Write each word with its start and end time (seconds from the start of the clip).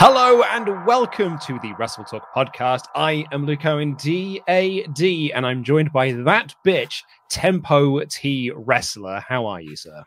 Hello 0.00 0.44
and 0.44 0.86
welcome 0.86 1.40
to 1.40 1.58
the 1.58 1.72
Wrestle 1.76 2.04
Talk 2.04 2.32
podcast. 2.32 2.84
I 2.94 3.24
am 3.32 3.46
Luke 3.46 3.66
Owen, 3.66 3.96
DAD, 3.96 5.02
and 5.34 5.44
I'm 5.44 5.64
joined 5.64 5.92
by 5.92 6.12
that 6.12 6.54
bitch, 6.64 7.02
Tempo 7.28 8.04
T 8.04 8.52
Wrestler. 8.54 9.24
How 9.26 9.46
are 9.46 9.60
you, 9.60 9.74
sir? 9.74 10.04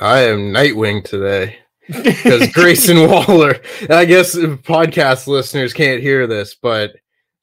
I 0.00 0.20
am 0.20 0.52
Nightwing 0.52 1.02
today 1.02 1.58
because 1.88 2.48
Grayson 2.52 3.10
Waller. 3.10 3.56
I 3.90 4.04
guess 4.04 4.36
podcast 4.36 5.26
listeners 5.26 5.72
can't 5.72 6.00
hear 6.00 6.28
this, 6.28 6.54
but 6.54 6.92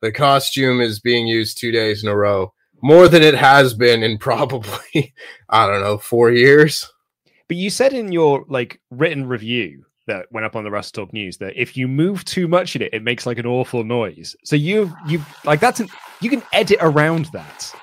the 0.02 0.14
costume 0.14 0.80
is 0.80 1.02
being 1.02 1.28
used 1.28 1.58
two 1.58 1.74
days 1.74 2.04
in 2.04 2.10
a 2.10 2.16
row, 2.16 2.54
more 2.82 3.10
than 3.10 3.22
it 3.22 3.36
has 3.36 3.74
been 3.74 4.02
in 4.02 4.18
probably 4.18 5.14
I 5.50 5.68
don't 5.68 5.82
know 5.82 5.98
four 5.98 6.32
years. 6.32 6.90
But 7.50 7.58
you 7.58 7.70
said 7.70 7.92
in 7.92 8.14
your 8.14 8.46
like 8.48 8.80
written 8.92 9.28
review 9.28 9.85
that 10.08 10.26
went 10.32 10.46
up 10.46 10.56
on 10.56 10.64
the 10.64 10.72
Wrestle 10.72 11.06
Talk 11.06 11.14
News 11.14 11.38
that 11.38 11.54
if 11.56 11.76
you 11.76 11.88
move 11.88 12.26
too 12.26 12.48
much 12.48 12.76
in 12.76 12.82
it, 12.82 12.94
it 12.94 13.04
makes 13.04 13.26
like 13.26 13.38
an 13.38 13.46
awful 13.46 13.84
noise. 13.84 14.36
So 14.44 14.56
you've 14.56 14.94
you 15.08 15.24
like 15.44 15.60
that's 15.60 15.80
an, 15.80 15.90
you 16.22 16.30
can 16.30 16.44
edit 16.54 16.78
around 16.82 17.26
that. 17.34 17.74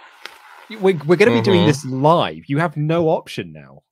We're, 0.71 0.97
we're 1.05 1.17
going 1.17 1.19
to 1.19 1.27
be 1.27 1.33
mm-hmm. 1.33 1.43
doing 1.43 1.67
this 1.67 1.85
live. 1.85 2.45
You 2.47 2.59
have 2.59 2.77
no 2.77 3.09
option 3.09 3.53
now. 3.53 3.83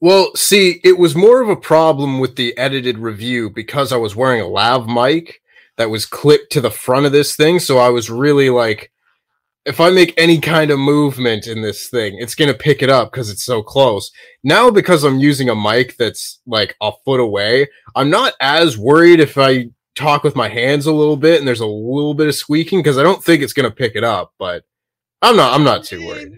Well, 0.00 0.34
see, 0.34 0.80
it 0.84 0.98
was 0.98 1.14
more 1.14 1.40
of 1.40 1.48
a 1.48 1.56
problem 1.56 2.20
with 2.20 2.36
the 2.36 2.56
edited 2.58 2.98
review 2.98 3.50
because 3.50 3.92
I 3.92 3.96
was 3.96 4.14
wearing 4.16 4.40
a 4.40 4.46
lav 4.46 4.88
mic 4.88 5.40
that 5.76 5.90
was 5.90 6.06
clipped 6.06 6.52
to 6.52 6.60
the 6.60 6.70
front 6.70 7.06
of 7.06 7.12
this 7.12 7.34
thing. 7.34 7.58
So 7.58 7.78
I 7.78 7.88
was 7.88 8.10
really 8.10 8.50
like, 8.50 8.92
if 9.64 9.80
I 9.80 9.90
make 9.90 10.14
any 10.16 10.40
kind 10.40 10.70
of 10.70 10.78
movement 10.78 11.46
in 11.46 11.62
this 11.62 11.88
thing, 11.88 12.16
it's 12.18 12.34
going 12.34 12.50
to 12.50 12.58
pick 12.58 12.82
it 12.82 12.90
up 12.90 13.12
because 13.12 13.30
it's 13.30 13.44
so 13.44 13.62
close. 13.62 14.10
Now, 14.42 14.70
because 14.70 15.04
I'm 15.04 15.20
using 15.20 15.48
a 15.48 15.54
mic 15.54 15.96
that's 15.96 16.40
like 16.46 16.74
a 16.80 16.92
foot 17.04 17.20
away, 17.20 17.68
I'm 17.94 18.10
not 18.10 18.34
as 18.40 18.76
worried 18.76 19.20
if 19.20 19.38
I 19.38 19.70
talk 19.94 20.24
with 20.24 20.34
my 20.34 20.48
hands 20.48 20.86
a 20.86 20.92
little 20.92 21.16
bit 21.16 21.38
and 21.38 21.46
there's 21.46 21.60
a 21.60 21.66
little 21.66 22.14
bit 22.14 22.26
of 22.26 22.34
squeaking 22.34 22.80
because 22.80 22.98
I 22.98 23.02
don't 23.02 23.22
think 23.22 23.42
it's 23.42 23.52
going 23.52 23.68
to 23.68 23.74
pick 23.74 23.94
it 23.94 24.04
up. 24.04 24.32
But 24.38 24.64
I'm 25.20 25.36
not. 25.36 25.54
I'm 25.54 25.64
not 25.64 25.84
too 25.84 26.04
worried. 26.04 26.32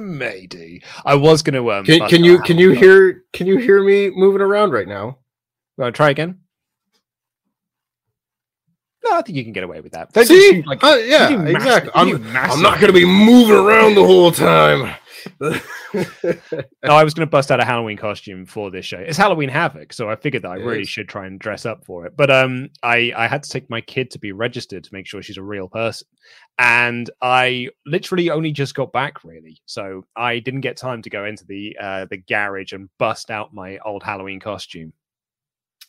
Maybe 0.00 0.82
I 1.04 1.14
was 1.14 1.42
going 1.42 1.54
to. 1.54 1.72
Um, 1.72 1.84
can, 1.84 2.08
can 2.08 2.24
you 2.24 2.40
can 2.40 2.56
you 2.56 2.70
hear 2.70 3.24
can 3.34 3.46
you 3.46 3.58
hear 3.58 3.84
me 3.84 4.10
moving 4.10 4.40
around 4.40 4.72
right 4.72 4.88
now? 4.88 5.18
Well, 5.76 5.92
try 5.92 6.10
again. 6.10 6.38
No, 9.04 9.16
I 9.16 9.22
think 9.22 9.36
you 9.36 9.44
can 9.44 9.52
get 9.52 9.64
away 9.64 9.80
with 9.80 9.92
that. 9.92 10.12
Don't 10.12 10.26
See, 10.26 10.62
like, 10.66 10.82
uh, 10.82 10.98
yeah, 11.02 11.42
exactly. 11.42 11.90
I'm, 11.94 12.24
I'm 12.36 12.62
not 12.62 12.80
going 12.80 12.92
to 12.92 12.92
be 12.92 13.04
moving 13.04 13.56
around 13.56 13.94
the 13.94 14.04
whole 14.04 14.30
time. 14.30 14.94
no, 15.40 16.94
I 16.94 17.04
was 17.04 17.14
going 17.14 17.26
to 17.26 17.30
bust 17.30 17.50
out 17.50 17.60
a 17.60 17.64
Halloween 17.64 17.96
costume 17.96 18.46
for 18.46 18.70
this 18.70 18.84
show. 18.84 18.98
It's 18.98 19.16
Halloween 19.16 19.48
Havoc, 19.48 19.92
so 19.92 20.10
I 20.10 20.16
figured 20.16 20.42
that 20.42 20.50
I 20.50 20.56
really 20.56 20.84
should 20.84 21.08
try 21.08 21.26
and 21.26 21.38
dress 21.38 21.66
up 21.66 21.84
for 21.84 22.06
it. 22.06 22.16
But 22.16 22.30
um, 22.30 22.70
I 22.82 23.12
I 23.16 23.26
had 23.26 23.42
to 23.42 23.50
take 23.50 23.70
my 23.70 23.80
kid 23.80 24.10
to 24.12 24.18
be 24.18 24.32
registered 24.32 24.84
to 24.84 24.94
make 24.94 25.06
sure 25.06 25.22
she's 25.22 25.36
a 25.36 25.42
real 25.42 25.68
person, 25.68 26.08
and 26.58 27.10
I 27.20 27.68
literally 27.86 28.30
only 28.30 28.52
just 28.52 28.74
got 28.74 28.92
back, 28.92 29.24
really. 29.24 29.60
So 29.66 30.04
I 30.16 30.38
didn't 30.38 30.62
get 30.62 30.76
time 30.76 31.02
to 31.02 31.10
go 31.10 31.24
into 31.24 31.44
the 31.46 31.76
uh, 31.80 32.06
the 32.06 32.18
garage 32.18 32.72
and 32.72 32.88
bust 32.98 33.30
out 33.30 33.54
my 33.54 33.78
old 33.84 34.02
Halloween 34.02 34.40
costume. 34.40 34.92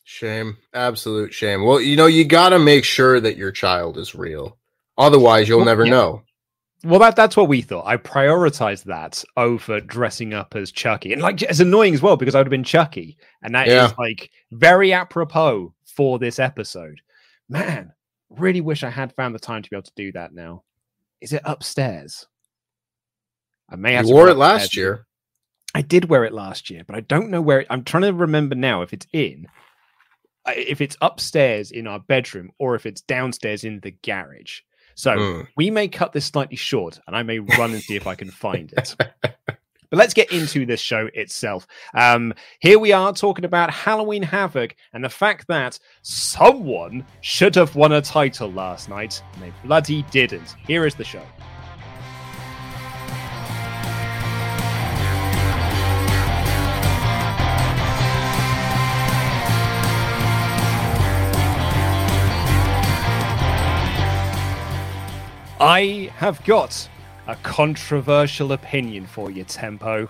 Shame. 0.04 0.58
Absolute 0.74 1.34
shame. 1.34 1.64
Well, 1.64 1.80
you 1.80 1.96
know, 1.96 2.08
you 2.08 2.26
got 2.26 2.50
to 2.50 2.60
make 2.60 2.84
sure 2.84 3.20
that 3.20 3.38
your 3.38 3.52
child 3.52 3.98
is 3.98 4.14
real. 4.14 4.58
Otherwise, 4.98 5.48
you'll 5.48 5.60
well, 5.60 5.66
never 5.66 5.86
yeah. 5.86 5.92
know. 5.92 6.24
Well, 6.84 7.00
that 7.00 7.16
that's 7.16 7.38
what 7.38 7.48
we 7.48 7.62
thought. 7.62 7.88
I 7.88 7.96
prioritized 7.96 8.84
that 8.84 9.24
over 9.38 9.80
dressing 9.80 10.34
up 10.34 10.56
as 10.56 10.72
Chucky. 10.72 11.14
And 11.14 11.22
like 11.22 11.42
it's 11.42 11.62
annoying 11.62 11.94
as 11.94 12.02
well 12.02 12.18
because 12.18 12.36
I 12.36 12.40
would 12.40 12.48
have 12.48 12.52
been 12.52 12.66
Chucky. 12.66 13.18
And 13.42 13.56
that 13.56 13.68
yeah. 13.68 13.86
is 13.86 13.94
like 13.98 14.30
very 14.52 14.92
apropos 14.92 15.74
for 15.86 16.20
this 16.20 16.40
episode. 16.40 17.00
Man, 17.48 17.94
really 18.30 18.62
wish 18.62 18.84
I 18.84 18.90
had 18.90 19.16
found 19.16 19.34
the 19.34 19.40
time 19.40 19.64
to 19.64 19.70
be 19.70 19.78
able 19.78 19.84
to 19.84 19.92
do 19.96 20.12
that 20.12 20.34
now. 20.34 20.64
Is 21.22 21.32
it 21.32 21.42
upstairs? 21.46 22.28
I 23.70 23.78
may 23.78 23.94
have 23.94 24.06
you 24.06 24.14
wore 24.14 24.28
it 24.28 24.36
last 24.36 24.76
year. 24.76 25.06
I 25.74 25.82
did 25.82 26.10
wear 26.10 26.26
it 26.26 26.34
last 26.34 26.70
year, 26.70 26.84
but 26.86 26.98
I 26.98 27.00
don't 27.00 27.30
know 27.30 27.42
where 27.42 27.62
it, 27.62 27.68
I'm 27.70 27.84
trying 27.84 28.04
to 28.04 28.14
remember 28.14 28.56
now 28.56 28.82
if 28.82 28.94
it's 28.94 29.08
in 29.14 29.48
if 30.48 30.82
it's 30.82 30.98
upstairs 31.02 31.72
in 31.72 31.88
our 31.88 32.00
bedroom 32.00 32.52
or 32.60 32.76
if 32.76 32.86
it's 32.86 33.02
downstairs 33.02 33.64
in 33.64 33.80
the 33.82 33.92
garage. 33.92 34.62
So 34.96 35.16
mm. 35.16 35.48
we 35.58 35.72
may 35.72 35.88
cut 35.88 36.14
this 36.14 36.26
slightly 36.26 36.58
short 36.58 37.00
and 37.08 37.16
I 37.16 37.24
may 37.24 37.40
run 37.40 37.72
and 37.72 37.82
see 37.82 37.96
if 37.96 38.08
I 38.08 38.16
can 38.16 38.30
find 38.30 38.72
it. 38.74 38.96
But 39.94 40.00
let's 40.00 40.16
get 40.16 40.32
into 40.32 40.66
this 40.66 40.82
show 40.82 41.08
itself. 41.14 41.68
Um, 41.94 42.34
here 42.58 42.80
we 42.80 42.92
are 42.94 43.14
talking 43.14 43.46
about 43.46 43.70
Halloween 43.70 44.24
Havoc 44.24 44.76
and 44.92 45.04
the 45.04 45.10
fact 45.10 45.48
that 45.50 45.78
someone 46.02 47.06
should 47.22 47.54
have 47.54 47.76
won 47.76 47.92
a 47.92 48.02
title 48.02 48.52
last 48.52 48.90
night 48.90 49.22
and 49.34 49.44
they 49.44 49.54
bloody 49.64 50.02
didn't. 50.10 50.56
Here 50.66 50.88
is 50.88 50.96
the 50.96 51.04
show. 51.04 51.22
I 65.64 66.12
have 66.18 66.44
got 66.44 66.90
a 67.26 67.38
controversial 67.38 68.52
opinion 68.52 69.06
for 69.06 69.32
you, 69.32 69.46
Tempo. 69.46 70.10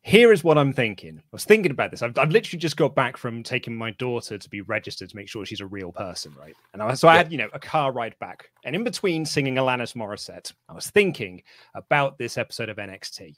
Here 0.00 0.32
is 0.32 0.42
what 0.42 0.58
I'm 0.58 0.72
thinking. 0.72 1.18
I 1.18 1.28
was 1.30 1.44
thinking 1.44 1.70
about 1.70 1.92
this. 1.92 2.02
I've, 2.02 2.18
I've, 2.18 2.32
literally 2.32 2.58
just 2.58 2.76
got 2.76 2.96
back 2.96 3.16
from 3.16 3.44
taking 3.44 3.76
my 3.76 3.92
daughter 3.92 4.38
to 4.38 4.50
be 4.50 4.60
registered 4.62 5.10
to 5.10 5.16
make 5.16 5.28
sure 5.28 5.46
she's 5.46 5.60
a 5.60 5.66
real 5.66 5.92
person, 5.92 6.34
right? 6.36 6.56
And 6.72 6.82
I, 6.82 6.94
so 6.94 7.06
I 7.06 7.18
had, 7.18 7.30
you 7.30 7.38
know, 7.38 7.50
a 7.52 7.60
car 7.60 7.92
ride 7.92 8.18
back. 8.18 8.50
And 8.64 8.74
in 8.74 8.82
between 8.82 9.24
singing 9.24 9.54
Alanis 9.54 9.94
Morissette, 9.94 10.52
I 10.68 10.72
was 10.72 10.90
thinking 10.90 11.44
about 11.76 12.18
this 12.18 12.36
episode 12.36 12.68
of 12.68 12.78
NXT. 12.78 13.36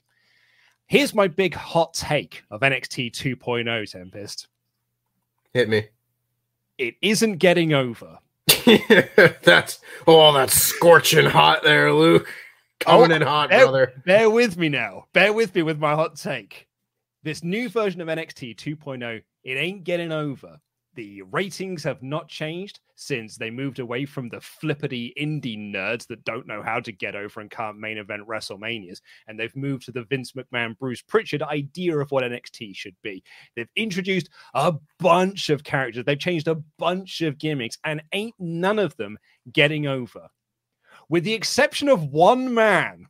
Here's 0.87 1.13
my 1.13 1.27
big 1.27 1.53
hot 1.53 1.93
take 1.93 2.41
of 2.49 2.61
NXT 2.61 3.11
2.0, 3.11 3.91
Tempest. 3.91 4.47
Hit 5.53 5.69
me. 5.69 5.87
It 6.79 6.95
isn't 7.03 7.37
getting 7.37 7.73
over. 7.73 8.17
that's 9.43 9.79
oh, 10.07 10.33
that's 10.33 10.53
scorching 10.53 11.25
hot 11.25 11.63
there, 11.63 11.93
Luke. 11.93 12.27
Coming 12.79 13.11
oh, 13.11 13.15
in 13.15 13.21
hot, 13.21 13.49
bear, 13.49 13.63
brother. 13.63 13.93
Bear 14.05 14.29
with 14.29 14.57
me 14.57 14.69
now. 14.69 15.05
Bear 15.13 15.33
with 15.33 15.55
me 15.55 15.61
with 15.61 15.79
my 15.79 15.95
hot 15.95 16.15
take. 16.15 16.67
This 17.23 17.43
new 17.43 17.69
version 17.69 18.01
of 18.01 18.07
NXT 18.07 18.55
2.0, 18.55 19.23
it 19.43 19.53
ain't 19.53 19.83
getting 19.83 20.11
over 20.11 20.59
the 20.95 21.21
ratings 21.23 21.83
have 21.83 22.01
not 22.01 22.27
changed 22.27 22.79
since 22.95 23.37
they 23.37 23.49
moved 23.49 23.79
away 23.79 24.05
from 24.05 24.29
the 24.29 24.39
flippity 24.41 25.13
indie 25.19 25.57
nerds 25.57 26.07
that 26.07 26.23
don't 26.23 26.47
know 26.47 26.63
how 26.63 26.79
to 26.79 26.91
get 26.91 27.15
over 27.15 27.41
and 27.41 27.51
can't 27.51 27.77
main 27.77 27.97
event 27.97 28.27
WrestleManias. 28.27 29.01
And 29.27 29.39
they've 29.39 29.55
moved 29.55 29.85
to 29.85 29.91
the 29.91 30.03
Vince 30.05 30.31
McMahon, 30.31 30.77
Bruce 30.77 31.01
Prichard 31.01 31.43
idea 31.43 31.97
of 31.97 32.11
what 32.11 32.23
NXT 32.23 32.75
should 32.75 32.95
be. 33.03 33.23
They've 33.55 33.69
introduced 33.75 34.29
a 34.53 34.73
bunch 34.99 35.49
of 35.49 35.63
characters, 35.63 36.05
they've 36.05 36.17
changed 36.17 36.47
a 36.47 36.61
bunch 36.79 37.21
of 37.21 37.37
gimmicks, 37.37 37.77
and 37.83 38.01
ain't 38.13 38.35
none 38.39 38.79
of 38.79 38.95
them 38.97 39.17
getting 39.51 39.87
over. 39.87 40.27
With 41.09 41.23
the 41.23 41.33
exception 41.33 41.89
of 41.89 42.05
one 42.05 42.53
man, 42.53 43.05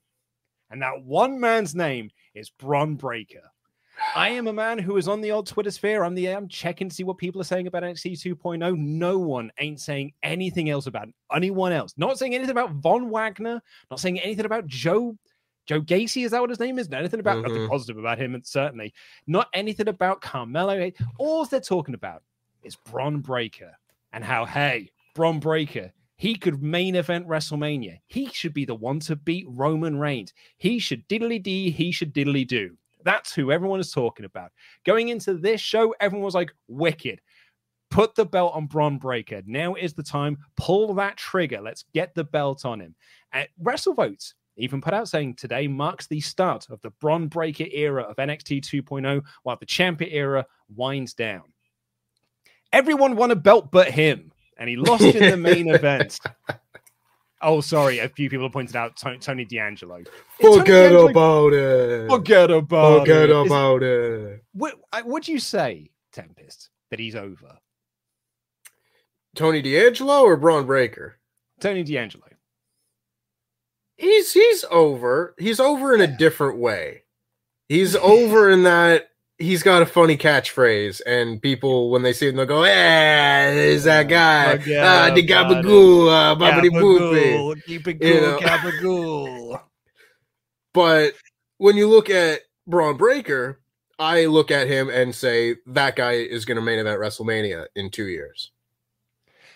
and 0.70 0.82
that 0.82 1.04
one 1.04 1.40
man's 1.40 1.76
name 1.76 2.10
is 2.34 2.50
Bron 2.50 2.96
Breakker. 2.96 3.52
I 4.16 4.30
am 4.30 4.48
a 4.48 4.54
man 4.54 4.80
who 4.80 4.98
is 4.98 5.08
on 5.08 5.22
the 5.22 5.32
old 5.32 5.48
Twitter 5.48 5.72
sphere. 5.72 6.04
I'm 6.04 6.16
the 6.16 6.28
I'm 6.28 6.48
checking 6.48 6.90
to 6.90 6.96
see 6.96 7.04
what 7.04 7.18
people 7.18 7.42
are 7.42 7.46
saying 7.46 7.68
about 7.68 7.84
NXT 7.84 8.36
2.0. 8.38 8.78
No 8.78 9.18
one 9.18 9.52
ain't 9.60 9.80
saying 9.80 10.14
anything 10.24 10.70
else 10.70 10.88
about 10.88 11.08
anyone 11.34 11.72
else. 11.72 11.94
Not 11.98 12.18
saying 12.18 12.36
anything 12.36 12.52
about 12.52 12.72
Von 12.72 13.10
Wagner. 13.10 13.62
Not 13.90 14.00
saying 14.00 14.20
anything 14.20 14.46
about 14.46 14.68
Joe 14.68 15.18
Joe 15.66 15.82
Gacy. 15.82 16.26
Is 16.26 16.32
that 16.32 16.42
what 16.42 16.50
his 16.50 16.60
name 16.60 16.80
is? 16.80 16.90
Not 16.90 17.00
anything 17.00 17.20
about 17.20 17.38
mm-hmm. 17.38 17.48
nothing 17.48 17.68
positive 17.68 17.98
about 17.98 18.20
him, 18.20 18.36
and 18.36 18.46
certainly 18.46 18.94
not 19.28 19.48
anything 19.54 19.88
about 19.88 20.22
Carmelo. 20.22 20.92
All 21.18 21.46
they're 21.46 21.60
talking 21.60 21.96
about 21.96 22.24
is 22.64 22.76
Bron 22.76 23.20
Breakker 23.20 23.72
and 24.14 24.24
how 24.24 24.46
hey 24.46 24.92
Bron 25.14 25.40
Breakker 25.40 25.92
he 26.18 26.36
could 26.36 26.64
main 26.64 26.96
event 26.96 27.28
WrestleMania. 27.28 28.00
He 28.08 28.28
should 28.28 28.54
be 28.54 28.66
the 28.66 28.76
one 28.76 29.00
to 29.02 29.16
beat 29.16 29.46
Roman 29.50 30.00
Reigns. 30.00 30.34
He 30.58 30.80
should 30.80 31.08
diddly 31.10 31.44
dee. 31.44 31.72
He 31.72 31.92
should 31.92 32.14
diddly 32.14 32.48
do. 32.48 32.78
That's 33.06 33.34
who 33.34 33.52
everyone 33.52 33.80
is 33.80 33.92
talking 33.92 34.26
about. 34.26 34.52
Going 34.86 35.10
into 35.10 35.36
this 35.36 35.62
show, 35.62 35.96
everyone 36.02 36.26
was 36.26 36.36
like, 36.36 36.52
wicked. 36.68 37.22
Put 37.92 38.16
the 38.16 38.26
belt 38.26 38.54
on 38.56 38.66
Bron 38.66 38.98
Breakker. 38.98 39.44
Now 39.46 39.76
is 39.76 39.94
the 39.94 40.04
time. 40.04 40.40
Pull 40.58 40.96
that 40.96 41.16
trigger. 41.16 41.62
Let's 41.62 41.86
get 41.94 42.14
the 42.16 42.24
belt 42.24 42.66
on 42.66 42.82
him. 42.82 42.96
At 43.32 43.50
WrestleVotes, 43.64 44.34
even 44.58 44.82
put 44.82 44.94
out 44.94 45.08
saying 45.08 45.36
today 45.36 45.68
marks 45.68 46.08
the 46.08 46.20
start 46.20 46.68
of 46.70 46.82
the 46.82 46.90
Bron 46.90 47.28
Breakker 47.28 47.68
era 47.72 48.04
of 48.04 48.16
NXT 48.16 48.62
2.0 48.62 49.22
while 49.44 49.58
the 49.58 49.66
champion 49.66 50.12
era 50.12 50.46
winds 50.76 51.14
down. 51.14 51.44
Everyone 52.74 53.16
won 53.16 53.32
a 53.32 53.36
belt 53.36 53.72
but 53.72 53.92
him, 53.92 54.32
and 54.58 54.70
he 54.70 54.76
lost 54.76 55.04
in 55.04 55.30
the 55.30 55.38
main 55.38 55.70
event. 55.74 56.20
Oh, 57.42 57.62
sorry. 57.62 58.00
A 58.00 58.10
few 58.10 58.30
people 58.30 58.46
have 58.46 58.54
pointed 58.54 58.76
out 58.76 58.96
Tony, 58.98 59.18
Tony 59.18 59.46
D'Angelo. 59.46 60.04
Forget 60.40 60.66
D'Angelo... 60.66 61.10
about 61.10 61.54
it. 61.54 62.10
Forget 62.10 62.52
about 62.52 63.00
Forget 63.00 63.30
it. 63.30 63.46
about 63.46 63.84
it. 63.84 64.44
What 64.54 64.76
would 65.06 65.28
you 65.28 65.40
say, 65.40 65.92
Tempest, 66.12 66.70
that 66.90 67.00
he's 67.00 67.16
over? 67.16 67.60
Tony 69.36 69.62
D'Angelo 69.62 70.22
or 70.22 70.38
Bron 70.38 70.66
Breakker? 70.66 71.20
Tony 71.60 71.84
D'Angelo. 71.84 72.28
He's 73.98 74.34
he's 74.34 74.66
over. 74.72 75.36
He's 75.38 75.60
over 75.60 75.94
in 75.94 76.02
a 76.02 76.08
different 76.08 76.58
way. 76.58 77.04
He's 77.70 77.96
over 77.96 78.50
in 78.50 78.64
that 78.64 79.10
he's 79.38 79.64
got 79.64 79.82
a 79.82 79.86
funny 79.86 80.18
catchphrase, 80.18 81.02
and 81.06 81.42
people 81.42 81.90
when 81.90 82.04
they 82.04 82.14
see 82.14 82.28
him, 82.30 82.36
they'll 82.36 82.46
go, 82.46 82.64
"Yeah, 82.64 83.52
there's 83.52 83.84
that 83.86 84.08
guy, 84.08 84.54
ah, 84.56 85.14
the 85.14 85.26
gabagool, 85.26 86.10
uh, 86.10 86.36
boopy." 86.36 87.64
Keep 87.66 87.88
it 87.88 88.00
cool, 88.00 88.10
you 88.10 88.22
know? 88.22 88.40
gabagool. 88.40 89.62
but 90.74 91.14
when 91.58 91.78
you 91.78 91.88
look 91.88 92.10
at 92.10 92.42
Bron 92.68 92.98
Breakker, 92.98 93.60
I 93.98 94.26
look 94.26 94.52
at 94.52 94.68
him 94.68 94.90
and 94.90 95.16
say 95.16 95.56
that 95.68 95.96
guy 95.96 96.14
is 96.14 96.46
going 96.46 96.58
to 96.58 96.62
main 96.62 96.80
event 96.80 97.00
WrestleMania 97.00 97.68
in 97.76 97.90
two 97.92 98.08
years. 98.08 98.52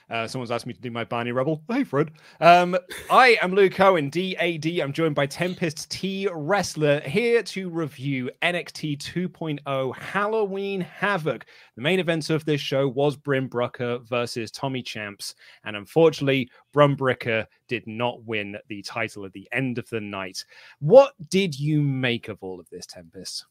Uh, 0.10 0.28
someone's 0.28 0.50
asked 0.50 0.66
me 0.66 0.74
to 0.74 0.82
do 0.82 0.90
my 0.90 1.04
Barney 1.04 1.32
Rubble. 1.32 1.62
Hey, 1.70 1.84
Fred. 1.84 2.12
Um, 2.40 2.76
I 3.12 3.38
am 3.42 3.54
Luke 3.54 3.80
Owen, 3.80 4.10
DAD. 4.10 4.66
I'm 4.80 4.92
joined 4.92 5.14
by 5.14 5.28
Tempest 5.28 5.90
T 5.92 6.28
Wrestler 6.32 7.00
here 7.02 7.44
to 7.44 7.70
review 7.70 8.32
NXT 8.42 8.98
2.0 8.98 9.96
Halloween 9.96 10.82
Havoc. 10.82 11.46
The 11.76 11.82
main 11.82 12.00
event 12.00 12.32
of 12.32 12.44
this 12.44 12.60
show 12.60 12.88
was 12.88 13.16
Brim 13.16 13.48
Brucker 13.48 14.00
versus 14.00 14.50
Tommy 14.50 14.82
Champs. 14.82 15.36
And 15.64 15.76
unfortunately, 15.76 16.50
Brum 16.74 16.96
Breakker 16.96 17.46
did 17.68 17.86
not 17.86 18.24
win 18.24 18.58
the 18.68 18.82
title 18.82 19.26
at 19.26 19.34
the 19.34 19.48
end 19.52 19.78
of 19.78 19.88
the 19.90 20.02
night. 20.02 20.44
What 20.80 21.14
did 21.30 21.60
you 21.60 21.82
make 21.84 22.30
of 22.30 22.40
all 22.42 22.60
of 22.60 22.70
this, 22.72 22.88
Tempest? 22.88 23.46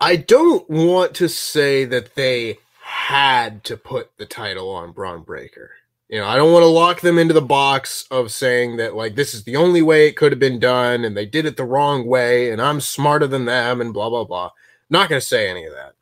I 0.00 0.16
don't 0.16 0.68
want 0.70 1.14
to 1.16 1.28
say 1.28 1.84
that 1.84 2.14
they 2.14 2.58
had 2.90 3.62
to 3.62 3.76
put 3.76 4.10
the 4.18 4.26
title 4.26 4.68
on 4.68 4.90
Bron 4.90 5.22
Breakker. 5.22 5.70
You 6.08 6.18
know, 6.18 6.26
I 6.26 6.34
don't 6.34 6.52
want 6.52 6.64
to 6.64 6.66
lock 6.66 7.00
them 7.00 7.18
into 7.18 7.32
the 7.32 7.40
box 7.40 8.04
of 8.10 8.32
saying 8.32 8.78
that 8.78 8.96
like 8.96 9.14
this 9.14 9.32
is 9.32 9.44
the 9.44 9.54
only 9.54 9.80
way 9.80 10.08
it 10.08 10.16
could 10.16 10.32
have 10.32 10.40
been 10.40 10.58
done 10.58 11.04
and 11.04 11.16
they 11.16 11.24
did 11.24 11.46
it 11.46 11.56
the 11.56 11.64
wrong 11.64 12.04
way 12.04 12.50
and 12.50 12.60
I'm 12.60 12.80
smarter 12.80 13.28
than 13.28 13.44
them 13.44 13.80
and 13.80 13.94
blah 13.94 14.10
blah 14.10 14.24
blah. 14.24 14.50
Not 14.90 15.08
going 15.08 15.20
to 15.20 15.26
say 15.26 15.48
any 15.48 15.64
of 15.66 15.72
that. 15.72 15.94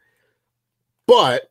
But 1.06 1.50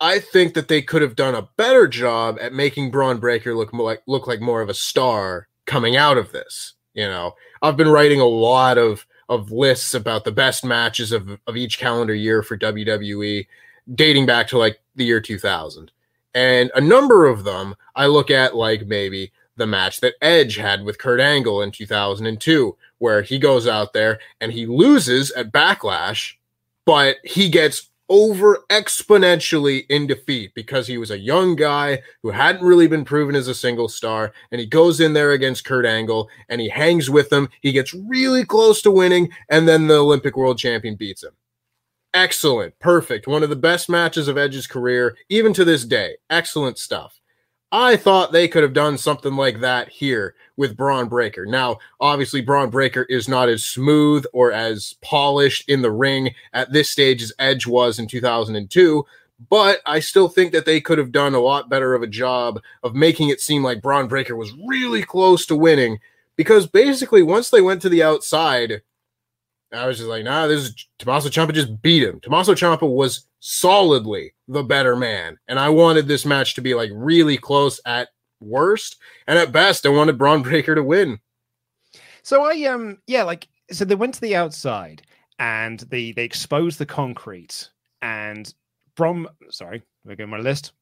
I 0.00 0.20
think 0.20 0.54
that 0.54 0.68
they 0.68 0.80
could 0.80 1.02
have 1.02 1.16
done 1.16 1.34
a 1.34 1.48
better 1.58 1.86
job 1.86 2.38
at 2.40 2.54
making 2.54 2.90
Bron 2.90 3.18
Breakker 3.18 3.54
look 3.54 3.74
more 3.74 3.84
like 3.84 4.02
look 4.06 4.26
like 4.26 4.40
more 4.40 4.62
of 4.62 4.70
a 4.70 4.74
star 4.74 5.48
coming 5.66 5.96
out 5.96 6.16
of 6.16 6.32
this. 6.32 6.72
You 6.94 7.06
know, 7.06 7.34
I've 7.60 7.76
been 7.76 7.90
writing 7.90 8.20
a 8.20 8.26
lot 8.26 8.78
of 8.78 9.06
of 9.28 9.52
lists 9.52 9.92
about 9.92 10.24
the 10.24 10.32
best 10.32 10.64
matches 10.64 11.12
of, 11.12 11.38
of 11.46 11.58
each 11.58 11.78
calendar 11.78 12.14
year 12.14 12.42
for 12.42 12.56
WWE 12.56 13.46
dating 13.94 14.26
back 14.26 14.48
to 14.48 14.58
like 14.58 14.80
the 14.96 15.04
year 15.04 15.20
2000. 15.20 15.90
And 16.34 16.70
a 16.74 16.80
number 16.80 17.26
of 17.26 17.44
them 17.44 17.74
I 17.96 18.06
look 18.06 18.30
at 18.30 18.54
like 18.54 18.86
maybe 18.86 19.32
the 19.56 19.66
match 19.66 20.00
that 20.00 20.14
Edge 20.22 20.56
had 20.56 20.84
with 20.84 20.98
Kurt 20.98 21.20
Angle 21.20 21.62
in 21.62 21.70
2002, 21.70 22.76
where 22.98 23.22
he 23.22 23.38
goes 23.38 23.66
out 23.66 23.92
there 23.92 24.20
and 24.40 24.52
he 24.52 24.66
loses 24.66 25.30
at 25.32 25.52
Backlash, 25.52 26.34
but 26.84 27.16
he 27.24 27.48
gets 27.48 27.90
over 28.10 28.60
exponentially 28.70 29.84
in 29.90 30.06
defeat 30.06 30.54
because 30.54 30.86
he 30.86 30.96
was 30.96 31.10
a 31.10 31.18
young 31.18 31.54
guy 31.54 32.00
who 32.22 32.30
hadn't 32.30 32.64
really 32.64 32.86
been 32.86 33.04
proven 33.04 33.34
as 33.34 33.48
a 33.48 33.54
single 33.54 33.88
star. 33.88 34.32
And 34.50 34.60
he 34.60 34.66
goes 34.66 35.00
in 35.00 35.12
there 35.12 35.32
against 35.32 35.64
Kurt 35.64 35.84
Angle 35.84 36.28
and 36.48 36.60
he 36.60 36.70
hangs 36.70 37.10
with 37.10 37.30
him. 37.30 37.48
He 37.60 37.72
gets 37.72 37.92
really 37.92 38.44
close 38.44 38.80
to 38.82 38.90
winning, 38.90 39.30
and 39.50 39.68
then 39.68 39.86
the 39.86 39.98
Olympic 39.98 40.36
world 40.36 40.58
champion 40.58 40.94
beats 40.94 41.22
him 41.22 41.32
excellent, 42.14 42.78
perfect, 42.78 43.26
one 43.26 43.42
of 43.42 43.50
the 43.50 43.56
best 43.56 43.88
matches 43.88 44.28
of 44.28 44.38
Edge's 44.38 44.66
career, 44.66 45.16
even 45.28 45.52
to 45.54 45.64
this 45.64 45.84
day. 45.84 46.16
Excellent 46.30 46.78
stuff. 46.78 47.20
I 47.70 47.96
thought 47.96 48.32
they 48.32 48.48
could 48.48 48.62
have 48.62 48.72
done 48.72 48.96
something 48.96 49.36
like 49.36 49.60
that 49.60 49.90
here 49.90 50.34
with 50.56 50.76
Bron 50.76 51.08
Breakker. 51.08 51.44
Now, 51.44 51.78
obviously, 52.00 52.40
Bron 52.40 52.70
Breakker 52.70 53.02
is 53.04 53.28
not 53.28 53.50
as 53.50 53.64
smooth 53.64 54.24
or 54.32 54.52
as 54.52 54.94
polished 55.02 55.68
in 55.68 55.82
the 55.82 55.90
ring 55.90 56.34
at 56.54 56.72
this 56.72 56.88
stage 56.88 57.22
as 57.22 57.32
Edge 57.38 57.66
was 57.66 57.98
in 57.98 58.06
2002, 58.06 59.04
but 59.50 59.80
I 59.84 60.00
still 60.00 60.28
think 60.28 60.52
that 60.52 60.64
they 60.64 60.80
could 60.80 60.96
have 60.96 61.12
done 61.12 61.34
a 61.34 61.40
lot 61.40 61.68
better 61.68 61.94
of 61.94 62.02
a 62.02 62.08
job 62.08 62.60
of 62.82 62.94
making 62.94 63.28
it 63.28 63.40
seem 63.40 63.62
like 63.62 63.82
Bron 63.82 64.08
Breakker 64.08 64.34
was 64.34 64.54
really 64.66 65.02
close 65.02 65.44
to 65.46 65.56
winning 65.56 65.98
because 66.36 66.66
basically, 66.66 67.22
once 67.22 67.50
they 67.50 67.60
went 67.60 67.82
to 67.82 67.88
the 67.88 68.02
outside, 68.02 68.80
I 69.72 69.86
was 69.86 69.98
just 69.98 70.08
like, 70.08 70.24
nah, 70.24 70.46
this 70.46 70.64
is 70.64 70.86
Tommaso 70.98 71.28
Ciampa 71.28 71.52
just 71.52 71.82
beat 71.82 72.02
him. 72.02 72.20
Tommaso 72.20 72.54
Ciampa 72.54 72.88
was 72.88 73.26
solidly 73.40 74.32
the 74.46 74.62
better 74.62 74.96
man. 74.96 75.36
And 75.46 75.58
I 75.58 75.68
wanted 75.68 76.08
this 76.08 76.24
match 76.24 76.54
to 76.54 76.62
be 76.62 76.74
like 76.74 76.90
really 76.94 77.36
close 77.36 77.80
at 77.84 78.08
worst. 78.40 78.96
And 79.26 79.38
at 79.38 79.52
best, 79.52 79.84
I 79.84 79.90
wanted 79.90 80.18
Bron 80.18 80.42
Breakker 80.42 80.74
to 80.74 80.82
win. 80.82 81.18
So 82.22 82.44
I 82.44 82.62
um 82.64 82.98
yeah, 83.06 83.24
like 83.24 83.48
so 83.70 83.84
they 83.84 83.94
went 83.94 84.14
to 84.14 84.20
the 84.20 84.36
outside 84.36 85.02
and 85.38 85.80
they 85.80 86.12
they 86.12 86.24
exposed 86.24 86.78
the 86.78 86.86
concrete 86.86 87.68
and 88.02 88.52
Brom 88.96 89.28
sorry, 89.50 89.82
we're 90.04 90.16
going 90.16 90.30
my 90.30 90.38
list. 90.38 90.72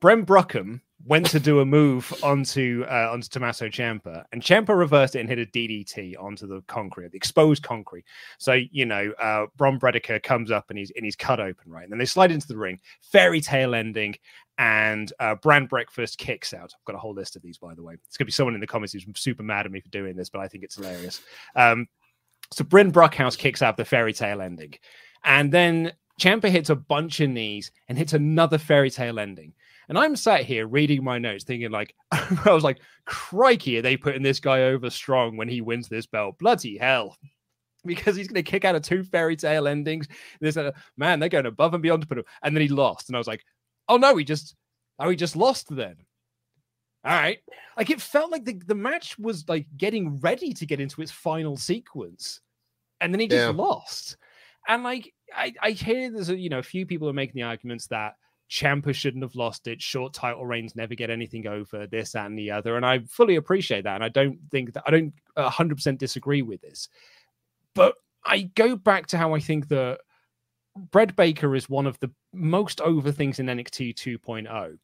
Brem 0.00 0.24
Bruckham 0.24 0.80
went 1.04 1.26
to 1.26 1.38
do 1.38 1.60
a 1.60 1.64
move 1.64 2.12
onto 2.22 2.84
uh, 2.88 3.10
onto 3.12 3.28
Tommaso 3.28 3.68
Ciampa, 3.68 4.24
and 4.32 4.42
Ciampa 4.42 4.76
reversed 4.76 5.14
it 5.14 5.20
and 5.20 5.28
hit 5.28 5.38
a 5.38 5.46
DDT 5.46 6.14
onto 6.18 6.46
the 6.46 6.62
concrete, 6.62 7.10
the 7.12 7.16
exposed 7.16 7.62
concrete. 7.62 8.04
So 8.38 8.54
you 8.54 8.86
know, 8.86 9.12
uh, 9.20 9.46
Bron 9.56 9.78
Breakker 9.78 10.18
comes 10.20 10.50
up 10.50 10.66
and 10.70 10.78
he's 10.78 10.90
and 10.96 11.04
he's 11.04 11.16
cut 11.16 11.40
open, 11.40 11.70
right? 11.70 11.84
And 11.84 11.92
then 11.92 11.98
they 11.98 12.06
slide 12.06 12.32
into 12.32 12.48
the 12.48 12.56
ring, 12.56 12.80
fairy 13.02 13.40
tale 13.40 13.74
ending, 13.74 14.16
and 14.58 15.12
uh, 15.20 15.34
Brand 15.36 15.68
Breakfast 15.68 16.18
kicks 16.18 16.54
out. 16.54 16.72
I've 16.74 16.84
got 16.84 16.96
a 16.96 17.00
whole 17.00 17.14
list 17.14 17.36
of 17.36 17.42
these, 17.42 17.58
by 17.58 17.74
the 17.74 17.82
way. 17.82 17.94
It's 18.06 18.16
gonna 18.16 18.26
be 18.26 18.32
someone 18.32 18.54
in 18.54 18.60
the 18.60 18.66
comments 18.66 18.92
who's 18.92 19.06
super 19.14 19.42
mad 19.42 19.66
at 19.66 19.72
me 19.72 19.80
for 19.80 19.90
doing 19.90 20.16
this, 20.16 20.30
but 20.30 20.40
I 20.40 20.48
think 20.48 20.64
it's 20.64 20.76
hilarious. 20.76 21.20
Um, 21.54 21.86
so 22.52 22.64
Bryn 22.64 22.90
Brockhouse 22.90 23.36
kicks 23.36 23.60
out 23.60 23.76
the 23.76 23.84
fairy 23.84 24.12
tale 24.12 24.40
ending, 24.40 24.74
and 25.24 25.52
then 25.52 25.92
Ciampa 26.20 26.48
hits 26.48 26.70
a 26.70 26.76
bunch 26.76 27.20
of 27.20 27.30
knees 27.30 27.70
and 27.88 27.98
hits 27.98 28.14
another 28.14 28.56
fairy 28.58 28.90
tale 28.90 29.18
ending. 29.18 29.52
And 29.88 29.98
I'm 29.98 30.16
sat 30.16 30.44
here 30.44 30.66
reading 30.66 31.04
my 31.04 31.18
notes, 31.18 31.44
thinking 31.44 31.70
like, 31.70 31.94
I 32.12 32.52
was 32.52 32.64
like, 32.64 32.80
crikey, 33.04 33.78
are 33.78 33.82
they 33.82 33.96
putting 33.96 34.22
this 34.22 34.40
guy 34.40 34.64
over 34.64 34.90
strong 34.90 35.36
when 35.36 35.48
he 35.48 35.60
wins 35.60 35.88
this 35.88 36.06
belt? 36.06 36.38
Bloody 36.38 36.76
hell. 36.76 37.16
Because 37.84 38.16
he's 38.16 38.26
going 38.26 38.42
to 38.42 38.50
kick 38.50 38.64
out 38.64 38.74
of 38.74 38.82
two 38.82 39.04
fairy 39.04 39.36
tale 39.36 39.68
endings. 39.68 40.08
There's 40.40 40.56
a 40.56 40.68
uh, 40.68 40.72
man, 40.96 41.20
they're 41.20 41.28
going 41.28 41.46
above 41.46 41.72
and 41.72 41.80
beyond 41.80 42.02
to 42.02 42.08
put 42.08 42.18
him. 42.18 42.24
And 42.42 42.56
then 42.56 42.60
he 42.60 42.66
lost. 42.66 43.08
And 43.08 43.14
I 43.14 43.18
was 43.18 43.28
like, 43.28 43.44
oh 43.88 43.96
no, 43.96 44.16
he 44.16 44.24
just 44.24 44.56
oh 44.98 45.08
he 45.08 45.14
just 45.14 45.36
lost 45.36 45.68
then. 45.70 45.94
All 47.04 47.12
right. 47.12 47.38
Like 47.76 47.90
it 47.90 48.00
felt 48.00 48.32
like 48.32 48.44
the, 48.44 48.60
the 48.66 48.74
match 48.74 49.16
was 49.20 49.48
like 49.48 49.66
getting 49.76 50.18
ready 50.18 50.52
to 50.54 50.66
get 50.66 50.80
into 50.80 51.00
its 51.00 51.12
final 51.12 51.56
sequence. 51.56 52.40
And 53.00 53.14
then 53.14 53.20
he 53.20 53.28
just 53.28 53.40
yeah. 53.40 53.50
lost. 53.50 54.16
And 54.66 54.82
like 54.82 55.14
I, 55.32 55.54
I 55.62 55.70
hear 55.70 56.10
there's 56.10 56.30
a 56.30 56.36
you 56.36 56.48
know 56.48 56.58
a 56.58 56.64
few 56.64 56.86
people 56.86 57.08
are 57.08 57.12
making 57.12 57.36
the 57.36 57.46
arguments 57.46 57.86
that 57.88 58.14
Ciampa 58.50 58.94
shouldn't 58.94 59.24
have 59.24 59.34
lost 59.34 59.66
it. 59.66 59.82
Short 59.82 60.14
title 60.14 60.46
reigns 60.46 60.76
never 60.76 60.94
get 60.94 61.10
anything 61.10 61.46
over 61.46 61.86
this 61.86 62.14
and 62.14 62.38
the 62.38 62.50
other, 62.50 62.76
and 62.76 62.86
I 62.86 63.00
fully 63.00 63.36
appreciate 63.36 63.84
that. 63.84 63.96
And 63.96 64.04
I 64.04 64.08
don't 64.08 64.38
think 64.50 64.72
that 64.74 64.84
I 64.86 64.90
don't 64.90 65.12
100 65.34 65.74
percent 65.74 65.98
disagree 65.98 66.42
with 66.42 66.60
this, 66.60 66.88
but 67.74 67.94
I 68.24 68.42
go 68.42 68.76
back 68.76 69.06
to 69.08 69.18
how 69.18 69.34
I 69.34 69.40
think 69.40 69.68
that 69.68 69.98
Brett 70.76 71.16
Baker 71.16 71.54
is 71.54 71.68
one 71.68 71.86
of 71.86 71.98
the 72.00 72.10
most 72.32 72.80
over 72.80 73.10
things 73.12 73.38
in 73.38 73.46
NXT 73.46 73.94
2.0. 73.94 74.78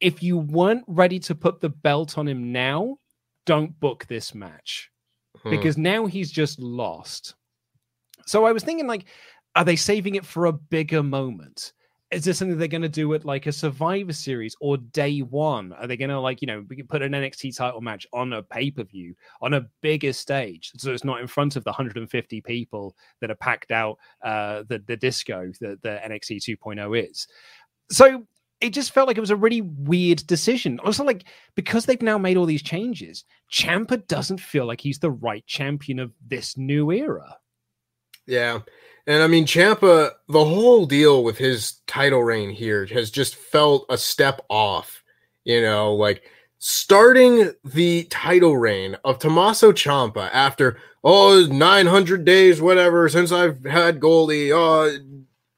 If 0.00 0.22
you 0.22 0.38
weren't 0.38 0.84
ready 0.86 1.18
to 1.20 1.34
put 1.34 1.60
the 1.60 1.70
belt 1.70 2.18
on 2.18 2.28
him 2.28 2.52
now, 2.52 2.98
don't 3.46 3.78
book 3.80 4.06
this 4.06 4.34
match 4.34 4.90
hmm. 5.42 5.50
because 5.50 5.76
now 5.76 6.06
he's 6.06 6.30
just 6.30 6.58
lost. 6.60 7.34
So 8.26 8.44
I 8.44 8.52
was 8.52 8.62
thinking, 8.62 8.86
like, 8.86 9.06
are 9.56 9.64
they 9.64 9.76
saving 9.76 10.14
it 10.14 10.24
for 10.24 10.46
a 10.46 10.52
bigger 10.52 11.02
moment? 11.02 11.72
Is 12.10 12.24
this 12.24 12.38
something 12.38 12.56
they're 12.56 12.68
going 12.68 12.82
to 12.82 12.88
do 12.88 13.12
at 13.12 13.26
like 13.26 13.46
a 13.46 13.52
Survivor 13.52 14.14
Series 14.14 14.56
or 14.60 14.78
day 14.78 15.20
one? 15.20 15.74
Are 15.74 15.86
they 15.86 15.96
going 15.96 16.08
to 16.08 16.18
like 16.18 16.40
you 16.40 16.46
know 16.46 16.64
put 16.88 17.02
an 17.02 17.12
NXT 17.12 17.56
title 17.56 17.82
match 17.82 18.06
on 18.12 18.32
a 18.32 18.42
pay 18.42 18.70
per 18.70 18.84
view 18.84 19.14
on 19.42 19.54
a 19.54 19.66
bigger 19.82 20.12
stage, 20.12 20.72
so 20.78 20.92
it's 20.92 21.04
not 21.04 21.20
in 21.20 21.26
front 21.26 21.56
of 21.56 21.64
the 21.64 21.70
150 21.70 22.40
people 22.40 22.96
that 23.20 23.30
are 23.30 23.36
packed 23.36 23.72
out 23.72 23.98
uh, 24.24 24.62
the 24.68 24.82
the 24.86 24.96
disco 24.96 25.52
that 25.60 25.82
the 25.82 26.00
NXT 26.06 26.58
2.0 26.58 27.10
is? 27.10 27.28
So 27.90 28.26
it 28.60 28.70
just 28.70 28.92
felt 28.92 29.06
like 29.06 29.16
it 29.16 29.22
was 29.22 29.30
a 29.30 29.36
really 29.36 29.60
weird 29.60 30.26
decision. 30.26 30.80
Also, 30.80 31.04
like 31.04 31.24
because 31.54 31.86
they've 31.86 32.02
now 32.02 32.18
made 32.18 32.36
all 32.36 32.46
these 32.46 32.62
changes, 32.62 33.24
Ciampa 33.52 34.06
doesn't 34.08 34.40
feel 34.40 34.66
like 34.66 34.80
he's 34.80 34.98
the 34.98 35.10
right 35.10 35.46
champion 35.46 35.98
of 35.98 36.12
this 36.26 36.56
new 36.56 36.90
era. 36.90 37.36
Yeah, 38.26 38.60
and 39.08 39.22
I 39.22 39.26
mean, 39.26 39.46
Ciampa, 39.46 40.10
the 40.28 40.44
whole 40.44 40.84
deal 40.84 41.24
with 41.24 41.38
his 41.38 41.80
title 41.86 42.22
reign 42.22 42.50
here 42.50 42.84
has 42.86 43.10
just 43.10 43.36
felt 43.36 43.86
a 43.88 43.96
step 43.96 44.42
off. 44.50 45.02
You 45.44 45.62
know, 45.62 45.94
like 45.94 46.24
starting 46.58 47.50
the 47.64 48.04
title 48.10 48.58
reign 48.58 48.98
of 49.04 49.18
Tommaso 49.18 49.72
Ciampa 49.72 50.28
after 50.30 50.76
oh 51.02 51.46
900 51.50 52.26
days, 52.26 52.60
whatever, 52.60 53.08
since 53.08 53.32
I've 53.32 53.64
had 53.64 53.98
Goldie. 53.98 54.52
Uh, 54.52 54.90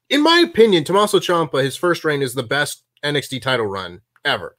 in 0.09 0.23
my 0.23 0.39
opinion, 0.39 0.85
Tommaso 0.85 1.19
Ciampa, 1.19 1.61
his 1.61 1.75
first 1.75 2.05
reign 2.05 2.21
is 2.21 2.33
the 2.33 2.43
best 2.43 2.85
NXT 3.03 3.41
title 3.41 3.65
run 3.65 3.99
ever. 4.23 4.55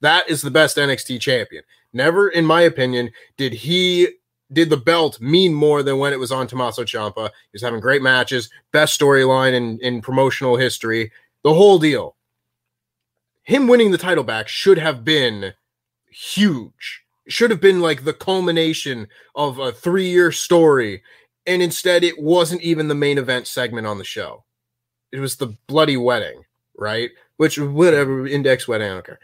That 0.00 0.30
is 0.30 0.40
the 0.40 0.50
best 0.50 0.78
NXT 0.78 1.20
champion. 1.20 1.62
Never, 1.92 2.30
in 2.30 2.46
my 2.46 2.62
opinion, 2.62 3.10
did 3.36 3.52
he 3.52 4.08
did 4.52 4.70
the 4.70 4.76
belt 4.76 5.20
mean 5.20 5.54
more 5.54 5.82
than 5.82 5.98
when 5.98 6.12
it 6.12 6.18
was 6.18 6.32
on 6.32 6.46
Tommaso 6.46 6.84
Ciampa. 6.84 7.28
He 7.28 7.54
was 7.54 7.62
having 7.62 7.80
great 7.80 8.02
matches, 8.02 8.50
best 8.72 8.98
storyline 8.98 9.52
in, 9.52 9.78
in 9.80 10.00
promotional 10.00 10.56
history, 10.56 11.12
the 11.44 11.54
whole 11.54 11.78
deal. 11.78 12.16
Him 13.44 13.66
winning 13.66 13.90
the 13.90 13.98
title 13.98 14.24
back 14.24 14.48
should 14.48 14.78
have 14.78 15.04
been 15.04 15.54
huge. 16.10 17.04
should 17.28 17.50
have 17.50 17.60
been 17.60 17.80
like 17.80 18.04
the 18.04 18.12
culmination 18.12 19.08
of 19.34 19.58
a 19.58 19.72
three 19.72 20.08
year 20.08 20.32
story. 20.32 21.02
And 21.46 21.62
instead, 21.62 22.04
it 22.04 22.20
wasn't 22.20 22.62
even 22.62 22.88
the 22.88 22.94
main 22.94 23.18
event 23.18 23.46
segment 23.46 23.86
on 23.86 23.98
the 23.98 24.04
show. 24.04 24.44
It 25.12 25.20
was 25.20 25.36
the 25.36 25.56
bloody 25.66 25.96
wedding, 25.96 26.42
right? 26.76 27.10
Which, 27.38 27.58
whatever, 27.58 28.26
index 28.26 28.68
wedding, 28.68 28.90
I 28.90 28.94
don't 28.94 29.06
care 29.06 29.20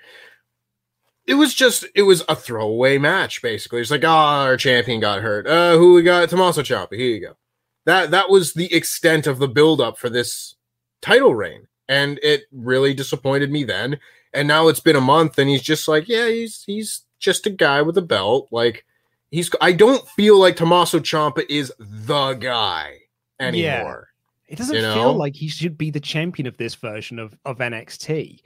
it 1.27 1.35
was 1.35 1.55
just 1.55 1.87
it 1.95 2.03
was 2.03 2.23
a 2.29 2.37
throwaway 2.37 2.99
match 2.99 3.43
basically. 3.43 3.81
It's 3.81 3.91
like, 3.91 4.05
oh, 4.05 4.09
our 4.09 4.57
champion 4.57 5.01
got 5.01 5.23
hurt. 5.23 5.47
Uh, 5.47 5.77
who 5.77 5.95
we 5.95 6.03
got? 6.03 6.29
Tommaso 6.29 6.63
Ciampa. 6.63 6.97
Here 6.97 7.09
you 7.09 7.21
go. 7.21 7.37
That 7.85 8.11
that 8.13 8.31
was 8.31 8.53
the 8.53 8.73
extent 8.73 9.27
of 9.27 9.39
the 9.39 9.49
build 9.49 9.81
up 9.81 9.99
for 9.99 10.09
this 10.09 10.55
title 11.03 11.35
reign, 11.35 11.67
and 11.89 12.19
it 12.23 12.45
really 12.53 12.95
disappointed 12.95 13.51
me 13.51 13.65
then. 13.65 13.99
And 14.33 14.47
now 14.47 14.69
it's 14.69 14.81
been 14.81 14.97
a 14.97 15.01
month, 15.01 15.39
and 15.39 15.49
he's 15.49 15.63
just 15.63 15.89
like, 15.89 16.09
yeah, 16.09 16.29
he's 16.29 16.63
he's 16.65 17.03
just 17.19 17.47
a 17.47 17.51
guy 17.51 17.83
with 17.83 17.99
a 17.99 18.03
belt. 18.03 18.49
Like 18.51 18.85
he's. 19.31 19.51
I 19.61 19.73
don't 19.73 20.07
feel 20.11 20.39
like 20.39 20.57
Tommaso 20.57 21.01
Ciampa 21.01 21.45
is 21.49 21.73
the 21.79 22.35
guy 22.35 22.99
anymore. 23.41 24.09
Yeah. 24.09 24.13
It 24.49 24.59
doesn't 24.59 24.77
you 24.77 24.83
know? 24.83 24.95
feel 24.95 25.15
like 25.15 25.35
he 25.35 25.49
should 25.49 25.77
be 25.77 25.91
the 25.91 25.99
champion 25.99 26.47
of 26.47 26.57
this 26.57 26.77
version 26.77 27.19
of 27.19 27.37
of 27.45 27.59
NXT. 27.59 28.41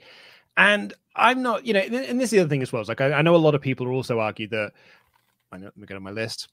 And 0.61 0.93
I'm 1.15 1.41
not, 1.41 1.65
you 1.65 1.73
know, 1.73 1.79
and 1.79 2.19
this 2.19 2.25
is 2.25 2.29
the 2.31 2.39
other 2.41 2.49
thing 2.49 2.61
as 2.61 2.71
well. 2.71 2.81
It's 2.81 2.89
like 2.89 3.01
I, 3.01 3.13
I 3.13 3.21
know 3.23 3.35
a 3.35 3.37
lot 3.37 3.55
of 3.55 3.61
people 3.61 3.87
also 3.87 4.19
argue 4.19 4.47
that 4.49 4.73
I 5.51 5.57
know, 5.57 5.65
let 5.65 5.77
me 5.77 5.87
get 5.87 5.97
on 5.97 6.03
my 6.03 6.11
list. 6.11 6.49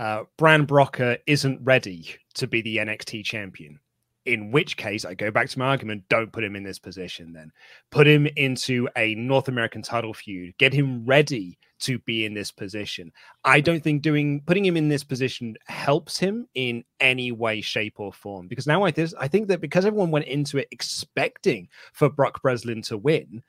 Uh, 0.00 0.24
Bran 0.36 0.66
Brocker 0.66 1.16
isn't 1.28 1.60
ready 1.62 2.16
to 2.34 2.48
be 2.48 2.60
the 2.60 2.78
NXT 2.78 3.24
champion. 3.24 3.78
In 4.26 4.50
which 4.50 4.76
case, 4.76 5.04
I 5.04 5.14
go 5.14 5.30
back 5.30 5.48
to 5.48 5.58
my 5.58 5.66
argument: 5.66 6.04
don't 6.08 6.32
put 6.32 6.44
him 6.44 6.54
in 6.54 6.62
this 6.62 6.78
position. 6.78 7.32
Then 7.32 7.50
put 7.90 8.06
him 8.06 8.26
into 8.36 8.88
a 8.96 9.14
North 9.14 9.48
American 9.48 9.82
title 9.82 10.12
feud. 10.12 10.56
Get 10.58 10.74
him 10.74 11.04
ready 11.06 11.58
to 11.80 11.98
be 12.00 12.26
in 12.26 12.34
this 12.34 12.52
position. 12.52 13.10
I 13.44 13.60
don't 13.60 13.82
think 13.82 14.02
doing 14.02 14.42
putting 14.46 14.64
him 14.64 14.76
in 14.76 14.88
this 14.88 15.04
position 15.04 15.56
helps 15.66 16.18
him 16.18 16.46
in 16.54 16.84
any 17.00 17.32
way, 17.32 17.60
shape, 17.62 17.98
or 17.98 18.12
form. 18.12 18.46
Because 18.46 18.66
now 18.66 18.82
I 18.82 18.90
this 18.90 19.14
I 19.18 19.28
think 19.28 19.48
that 19.48 19.60
because 19.60 19.86
everyone 19.86 20.10
went 20.10 20.26
into 20.26 20.58
it 20.58 20.68
expecting 20.70 21.68
for 21.92 22.10
Brock 22.10 22.42
Breslin 22.42 22.82
to 22.82 22.98
win, 22.98 23.42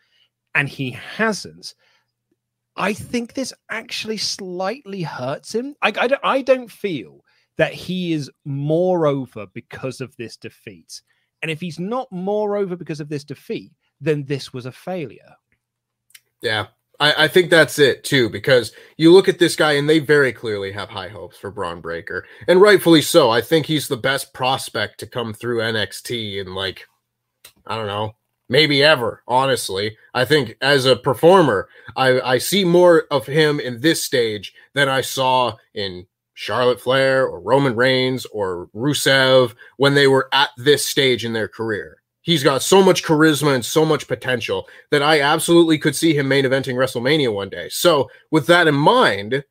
and 0.56 0.70
he 0.70 0.92
hasn't. 0.92 1.76
I 2.78 2.94
think 2.94 3.34
this 3.34 3.54
actually 3.70 4.18
slightly 4.18 5.04
hurts 5.04 5.54
him. 5.54 5.76
I, 5.82 5.90
I, 5.90 6.08
don't, 6.08 6.22
I 6.24 6.42
don't 6.42 6.72
feel 6.72 7.26
that 7.58 7.74
he 7.74 8.14
is 8.14 8.30
moreover 8.46 9.48
because 9.54 10.02
of 10.02 10.16
this 10.18 10.38
defeat. 10.38 11.02
And 11.42 11.52
if 11.52 11.60
he's 11.60 11.80
not 11.80 12.12
moreover 12.12 12.76
because 12.76 13.00
of 13.00 13.10
this 13.10 13.24
defeat, 13.24 13.72
then 14.00 14.26
this 14.26 14.54
was 14.54 14.66
a 14.66 14.72
failure. 14.72 15.36
Yeah, 16.42 16.68
I, 17.00 17.26
I, 17.26 17.28
think 17.28 17.50
that's 17.50 17.80
it 17.80 18.04
too, 18.04 18.30
because 18.30 18.74
you 18.98 19.12
look 19.12 19.28
at 19.28 19.40
this 19.40 19.56
guy 19.56 19.74
and 19.74 19.90
they 19.90 20.00
very 20.00 20.32
clearly 20.32 20.72
have 20.72 20.90
high 20.90 21.08
hopes 21.08 21.38
for 21.38 21.52
Bron 21.52 21.82
Breakker, 21.82 22.26
and 22.48 22.62
rightfully 22.62 23.02
so. 23.02 23.30
I 23.30 23.42
think 23.42 23.66
he's 23.66 23.88
the 23.88 23.98
best 23.98 24.34
prospect 24.34 25.00
to 25.00 25.08
come 25.08 25.34
through 25.34 25.60
NXT 25.60 26.40
in 26.42 26.54
like, 26.54 26.88
I 27.66 27.76
don't 27.76 27.88
know, 27.88 28.16
maybe 28.50 28.84
ever. 28.84 29.24
Honestly, 29.28 29.98
I 30.14 30.26
think 30.26 30.58
as 30.62 30.86
a 30.86 30.96
performer, 30.96 31.70
I, 31.96 32.22
I 32.22 32.38
see 32.38 32.64
more 32.64 33.06
of 33.10 33.26
him 33.26 33.60
in 33.60 33.82
this 33.82 34.04
stage 34.04 34.54
than 34.74 34.88
I 34.88 35.02
saw 35.02 35.58
in 35.74 36.06
Charlotte 36.34 36.82
Flair 36.82 37.28
or 37.28 37.40
Roman 37.40 37.76
Reigns 37.76 38.26
or 38.28 38.70
Rusev 38.76 39.54
when 39.78 39.94
they 39.94 40.08
were 40.08 40.30
at 40.34 40.50
this 40.58 40.86
stage 40.86 41.26
in 41.26 41.34
their 41.34 41.48
career. 41.48 42.02
He's 42.22 42.44
got 42.44 42.62
so 42.62 42.84
much 42.84 43.04
charisma 43.04 43.56
and 43.56 43.66
so 43.66 43.84
much 43.84 44.08
potential 44.08 44.68
that 44.92 45.02
I 45.02 45.22
absolutely 45.22 45.80
could 45.80 45.96
see 45.96 46.14
him 46.14 46.28
main 46.28 46.46
eventing 46.46 46.76
WrestleMania 46.76 47.34
one 47.34 47.50
day. 47.50 47.68
So, 47.70 48.10
with 48.30 48.46
that 48.48 48.68
in 48.68 48.76
mind, 48.76 49.44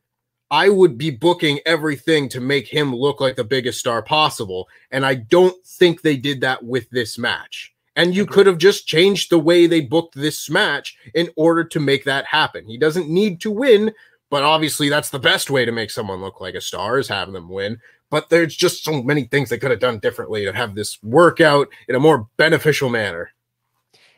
I 0.53 0.69
would 0.69 0.99
be 0.99 1.11
booking 1.11 1.61
everything 1.65 2.29
to 2.31 2.41
make 2.41 2.67
him 2.67 2.95
look 2.95 3.21
like 3.21 3.37
the 3.37 3.45
biggest 3.45 3.79
star 3.79 4.03
possible. 4.03 4.69
And 4.91 5.07
I 5.07 5.15
don't 5.15 5.55
think 5.65 6.03
they 6.03 6.17
did 6.17 6.41
that 6.41 6.65
with 6.65 6.91
this 6.91 7.19
match. 7.19 7.73
And 7.97 8.15
you 8.15 8.25
could 8.25 8.47
have 8.47 8.59
just 8.59 8.87
changed 8.87 9.31
the 9.31 9.39
way 9.39 9.67
they 9.67 9.81
booked 9.81 10.15
this 10.15 10.49
match 10.49 10.97
in 11.15 11.29
order 11.37 11.65
to 11.65 11.81
make 11.81 12.05
that 12.05 12.25
happen. 12.25 12.67
He 12.67 12.79
doesn't 12.79 13.09
need 13.09 13.41
to 13.43 13.51
win, 13.51 13.93
but 14.31 14.43
obviously 14.43 14.89
that's 14.89 15.11
the 15.11 15.19
best 15.19 15.51
way 15.51 15.65
to 15.65 15.73
make 15.73 15.91
someone 15.91 16.21
look 16.21 16.41
like 16.41 16.55
a 16.55 16.61
star 16.61 16.99
is 16.99 17.09
having 17.09 17.35
them 17.35 17.49
win 17.49 17.79
but 18.11 18.29
there's 18.29 18.55
just 18.55 18.85
so 18.85 19.03
many 19.03 19.25
things 19.25 19.49
they 19.49 19.59
could 19.59 19.71
have 19.71 19.81
done 19.81 20.01
differently 20.01 20.45
to 20.45 20.53
have 20.53 20.75
this 20.75 21.03
work 21.03 21.41
out 21.41 21.69
in 21.89 21.95
a 21.95 22.01
more 22.01 22.29
beneficial 22.37 22.91
manner. 22.91 23.31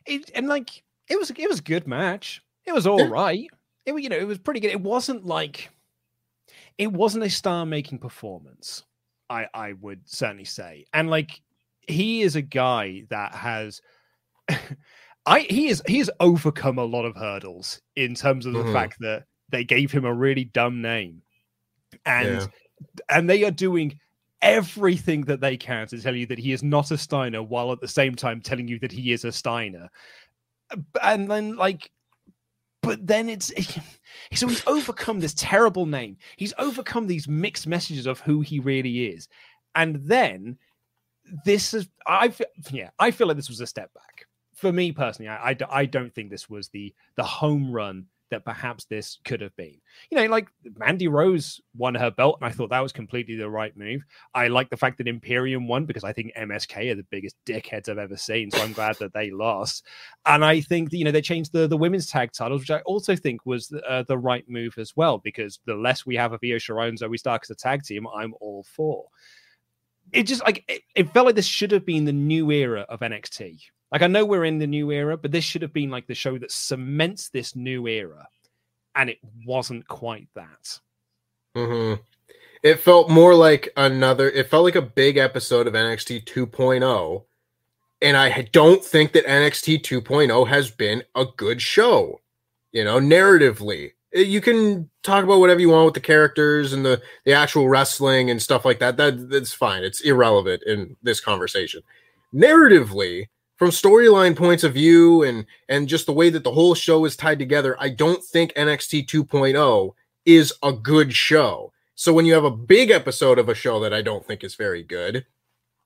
It, 0.07 0.31
and 0.35 0.49
like 0.49 0.83
it 1.09 1.19
was, 1.19 1.31
it 1.31 1.49
was 1.49 1.61
a 1.61 1.63
good 1.63 1.87
match. 1.87 2.43
It 2.65 2.73
was 2.73 2.87
all 2.87 3.01
yeah. 3.01 3.09
right. 3.09 3.51
It 3.85 4.01
you 4.01 4.09
know 4.09 4.17
it 4.17 4.27
was 4.27 4.39
pretty 4.39 4.61
good. 4.61 4.71
It 4.71 4.81
wasn't 4.81 5.27
like 5.27 5.71
it 6.79 6.91
wasn't 6.91 7.25
a 7.25 7.31
star 7.31 7.67
making 7.67 7.99
performance. 7.99 8.85
I 9.29 9.47
I 9.53 9.75
would 9.75 10.01
certainly 10.05 10.45
say, 10.45 10.87
and 10.93 11.11
like 11.11 11.41
he 11.87 12.23
is 12.23 12.37
a 12.37 12.43
guy 12.43 13.05
that 13.11 13.35
has. 13.35 13.83
I 15.27 15.41
he 15.41 15.69
is 15.69 15.83
he 15.87 15.99
has 15.99 16.11
overcome 16.21 16.79
a 16.79 16.85
lot 16.85 17.05
of 17.05 17.17
hurdles 17.17 17.81
in 17.97 18.15
terms 18.15 18.47
of 18.47 18.55
the 18.55 18.61
mm-hmm. 18.61 18.73
fact 18.73 18.97
that 19.01 19.25
they 19.53 19.63
gave 19.63 19.93
him 19.93 20.05
a 20.05 20.13
really 20.13 20.45
dumb 20.45 20.83
name 20.83 21.23
and 22.05 22.41
yeah 22.41 22.47
and 23.09 23.29
they 23.29 23.45
are 23.45 23.51
doing 23.51 23.99
everything 24.41 25.23
that 25.23 25.41
they 25.41 25.57
can 25.57 25.87
to 25.87 26.01
tell 26.01 26.15
you 26.15 26.27
that 26.27 26.39
he 26.39 26.53
is 26.53 26.63
not 26.63 26.91
a 26.91 26.99
Steiner, 26.99 27.43
while 27.43 27.73
at 27.73 27.81
the 27.81 27.89
same 27.89 28.15
time 28.15 28.41
telling 28.41 28.69
you 28.69 28.79
that 28.81 28.93
he 28.93 29.13
is 29.13 29.25
a 29.25 29.33
Steiner. 29.33 29.89
And 31.03 31.31
then, 31.31 31.57
like, 31.57 31.91
but 32.83 33.07
then 33.07 33.29
it's 33.29 33.53
so 34.35 34.49
he's 34.49 34.67
overcome 34.67 35.21
this 35.21 35.35
terrible 35.35 35.87
name. 35.87 36.17
He's 36.37 36.55
overcome 36.59 37.07
these 37.07 37.29
mixed 37.29 37.67
messages 37.67 38.07
of 38.07 38.21
who 38.21 38.41
he 38.41 38.59
really 38.59 39.07
is, 39.07 39.29
and 39.75 39.97
then 39.97 40.59
this 41.45 41.73
is 41.73 41.89
I 42.07 42.31
feel 42.31 42.49
yeah 42.73 42.91
I 42.99 43.13
feel 43.13 43.29
like 43.29 43.37
this 43.37 43.49
was 43.49 43.61
a 43.61 43.67
step 43.67 43.95
back 43.95 44.27
for 44.55 44.73
me 44.73 44.93
personally, 44.93 45.29
I, 45.29 45.51
I, 45.51 45.57
I 45.71 45.87
don't 45.87 46.15
think 46.15 46.31
this 46.31 46.49
was 46.49 46.69
the 46.69 46.95
the 47.17 47.23
home 47.25 47.73
run 47.73 48.07
that 48.33 48.45
perhaps 48.45 48.85
this 48.87 49.19
could 49.25 49.41
have 49.41 49.55
been. 49.57 49.77
You 50.11 50.19
know, 50.19 50.27
like 50.27 50.49
Mandy 50.77 51.07
Rose 51.07 51.61
won 51.77 51.95
her 51.95 52.11
belt, 52.11 52.39
and 52.41 52.51
I 52.51 52.53
thought 52.53 52.71
that 52.71 52.81
was 52.81 52.93
completely 52.93 53.37
the 53.37 53.49
right 53.49 53.77
move. 53.77 54.05
I 54.35 54.49
like 54.49 54.71
the 54.71 54.77
fact 54.77 54.99
that 54.99 55.07
Imperium 55.07 55.69
won 55.69 55.85
because 55.85 56.03
I 56.03 56.13
think 56.13 56.33
MSK 56.35 56.91
are 56.91 56.95
the 56.95 57.05
biggest 57.05 57.37
dickheads 57.47 57.89
I've 57.89 57.99
ever 57.99 58.17
seen. 58.17 58.51
So 58.51 58.61
I'm 58.61 58.73
glad 58.73 58.97
that 58.99 59.13
they 59.13 59.31
lost. 59.33 59.87
And 60.27 60.45
I 60.45 60.61
think 60.61 60.91
that, 60.91 60.97
you 60.97 61.05
know 61.05 61.13
they 61.13 61.23
changed 61.23 61.53
the 61.53 61.69
the 61.69 61.77
women's 61.77 62.09
tag 62.09 62.33
titles, 62.33 62.63
which 62.63 62.71
I 62.71 62.81
also 62.81 63.15
think 63.15 63.47
was 63.47 63.73
uh, 63.89 64.03
the 64.09 64.19
right 64.19 64.49
move 64.49 64.75
as 64.79 64.97
well. 64.97 65.19
Because 65.19 65.61
the 65.67 65.75
less 65.75 66.05
we 66.05 66.17
have 66.17 66.33
of 66.33 66.41
Io 66.43 66.57
Shirai 66.57 66.89
and 66.89 66.99
Zoey 66.99 67.19
Stark 67.19 67.43
as 67.45 67.51
a 67.51 67.55
tag 67.55 67.85
team, 67.85 68.07
I'm 68.15 68.35
all 68.41 68.65
for. 68.65 69.07
It 70.13 70.25
just 70.25 70.43
like 70.43 70.65
it, 70.69 70.83
it 70.95 71.13
felt 71.13 71.27
like 71.27 71.37
this 71.37 71.47
should 71.47 71.71
have 71.71 71.87
been 71.87 72.05
the 72.05 72.13
new 72.13 72.51
era 72.51 72.85
of 72.89 73.01
NXT 73.01 73.61
like 73.93 74.03
I 74.03 74.07
know 74.07 74.25
we're 74.25 74.47
in 74.47 74.59
the 74.59 74.67
new 74.67 74.91
era, 74.91 75.19
but 75.19 75.33
this 75.33 75.45
should 75.45 75.61
have 75.61 75.75
been 75.75 75.91
like 75.91 76.07
the 76.07 76.15
show 76.15 76.39
that 76.39 76.51
cements 76.51 77.29
this 77.29 77.55
new 77.55 77.87
era, 77.87 78.27
and 78.97 79.11
it 79.11 79.19
wasn't 79.47 79.87
quite 79.87 80.29
that. 80.35 80.81
Mm-hmm. 81.55 82.01
It 82.63 82.81
felt 82.81 83.11
more 83.11 83.35
like 83.35 83.69
another. 83.77 84.31
It 84.31 84.49
felt 84.49 84.65
like 84.65 84.77
a 84.77 84.83
big 84.83 85.19
episode 85.19 85.67
of 85.67 85.75
NXT 85.75 86.25
2.0, 86.25 87.25
and 88.01 88.17
I 88.17 88.49
don't 88.53 88.83
think 88.83 89.13
that 89.13 89.27
NXT 89.27 89.83
2.0 89.83 90.49
has 90.49 90.71
been 90.71 91.03
a 91.15 91.27
good 91.37 91.61
show. 91.61 92.21
You 92.73 92.85
know, 92.85 92.99
narratively, 92.99 93.93
eh, 94.15 94.21
you 94.21 94.41
can 94.41 94.89
talk 95.03 95.23
about 95.23 95.41
whatever 95.41 95.61
you 95.61 95.69
want 95.69 95.85
with 95.85 95.95
the 95.95 96.01
characters 96.01 96.73
and 96.73 96.83
the 96.83 97.03
the 97.27 97.35
actual 97.35 97.69
wrestling 97.69 98.31
and 98.31 98.41
stuff 98.41 98.65
like 98.65 98.79
that. 98.79 98.97
That 98.97 99.29
that's 99.29 99.53
fine. 99.53 99.85
It's 99.85 100.01
irrelevant 100.01 100.63
in 100.63 100.97
this 101.03 101.21
conversation. 101.21 101.83
Narratively, 102.33 103.27
from 103.63 103.71
storyline 103.71 104.35
points 104.35 104.65
of 104.65 104.75
view 104.75 105.23
and 105.23 105.47
and 105.69 105.87
just 105.87 106.07
the 106.07 106.13
way 106.13 106.29
that 106.29 106.43
the 106.43 106.51
whole 106.51 106.75
show 106.75 107.05
is 107.05 107.15
tied 107.15 107.39
together, 107.39 107.77
I 107.79 107.91
don't 107.91 108.21
think 108.21 108.53
NXT 108.55 109.07
2.0 109.07 109.93
is 110.25 110.53
a 110.65 110.73
good 110.73 111.13
show. 111.15 111.73
So 111.95 112.13
when 112.13 112.27
you 112.27 112.35
have 112.35 112.43
a 112.43 112.51
big 112.51 112.91
episode 112.91 113.39
of 113.39 113.49
a 113.49 113.55
show 113.55 113.79
that 113.79 113.95
I 113.95 114.03
don't 114.03 114.27
think 114.27 114.43
is 114.43 114.57
very 114.57 114.83
good, 114.83 115.25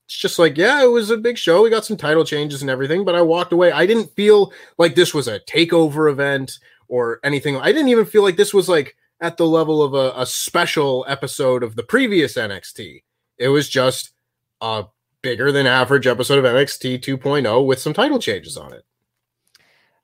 it's 0.07 0.17
just 0.17 0.39
like, 0.39 0.57
yeah, 0.57 0.83
it 0.83 0.87
was 0.87 1.11
a 1.11 1.17
big 1.17 1.37
show. 1.37 1.61
We 1.61 1.69
got 1.69 1.85
some 1.85 1.97
title 1.97 2.25
changes 2.25 2.63
and 2.63 2.71
everything, 2.71 3.05
but 3.05 3.13
I 3.13 3.21
walked 3.21 3.53
away. 3.53 3.71
I 3.71 3.85
didn't 3.85 4.09
feel 4.15 4.51
like 4.79 4.95
this 4.95 5.13
was 5.13 5.27
a 5.27 5.41
takeover 5.41 6.11
event 6.11 6.57
or 6.87 7.19
anything. 7.23 7.57
I 7.57 7.71
didn't 7.71 7.89
even 7.89 8.05
feel 8.05 8.23
like 8.23 8.37
this 8.37 8.55
was 8.55 8.67
like 8.67 8.95
at 9.21 9.37
the 9.37 9.45
level 9.45 9.83
of 9.83 9.93
a, 9.93 10.19
a 10.19 10.25
special 10.25 11.05
episode 11.07 11.61
of 11.61 11.75
the 11.75 11.83
previous 11.83 12.37
NXT. 12.37 13.03
It 13.37 13.49
was 13.49 13.69
just 13.69 14.13
a 14.61 14.85
bigger 15.27 15.51
than 15.51 15.67
average 15.67 16.07
episode 16.07 16.39
of 16.39 16.45
NXT 16.45 16.99
2.0 16.99 17.65
with 17.65 17.79
some 17.79 17.91
title 17.91 18.17
changes 18.17 18.55
on 18.55 18.71
it. 18.71 18.85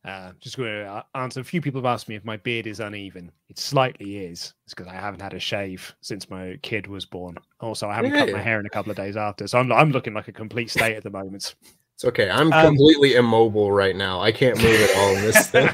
Uh, 0.04 0.34
just 0.42 0.58
going 0.58 0.68
to 0.68 0.86
uh, 0.86 1.02
answer. 1.16 1.40
A 1.40 1.46
few 1.46 1.62
people 1.62 1.80
have 1.80 1.86
asked 1.86 2.10
me 2.10 2.16
if 2.16 2.26
my 2.26 2.36
beard 2.36 2.68
is 2.68 2.82
uneven. 2.82 3.32
It 3.48 3.58
slightly 3.58 4.18
is. 4.18 4.54
It's 4.66 4.74
because 4.74 4.92
I 4.92 4.96
haven't 4.96 5.22
had 5.22 5.34
a 5.34 5.40
shave 5.40 5.96
since 6.02 6.30
my 6.30 6.60
kid 6.62 6.88
was 6.88 7.06
born. 7.06 7.38
Also, 7.62 7.88
I 7.88 7.96
haven't 7.96 8.12
yeah. 8.12 8.26
cut 8.26 8.34
my 8.34 8.42
hair 8.42 8.60
in 8.60 8.66
a 8.66 8.70
couple 8.70 8.92
of 8.92 8.98
days 8.98 9.16
after, 9.16 9.48
so 9.48 9.60
I'm 9.60 9.72
I'm 9.72 9.92
looking 9.92 10.14
like 10.14 10.28
a 10.28 10.34
complete 10.34 10.70
state 10.70 10.98
at 10.98 11.04
the 11.04 11.10
moment. 11.10 11.56
It's 11.96 12.04
okay. 12.04 12.30
I'm 12.30 12.52
um, 12.52 12.66
completely 12.66 13.16
immobile 13.16 13.72
right 13.72 13.96
now. 13.96 14.20
I 14.20 14.34
can't 14.34 14.58
move 14.58 14.82
at 14.82 14.98
all 14.98 15.16
in 15.16 15.22
this 15.22 15.48
thing. 15.52 15.70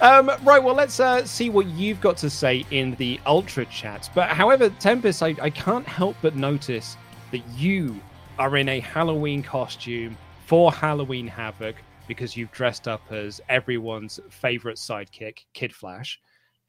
Um, 0.00 0.30
right, 0.44 0.62
well, 0.62 0.74
let's 0.74 0.98
uh, 0.98 1.26
see 1.26 1.50
what 1.50 1.66
you've 1.66 2.00
got 2.00 2.16
to 2.18 2.30
say 2.30 2.64
in 2.70 2.94
the 2.94 3.20
Ultra 3.26 3.66
chats. 3.66 4.08
But 4.08 4.30
however, 4.30 4.70
Tempest, 4.80 5.22
I, 5.22 5.36
I 5.42 5.50
can't 5.50 5.86
help 5.86 6.16
but 6.22 6.34
notice 6.34 6.96
that 7.32 7.46
you 7.56 8.00
are 8.38 8.56
in 8.56 8.70
a 8.70 8.80
Halloween 8.80 9.42
costume 9.42 10.16
for 10.46 10.72
Halloween 10.72 11.26
Havoc 11.26 11.76
because 12.08 12.34
you've 12.34 12.50
dressed 12.50 12.88
up 12.88 13.02
as 13.12 13.42
everyone's 13.50 14.18
favorite 14.30 14.78
sidekick, 14.78 15.44
Kid 15.52 15.74
Flash. 15.74 16.18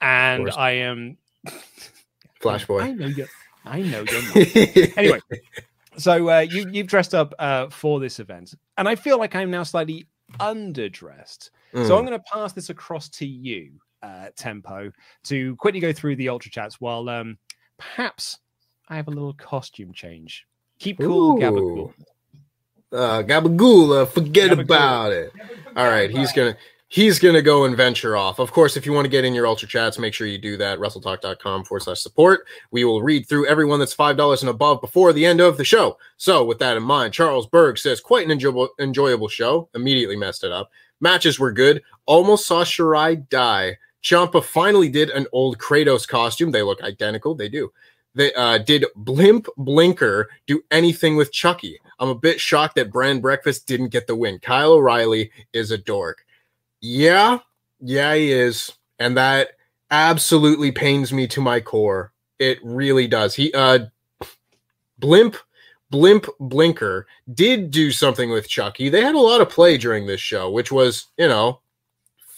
And 0.01 0.49
I 0.51 0.71
am. 0.71 1.17
Flash 2.41 2.65
Boy. 2.65 2.81
I 2.81 2.91
know 2.91 3.07
you're. 3.07 3.27
I 3.63 3.81
know 3.81 4.03
you're 4.03 4.21
not. 4.23 4.57
anyway, 4.97 5.19
so 5.97 6.29
uh, 6.29 6.39
you, 6.39 6.67
you've 6.69 6.87
dressed 6.87 7.15
up 7.15 7.33
uh, 7.39 7.69
for 7.69 7.99
this 7.99 8.19
event. 8.19 8.55
and 8.77 8.89
I 8.89 8.95
feel 8.95 9.17
like 9.17 9.35
I'm 9.35 9.51
now 9.51 9.63
slightly 9.63 10.05
underdressed. 10.39 11.49
Mm. 11.73 11.87
So 11.87 11.97
I'm 11.97 12.05
going 12.05 12.17
to 12.17 12.23
pass 12.31 12.53
this 12.53 12.69
across 12.69 13.09
to 13.09 13.25
you, 13.25 13.71
uh, 14.03 14.27
Tempo, 14.35 14.91
to 15.25 15.55
quickly 15.57 15.79
go 15.79 15.93
through 15.93 16.15
the 16.17 16.29
ultra 16.29 16.51
chats 16.51 16.79
while 16.79 17.07
um, 17.09 17.37
perhaps 17.77 18.39
I 18.89 18.95
have 18.95 19.07
a 19.07 19.11
little 19.11 19.33
costume 19.33 19.93
change. 19.93 20.45
Keep 20.79 20.99
cool, 20.99 21.37
Gabagool. 21.37 21.93
Uh, 22.91 23.23
Gabagool, 23.23 24.01
uh, 24.01 24.05
forget 24.05 24.51
Gabagool. 24.51 24.59
about 24.61 25.11
it. 25.13 25.31
All 25.77 25.87
right, 25.87 26.09
he's 26.09 26.33
gonna 26.33 26.57
he's 26.89 27.19
gonna 27.19 27.41
go 27.41 27.63
and 27.65 27.77
venture 27.77 28.17
off. 28.17 28.39
Of 28.39 28.51
course, 28.51 28.75
if 28.75 28.85
you 28.85 28.91
want 28.91 29.05
to 29.05 29.09
get 29.09 29.23
in 29.23 29.33
your 29.33 29.47
ultra 29.47 29.67
chats, 29.67 29.97
make 29.97 30.13
sure 30.13 30.27
you 30.27 30.37
do 30.37 30.57
that. 30.57 30.77
WrestleTalk.com 30.79 31.63
forward 31.63 31.83
slash 31.83 32.01
support. 32.01 32.45
We 32.71 32.83
will 32.83 33.01
read 33.01 33.29
through 33.29 33.47
everyone 33.47 33.79
that's 33.79 33.93
five 33.93 34.17
dollars 34.17 34.41
and 34.41 34.49
above 34.49 34.81
before 34.81 35.13
the 35.13 35.25
end 35.25 35.39
of 35.39 35.57
the 35.57 35.63
show. 35.63 35.97
So, 36.17 36.43
with 36.43 36.59
that 36.59 36.75
in 36.75 36.83
mind, 36.83 37.13
Charles 37.13 37.47
Berg 37.47 37.77
says 37.77 38.01
quite 38.01 38.25
an 38.25 38.31
enjoyable 38.31 38.69
enjoyable 38.79 39.29
show. 39.29 39.69
Immediately 39.73 40.17
messed 40.17 40.43
it 40.43 40.51
up. 40.51 40.69
Matches 41.01 41.39
were 41.39 41.51
good. 41.51 41.81
Almost 42.05 42.47
saw 42.47 42.63
Shirai 42.63 43.27
die. 43.29 43.77
Ciampa 44.03 44.43
finally 44.43 44.89
did 44.89 45.09
an 45.09 45.27
old 45.31 45.57
Kratos 45.57 46.07
costume. 46.07 46.51
They 46.51 46.63
look 46.63 46.81
identical. 46.81 47.35
They 47.35 47.49
do. 47.49 47.71
They 48.15 48.33
uh, 48.33 48.59
did 48.59 48.85
Blimp 48.95 49.47
Blinker 49.57 50.29
do 50.45 50.63
anything 50.71 51.15
with 51.15 51.31
Chucky? 51.31 51.79
I'm 51.99 52.09
a 52.09 52.15
bit 52.15 52.39
shocked 52.39 52.75
that 52.75 52.91
Brand 52.91 53.21
Breakfast 53.21 53.67
didn't 53.67 53.89
get 53.89 54.07
the 54.07 54.15
win. 54.15 54.39
Kyle 54.39 54.73
O'Reilly 54.73 55.31
is 55.53 55.71
a 55.71 55.77
dork. 55.77 56.25
Yeah, 56.81 57.39
yeah, 57.79 58.15
he 58.15 58.31
is, 58.31 58.73
and 58.99 59.15
that 59.17 59.51
absolutely 59.91 60.71
pains 60.71 61.13
me 61.13 61.27
to 61.27 61.41
my 61.41 61.59
core. 61.59 62.11
It 62.39 62.59
really 62.63 63.07
does. 63.07 63.35
He 63.35 63.53
uh, 63.53 63.85
Blimp 64.99 65.37
Blimp 65.91 66.25
Blinker 66.39 67.05
did 67.31 67.69
do 67.69 67.91
something 67.91 68.31
with 68.31 68.47
Chucky. 68.47 68.89
They 68.89 69.01
had 69.01 69.13
a 69.13 69.19
lot 69.19 69.41
of 69.41 69.49
play 69.49 69.77
during 69.77 70.07
this 70.07 70.21
show, 70.21 70.49
which 70.49 70.71
was, 70.71 71.07
you 71.17 71.27
know, 71.27 71.59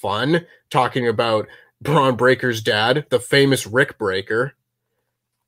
fun 0.02 0.46
talking 0.70 1.08
about 1.08 1.48
Bron 1.80 2.16
Breakker's 2.16 2.62
dad, 2.62 3.06
the 3.10 3.20
famous 3.20 3.68
Rick 3.68 3.98
Breaker. 4.00 4.56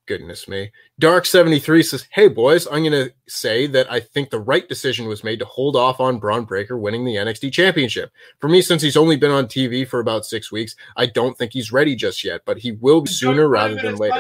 Goodness 0.06 0.48
me. 0.48 0.72
Dark 1.00 1.26
73 1.26 1.82
says, 1.82 2.08
Hey 2.12 2.28
boys, 2.28 2.68
I'm 2.68 2.84
going 2.84 2.92
to 2.92 3.12
say 3.28 3.66
that 3.68 3.92
I 3.92 4.02
think 4.02 4.30
the 4.30 4.40
right 4.40 4.70
decision 4.70 5.08
was 5.08 5.24
made 5.24 5.40
to 5.40 5.46
hold 5.46 5.76
off 5.76 6.00
on 6.00 6.20
Bron 6.20 6.46
Breakker 6.46 6.78
winning 6.78 7.06
the 7.06 7.16
NXT 7.16 7.52
championship. 7.52 8.12
For 8.40 8.48
me, 8.48 8.62
since 8.62 8.84
he's 8.84 8.98
only 8.98 9.16
been 9.16 9.32
on 9.32 9.48
TV 9.48 9.88
for 9.88 10.00
about 10.00 10.28
six 10.28 10.52
weeks, 10.52 10.76
I 10.96 11.08
don't 11.08 11.36
think 11.36 11.54
he's 11.54 11.72
ready 11.72 11.96
just 11.96 12.24
yet, 12.24 12.42
but 12.46 12.60
he 12.60 12.74
will 12.74 13.02
be 13.02 13.10
sooner 13.10 13.48
rather 13.48 13.76
than 13.82 13.96
later. 13.96 14.14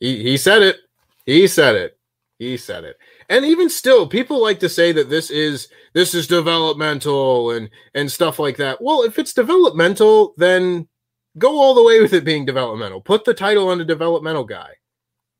He, 0.00 0.20
he 0.22 0.36
said 0.36 0.62
it. 0.62 0.78
He 1.28 1.46
said 1.46 1.74
it. 1.74 1.98
He 2.38 2.56
said 2.56 2.84
it. 2.84 2.96
And 3.28 3.44
even 3.44 3.68
still, 3.68 4.06
people 4.06 4.40
like 4.40 4.60
to 4.60 4.68
say 4.70 4.92
that 4.92 5.10
this 5.10 5.28
is 5.28 5.68
this 5.92 6.14
is 6.14 6.26
developmental 6.26 7.50
and 7.50 7.68
and 7.94 8.10
stuff 8.10 8.38
like 8.38 8.56
that. 8.56 8.80
Well, 8.80 9.02
if 9.02 9.18
it's 9.18 9.34
developmental, 9.34 10.32
then 10.38 10.88
go 11.36 11.58
all 11.58 11.74
the 11.74 11.82
way 11.82 12.00
with 12.00 12.14
it 12.14 12.24
being 12.24 12.46
developmental. 12.46 13.02
Put 13.02 13.26
the 13.26 13.34
title 13.34 13.68
on 13.68 13.76
the 13.76 13.84
developmental 13.84 14.44
guy. 14.44 14.70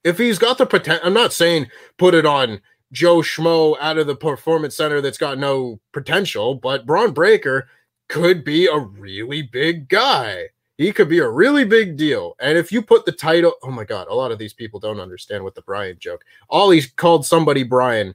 If 0.04 0.18
he's 0.18 0.38
got 0.38 0.58
the 0.58 0.66
potential, 0.66 1.06
I'm 1.06 1.14
not 1.14 1.32
saying 1.32 1.68
put 1.96 2.12
it 2.12 2.26
on 2.26 2.60
Joe 2.92 3.20
Schmo 3.20 3.74
out 3.80 3.96
of 3.96 4.06
the 4.06 4.14
performance 4.14 4.76
center 4.76 5.00
that's 5.00 5.16
got 5.16 5.38
no 5.38 5.80
potential, 5.94 6.54
but 6.54 6.84
Bron 6.84 7.12
Breakker 7.12 7.66
could 8.10 8.44
be 8.44 8.66
a 8.66 8.78
really 8.78 9.40
big 9.40 9.88
guy. 9.88 10.48
He 10.78 10.92
could 10.92 11.08
be 11.08 11.18
a 11.18 11.28
really 11.28 11.64
big 11.64 11.96
deal. 11.96 12.36
And 12.38 12.56
if 12.56 12.70
you 12.70 12.82
put 12.82 13.04
the 13.04 13.10
title, 13.10 13.52
oh 13.64 13.70
my 13.70 13.82
God, 13.82 14.06
a 14.08 14.14
lot 14.14 14.30
of 14.30 14.38
these 14.38 14.52
people 14.52 14.78
don't 14.78 15.00
understand 15.00 15.42
what 15.42 15.56
the 15.56 15.62
Brian 15.62 15.96
joke. 15.98 16.24
Ollie 16.48 16.82
called 16.96 17.26
somebody 17.26 17.64
Brian 17.64 18.14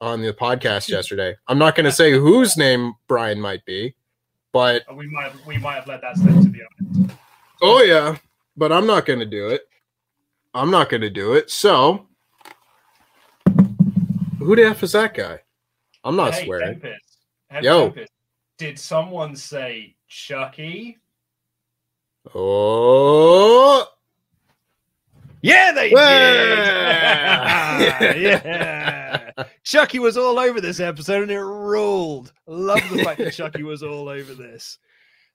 on 0.00 0.20
the 0.20 0.32
podcast 0.34 0.88
yesterday. 0.88 1.36
I'm 1.46 1.56
not 1.58 1.76
going 1.76 1.84
to 1.84 1.92
say 1.92 2.10
whose 2.10 2.56
name 2.56 2.94
Brian 3.06 3.40
might 3.40 3.64
be, 3.64 3.94
but 4.52 4.82
We 4.92 5.06
might 5.06 5.32
we 5.46 5.56
might 5.56 5.76
have 5.76 5.86
let 5.86 6.00
that 6.00 6.16
slip 6.16 6.34
to 6.34 6.48
be 6.48 6.60
honest. 6.90 7.14
oh 7.62 7.80
yeah, 7.82 8.16
but 8.56 8.72
I'm 8.72 8.88
not 8.88 9.06
going 9.06 9.20
to 9.20 9.26
do 9.26 9.48
it. 9.48 9.62
I'm 10.52 10.72
not 10.72 10.90
going 10.90 11.02
to 11.02 11.10
do 11.10 11.34
it. 11.34 11.48
So, 11.48 12.08
who 14.40 14.56
the 14.56 14.64
F 14.64 14.82
is 14.82 14.92
that 14.92 15.14
guy? 15.14 15.38
I'm 16.02 16.16
not 16.16 16.34
hey, 16.34 16.44
swearing. 16.44 16.80
Tempest. 16.80 17.18
Yo. 17.62 17.84
Tempest, 17.90 18.12
Did 18.58 18.80
someone 18.80 19.36
say 19.36 19.94
Chucky? 20.08 20.98
Oh, 22.34 23.86
Yeah, 25.42 25.72
they 25.72 25.90
Yeah. 25.90 27.78
did. 28.02 28.22
yeah. 28.22 29.30
Chucky 29.64 29.98
was 29.98 30.16
all 30.18 30.38
over 30.38 30.60
this 30.60 30.80
episode 30.80 31.22
and 31.22 31.30
it 31.30 31.38
ruled. 31.40 32.32
Love 32.46 32.82
the 32.90 33.02
fact 33.04 33.18
that 33.18 33.32
Chucky 33.32 33.62
was 33.62 33.82
all 33.82 34.08
over 34.08 34.34
this. 34.34 34.78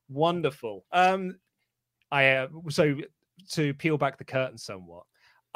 Wonderful. 0.09 0.85
Um 0.91 1.37
I 2.11 2.29
uh, 2.31 2.47
so 2.69 2.95
to 3.51 3.73
peel 3.73 3.97
back 3.97 4.17
the 4.17 4.23
curtain 4.25 4.57
somewhat. 4.57 5.03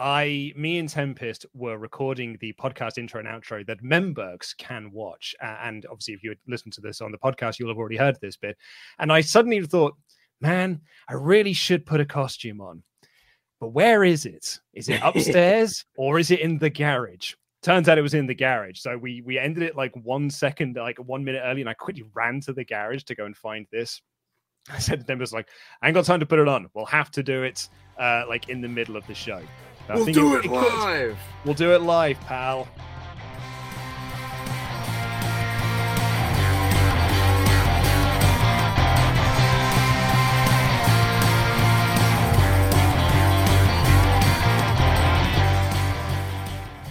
I, 0.01 0.53
me 0.55 0.77
and 0.79 0.87
Tempest 0.87 1.45
were 1.53 1.77
recording 1.77 2.37
the 2.39 2.53
podcast 2.53 2.97
intro 2.97 3.19
and 3.19 3.27
outro 3.27 3.67
that 3.67 3.83
Membergs 3.83 4.55
can 4.57 4.91
watch. 4.93 5.35
A- 5.41 5.65
And 5.65 5.85
obviously, 5.91 6.13
if 6.13 6.23
you 6.23 6.29
had 6.29 6.37
listened 6.47 6.71
to 6.73 6.81
this 6.81 7.01
on 7.01 7.11
the 7.11 7.17
podcast, 7.17 7.59
you'll 7.59 7.67
have 7.67 7.77
already 7.77 7.97
heard 7.97 8.17
this 8.21 8.37
bit. 8.37 8.55
And 8.99 9.11
I 9.11 9.19
suddenly 9.19 9.61
thought, 9.65 9.97
man, 10.41 10.81
I 11.07 11.13
really 11.13 11.53
should 11.53 11.85
put 11.85 11.99
a 12.01 12.05
costume 12.05 12.61
on. 12.61 12.83
But 13.59 13.69
where 13.69 14.03
is 14.03 14.25
it? 14.25 14.59
Is 14.73 14.89
it 14.89 15.01
upstairs 15.03 15.85
or 15.97 16.19
is 16.19 16.31
it 16.31 16.39
in 16.39 16.57
the 16.57 16.69
garage? 16.69 17.33
Turns 17.61 17.89
out 17.89 17.97
it 17.97 18.01
was 18.03 18.13
in 18.13 18.25
the 18.25 18.35
garage. 18.35 18.79
So 18.79 18.97
we 18.97 19.21
we 19.21 19.37
ended 19.37 19.63
it 19.63 19.75
like 19.75 19.93
one 19.95 20.29
second, 20.29 20.77
like 20.77 20.97
one 20.97 21.25
minute 21.25 21.41
early, 21.43 21.59
and 21.61 21.69
I 21.69 21.73
quickly 21.73 22.05
ran 22.13 22.39
to 22.41 22.53
the 22.53 22.63
garage 22.63 23.03
to 23.03 23.15
go 23.15 23.25
and 23.25 23.35
find 23.35 23.67
this. 23.69 24.01
I 24.69 24.79
said 24.79 25.01
to 25.01 25.05
them, 25.05 25.19
"Was 25.19 25.33
like, 25.33 25.49
I 25.81 25.87
ain't 25.87 25.95
got 25.95 26.05
time 26.05 26.21
to 26.21 26.25
put 26.25 26.39
it 26.39 26.47
on. 26.47 26.69
We'll 26.73 26.85
have 26.85 27.11
to 27.11 27.23
do 27.23 27.43
it 27.43 27.67
uh, 27.97 28.23
like 28.29 28.47
in 28.47 28.61
the 28.61 28.69
middle 28.69 28.95
of 28.95 29.05
the 29.07 29.13
show. 29.13 29.41
So 29.87 29.93
I 29.93 29.95
we'll 29.95 30.05
think 30.05 30.15
do 30.15 30.35
it 30.37 30.43
could. 30.43 30.51
live. 30.51 31.17
We'll 31.43 31.53
do 31.53 31.73
it 31.73 31.81
live, 31.81 32.19
pal. 32.21 32.67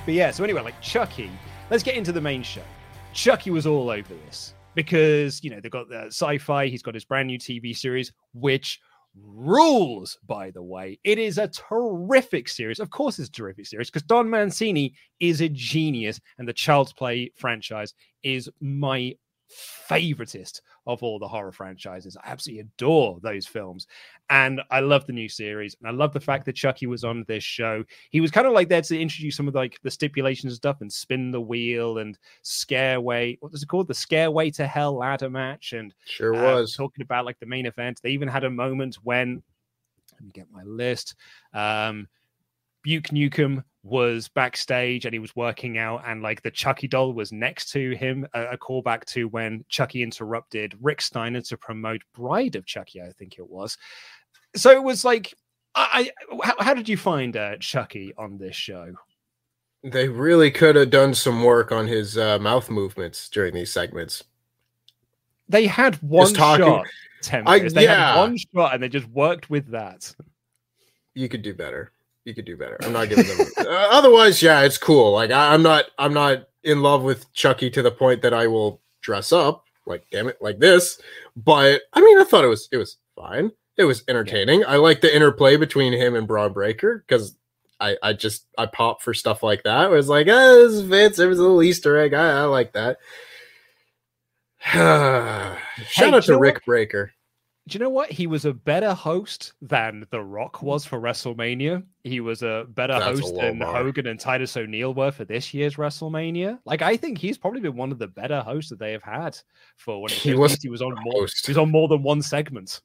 But 0.08 0.14
yeah, 0.14 0.30
so 0.30 0.42
anyway, 0.42 0.62
like 0.62 0.80
Chucky, 0.80 1.30
let's 1.68 1.82
get 1.82 1.94
into 1.94 2.12
the 2.12 2.20
main 2.22 2.42
show. 2.42 2.62
Chucky 3.12 3.50
was 3.50 3.66
all 3.66 3.90
over 3.90 4.14
this 4.24 4.54
because, 4.74 5.44
you 5.44 5.50
know, 5.50 5.60
they've 5.60 5.70
got 5.70 5.90
the 5.90 6.06
sci 6.06 6.38
fi, 6.38 6.66
he's 6.68 6.82
got 6.82 6.94
his 6.94 7.04
brand 7.04 7.26
new 7.26 7.38
TV 7.38 7.76
series, 7.76 8.10
which 8.32 8.80
rules, 9.22 10.16
by 10.26 10.50
the 10.50 10.62
way. 10.62 10.98
It 11.04 11.18
is 11.18 11.36
a 11.36 11.48
terrific 11.48 12.48
series. 12.48 12.80
Of 12.80 12.88
course, 12.88 13.18
it's 13.18 13.28
a 13.28 13.32
terrific 13.32 13.66
series 13.66 13.90
because 13.90 14.00
Don 14.00 14.30
Mancini 14.30 14.94
is 15.20 15.42
a 15.42 15.48
genius, 15.50 16.18
and 16.38 16.48
the 16.48 16.54
Child's 16.54 16.94
Play 16.94 17.30
franchise 17.36 17.92
is 18.22 18.48
my 18.62 19.14
favoritist 19.48 20.60
of 20.86 21.02
all 21.02 21.18
the 21.18 21.28
horror 21.28 21.52
franchises. 21.52 22.16
I 22.16 22.30
absolutely 22.30 22.60
adore 22.60 23.18
those 23.22 23.46
films. 23.46 23.86
And 24.30 24.60
I 24.70 24.80
love 24.80 25.06
the 25.06 25.12
new 25.12 25.28
series. 25.28 25.76
And 25.80 25.88
I 25.88 25.92
love 25.92 26.12
the 26.12 26.20
fact 26.20 26.44
that 26.46 26.54
Chucky 26.54 26.86
was 26.86 27.04
on 27.04 27.24
this 27.26 27.44
show. 27.44 27.84
He 28.10 28.20
was 28.20 28.30
kind 28.30 28.46
of 28.46 28.52
like 28.52 28.68
there 28.68 28.82
to 28.82 29.00
introduce 29.00 29.36
some 29.36 29.48
of 29.48 29.54
like 29.54 29.78
the 29.82 29.90
stipulations 29.90 30.52
and 30.52 30.56
stuff 30.56 30.80
and 30.80 30.92
spin 30.92 31.30
the 31.30 31.40
wheel 31.40 31.98
and 31.98 32.18
scareway. 32.44 33.36
What 33.40 33.52
was 33.52 33.62
it 33.62 33.68
called? 33.68 33.88
The 33.88 33.94
scareway 33.94 34.54
to 34.56 34.66
hell 34.66 34.94
ladder 34.94 35.30
match. 35.30 35.72
And 35.72 35.94
Sure 36.04 36.34
uh, 36.34 36.56
was. 36.60 36.74
talking 36.74 37.02
about 37.02 37.24
like 37.24 37.38
the 37.38 37.46
main 37.46 37.66
event. 37.66 38.00
They 38.02 38.10
even 38.10 38.28
had 38.28 38.44
a 38.44 38.50
moment 38.50 38.96
when 39.02 39.42
let 40.12 40.22
me 40.24 40.30
get 40.32 40.50
my 40.50 40.62
list. 40.64 41.14
Um 41.54 42.08
Buke 42.82 43.08
Nukem 43.08 43.64
was 43.82 44.28
backstage 44.28 45.04
and 45.04 45.12
he 45.12 45.18
was 45.18 45.34
working 45.36 45.78
out, 45.78 46.02
and 46.06 46.22
like 46.22 46.42
the 46.42 46.50
Chucky 46.50 46.88
doll 46.88 47.12
was 47.12 47.32
next 47.32 47.70
to 47.72 47.92
him. 47.92 48.26
A, 48.34 48.48
a 48.48 48.58
callback 48.58 49.04
to 49.06 49.28
when 49.28 49.64
Chucky 49.68 50.02
interrupted 50.02 50.76
Rick 50.80 51.00
Steiner 51.00 51.40
to 51.42 51.56
promote 51.56 52.02
Bride 52.14 52.56
of 52.56 52.66
Chucky, 52.66 53.00
I 53.00 53.12
think 53.12 53.38
it 53.38 53.48
was. 53.48 53.76
So 54.56 54.70
it 54.70 54.82
was 54.82 55.04
like, 55.04 55.34
I, 55.74 56.10
I 56.30 56.36
how, 56.44 56.54
how 56.58 56.74
did 56.74 56.88
you 56.88 56.96
find 56.96 57.36
uh, 57.36 57.56
Chucky 57.58 58.12
on 58.18 58.38
this 58.38 58.56
show? 58.56 58.92
They 59.84 60.08
really 60.08 60.50
could 60.50 60.74
have 60.74 60.90
done 60.90 61.14
some 61.14 61.44
work 61.44 61.70
on 61.70 61.86
his 61.86 62.18
uh, 62.18 62.38
mouth 62.40 62.68
movements 62.68 63.28
during 63.28 63.54
these 63.54 63.72
segments. 63.72 64.24
They 65.48 65.66
had 65.66 65.94
one 66.02 66.34
shot. 66.34 66.86
Tempest. 67.22 67.48
I- 67.48 67.68
they 67.68 67.84
yeah. 67.84 68.14
had 68.14 68.20
one 68.20 68.36
shot 68.36 68.74
and 68.74 68.82
they 68.82 68.88
just 68.88 69.08
worked 69.08 69.48
with 69.48 69.70
that. 69.70 70.14
You 71.14 71.28
could 71.28 71.42
do 71.42 71.54
better. 71.54 71.92
You 72.28 72.34
could 72.34 72.44
do 72.44 72.58
better. 72.58 72.76
I'm 72.82 72.92
not 72.92 73.08
giving 73.08 73.26
them. 73.26 73.46
uh, 73.58 73.88
otherwise, 73.90 74.42
yeah, 74.42 74.60
it's 74.60 74.76
cool. 74.76 75.12
Like 75.12 75.30
I, 75.30 75.54
I'm 75.54 75.62
not. 75.62 75.86
I'm 75.98 76.12
not 76.12 76.46
in 76.62 76.82
love 76.82 77.02
with 77.02 77.32
Chucky 77.32 77.70
to 77.70 77.80
the 77.80 77.90
point 77.90 78.20
that 78.20 78.34
I 78.34 78.46
will 78.46 78.82
dress 79.00 79.32
up 79.32 79.64
like 79.88 80.04
damn 80.12 80.28
it 80.28 80.36
like 80.40 80.58
this. 80.58 81.00
But 81.36 81.82
I 81.94 82.00
mean, 82.00 82.18
I 82.18 82.24
thought 82.24 82.44
it 82.44 82.48
was 82.48 82.68
it 82.70 82.76
was 82.76 82.98
fine. 83.16 83.50
It 83.78 83.84
was 83.84 84.04
entertaining. 84.08 84.64
I 84.66 84.76
like 84.76 85.00
the 85.00 85.14
interplay 85.14 85.56
between 85.56 85.92
him 85.92 86.14
and 86.14 86.26
Bron 86.28 86.52
Breakker 86.52 87.04
because 87.06 87.36
I, 87.80 87.96
I 88.02 88.12
just 88.12 88.46
I 88.58 88.66
pop 88.66 89.00
for 89.00 89.14
stuff 89.14 89.42
like 89.42 89.62
that. 89.62 89.88
Where 89.88 89.98
it's 89.98 90.08
like, 90.08 90.26
oh, 90.28 90.68
this 90.68 90.86
fits. 90.86 91.18
was 91.18 91.38
a 91.38 91.42
little 91.42 91.62
Easter 91.62 91.96
egg. 91.96 92.12
I, 92.12 92.40
I 92.40 92.44
like 92.44 92.74
that. 92.74 92.98
Shout 94.60 95.58
Hey, 96.10 96.12
out 96.12 96.22
to 96.24 96.38
Rick 96.38 96.56
what? 96.56 96.64
Breaker. 96.66 97.12
Do 97.68 97.78
you 97.78 97.84
know 97.84 97.90
what? 97.90 98.10
He 98.10 98.26
was 98.26 98.44
a 98.46 98.52
better 98.54 98.94
host 98.94 99.52
than 99.60 100.06
The 100.10 100.22
Rock 100.22 100.62
was 100.62 100.84
for 100.86 100.98
WrestleMania. 100.98 101.82
He 102.02 102.20
was 102.20 102.42
a 102.42 102.64
better 102.70 102.94
That's 102.98 103.20
host 103.20 103.34
low 103.34 103.42
than 103.42 103.58
bar. 103.58 103.74
Hogan 103.76 104.06
and 104.06 104.18
Titus 104.18 104.56
O'Neil 104.56 104.94
were 104.94 105.10
for 105.12 105.24
this 105.26 105.52
year's 105.52 105.76
WrestleMania. 105.76 106.58
Like, 106.64 106.80
I 106.82 106.96
think 106.96 107.18
he's 107.18 107.36
probably 107.36 107.60
been 107.60 107.76
one 107.76 107.92
of 107.92 107.98
the 107.98 108.06
better 108.08 108.40
hosts 108.40 108.70
that 108.70 108.78
they 108.78 108.92
have 108.92 109.02
had 109.02 109.38
for 109.76 110.00
when 110.00 110.10
He 110.10 110.34
was 110.34 110.54
he 110.62 110.68
was 110.70 110.80
on 110.80 110.94
more. 111.02 111.12
host. 111.22 111.46
He 111.46 111.50
was 111.50 111.58
on 111.58 111.70
more 111.70 111.88
than 111.88 112.02
one 112.02 112.22
segment. 112.22 112.80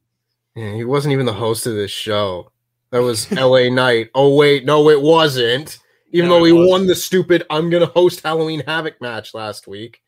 Yeah, 0.56 0.74
he 0.74 0.84
wasn't 0.84 1.14
even 1.14 1.26
the 1.26 1.34
host 1.34 1.66
of 1.66 1.76
this 1.76 1.92
show. 1.92 2.52
That 2.92 3.02
was 3.02 3.32
LA 3.32 3.70
Knight. 3.72 4.10
Oh 4.14 4.36
wait, 4.36 4.66
no, 4.66 4.90
it 4.90 5.02
wasn't. 5.02 5.80
Even 6.12 6.30
No, 6.30 6.40
though 6.40 6.44
he 6.46 6.52
won 6.52 6.86
the 6.86 6.94
stupid 6.94 7.44
"I'm 7.50 7.70
gonna 7.72 7.88
host 7.88 8.22
Halloween 8.22 8.64
Havoc" 8.68 9.02
match 9.02 9.34
last 9.34 9.66
week. 9.68 10.02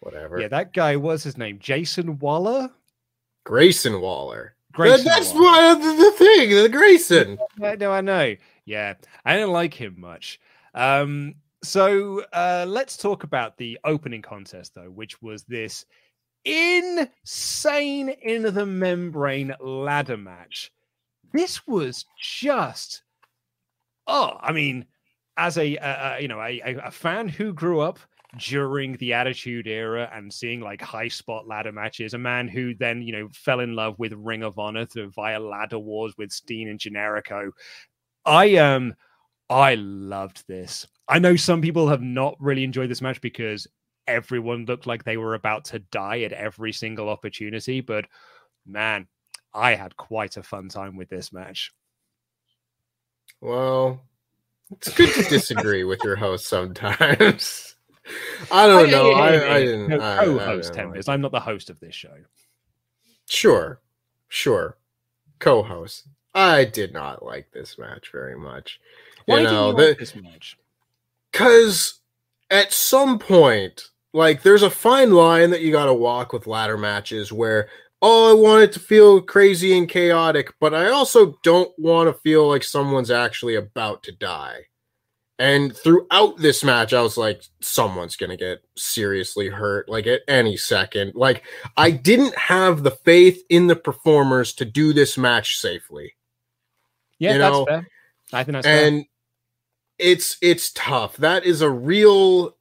Whatever. 0.00 0.40
Yeah, 0.40 0.46
that 0.48 0.72
guy 0.72 0.94
was 0.96 1.24
his 1.24 1.36
name, 1.36 1.58
Jason 1.58 2.18
Waller. 2.20 2.70
Grayson 3.48 4.00
Waller. 4.02 4.54
Grayson 4.72 5.06
that's 5.06 5.32
Waller. 5.32 5.42
why 5.42 5.74
the, 5.96 6.10
thing, 6.12 6.50
the 6.50 6.68
Grayson. 6.68 7.38
No, 7.58 7.90
I 7.90 8.02
know. 8.02 8.36
Yeah, 8.66 8.92
I 9.24 9.34
didn't 9.34 9.52
like 9.52 9.72
him 9.72 9.94
much. 9.98 10.38
Um, 10.74 11.34
so 11.62 12.22
uh, 12.34 12.66
let's 12.68 12.98
talk 12.98 13.24
about 13.24 13.56
the 13.56 13.78
opening 13.84 14.20
contest, 14.20 14.74
though, 14.74 14.90
which 14.90 15.22
was 15.22 15.44
this 15.44 15.86
insane 16.44 18.10
in 18.10 18.42
the 18.42 18.66
membrane 18.66 19.54
ladder 19.60 20.18
match. 20.18 20.70
This 21.32 21.66
was 21.66 22.04
just, 22.20 23.02
oh, 24.06 24.36
I 24.40 24.52
mean, 24.52 24.84
as 25.38 25.56
a, 25.56 25.76
a 25.76 26.18
you 26.20 26.28
know 26.28 26.40
a- 26.40 26.60
a 26.84 26.90
fan 26.90 27.28
who 27.28 27.52
grew 27.54 27.80
up 27.80 27.98
during 28.38 28.96
the 28.96 29.12
Attitude 29.12 29.66
Era 29.66 30.10
and 30.12 30.32
seeing 30.32 30.60
like 30.60 30.80
high 30.80 31.08
spot 31.08 31.46
ladder 31.46 31.72
matches, 31.72 32.14
a 32.14 32.18
man 32.18 32.48
who 32.48 32.74
then 32.74 33.02
you 33.02 33.12
know 33.12 33.28
fell 33.32 33.60
in 33.60 33.74
love 33.74 33.98
with 33.98 34.12
Ring 34.12 34.42
of 34.42 34.58
Honor 34.58 34.86
through 34.86 35.10
via 35.10 35.38
ladder 35.38 35.78
wars 35.78 36.14
with 36.16 36.32
Steen 36.32 36.68
and 36.68 36.78
Generico. 36.78 37.50
I 38.24 38.56
um 38.56 38.94
I 39.50 39.74
loved 39.74 40.44
this. 40.46 40.86
I 41.08 41.18
know 41.18 41.36
some 41.36 41.60
people 41.60 41.88
have 41.88 42.02
not 42.02 42.36
really 42.38 42.64
enjoyed 42.64 42.90
this 42.90 43.02
match 43.02 43.20
because 43.20 43.66
everyone 44.06 44.66
looked 44.66 44.86
like 44.86 45.04
they 45.04 45.16
were 45.16 45.34
about 45.34 45.64
to 45.66 45.78
die 45.78 46.20
at 46.20 46.32
every 46.32 46.72
single 46.72 47.08
opportunity, 47.08 47.80
but 47.80 48.06
man, 48.66 49.06
I 49.54 49.74
had 49.74 49.96
quite 49.96 50.36
a 50.36 50.42
fun 50.42 50.68
time 50.68 50.96
with 50.96 51.08
this 51.08 51.32
match. 51.32 51.72
Well, 53.40 54.00
it's 54.70 54.92
good 54.92 55.14
to 55.14 55.22
disagree 55.28 55.84
with 55.84 56.00
your 56.04 56.16
host 56.16 56.46
sometimes. 56.46 57.74
I 58.50 58.66
don't 58.66 58.90
know. 58.90 59.12
I, 59.12 59.54
I 59.56 59.60
didn't. 59.64 59.88
No, 59.88 59.98
I- 59.98 60.18
I 60.20 60.24
co-host 60.24 60.72
didn't 60.72 60.76
like 60.76 60.84
Tempest. 60.94 61.08
I'm 61.08 61.20
not 61.20 61.32
the 61.32 61.40
host 61.40 61.70
of 61.70 61.78
this 61.80 61.94
show. 61.94 62.14
Sure, 63.28 63.80
sure. 64.28 64.76
Co-host. 65.38 66.08
I 66.34 66.64
did 66.64 66.92
not 66.92 67.24
like 67.24 67.50
this 67.52 67.78
match 67.78 68.10
very 68.12 68.36
much. 68.38 68.80
Why 69.26 69.38
you 69.38 69.44
know, 69.44 69.50
did 69.72 69.78
you 69.82 69.86
like 69.88 69.98
the- 69.98 70.04
this 70.04 70.14
match? 70.16 70.58
Cause 71.32 72.00
at 72.50 72.72
some 72.72 73.18
point, 73.18 73.84
like 74.14 74.42
there's 74.42 74.62
a 74.62 74.70
fine 74.70 75.12
line 75.12 75.50
that 75.50 75.60
you 75.60 75.70
gotta 75.70 75.92
walk 75.92 76.32
with 76.32 76.46
ladder 76.46 76.78
matches 76.78 77.32
where 77.32 77.68
oh 78.00 78.30
I 78.30 78.32
want 78.40 78.62
it 78.62 78.72
to 78.72 78.80
feel 78.80 79.20
crazy 79.20 79.76
and 79.76 79.88
chaotic, 79.88 80.54
but 80.60 80.72
I 80.74 80.88
also 80.88 81.38
don't 81.42 81.70
want 81.78 82.08
to 82.08 82.18
feel 82.20 82.48
like 82.48 82.64
someone's 82.64 83.10
actually 83.10 83.56
about 83.56 84.02
to 84.04 84.12
die. 84.12 84.66
And 85.38 85.76
throughout 85.76 86.38
this 86.38 86.64
match, 86.64 86.92
I 86.92 87.00
was 87.00 87.16
like, 87.16 87.42
someone's 87.60 88.16
gonna 88.16 88.36
get 88.36 88.58
seriously 88.76 89.48
hurt, 89.48 89.88
like 89.88 90.06
at 90.06 90.22
any 90.26 90.56
second. 90.56 91.12
Like, 91.14 91.44
I 91.76 91.92
didn't 91.92 92.36
have 92.36 92.82
the 92.82 92.90
faith 92.90 93.42
in 93.48 93.68
the 93.68 93.76
performers 93.76 94.52
to 94.54 94.64
do 94.64 94.92
this 94.92 95.16
match 95.16 95.58
safely 95.58 96.14
Yeah, 97.18 97.34
you 97.34 97.38
that's 97.38 97.64
fair. 97.66 97.88
I 98.32 98.44
think 98.44 98.54
that's 98.54 98.66
fair. 98.66 98.86
and 98.86 99.04
it's 99.98 100.38
it's 100.40 100.70
tough 100.72 101.16
that 101.16 101.44
is 101.44 101.60
a 101.60 101.70
real 101.70 102.56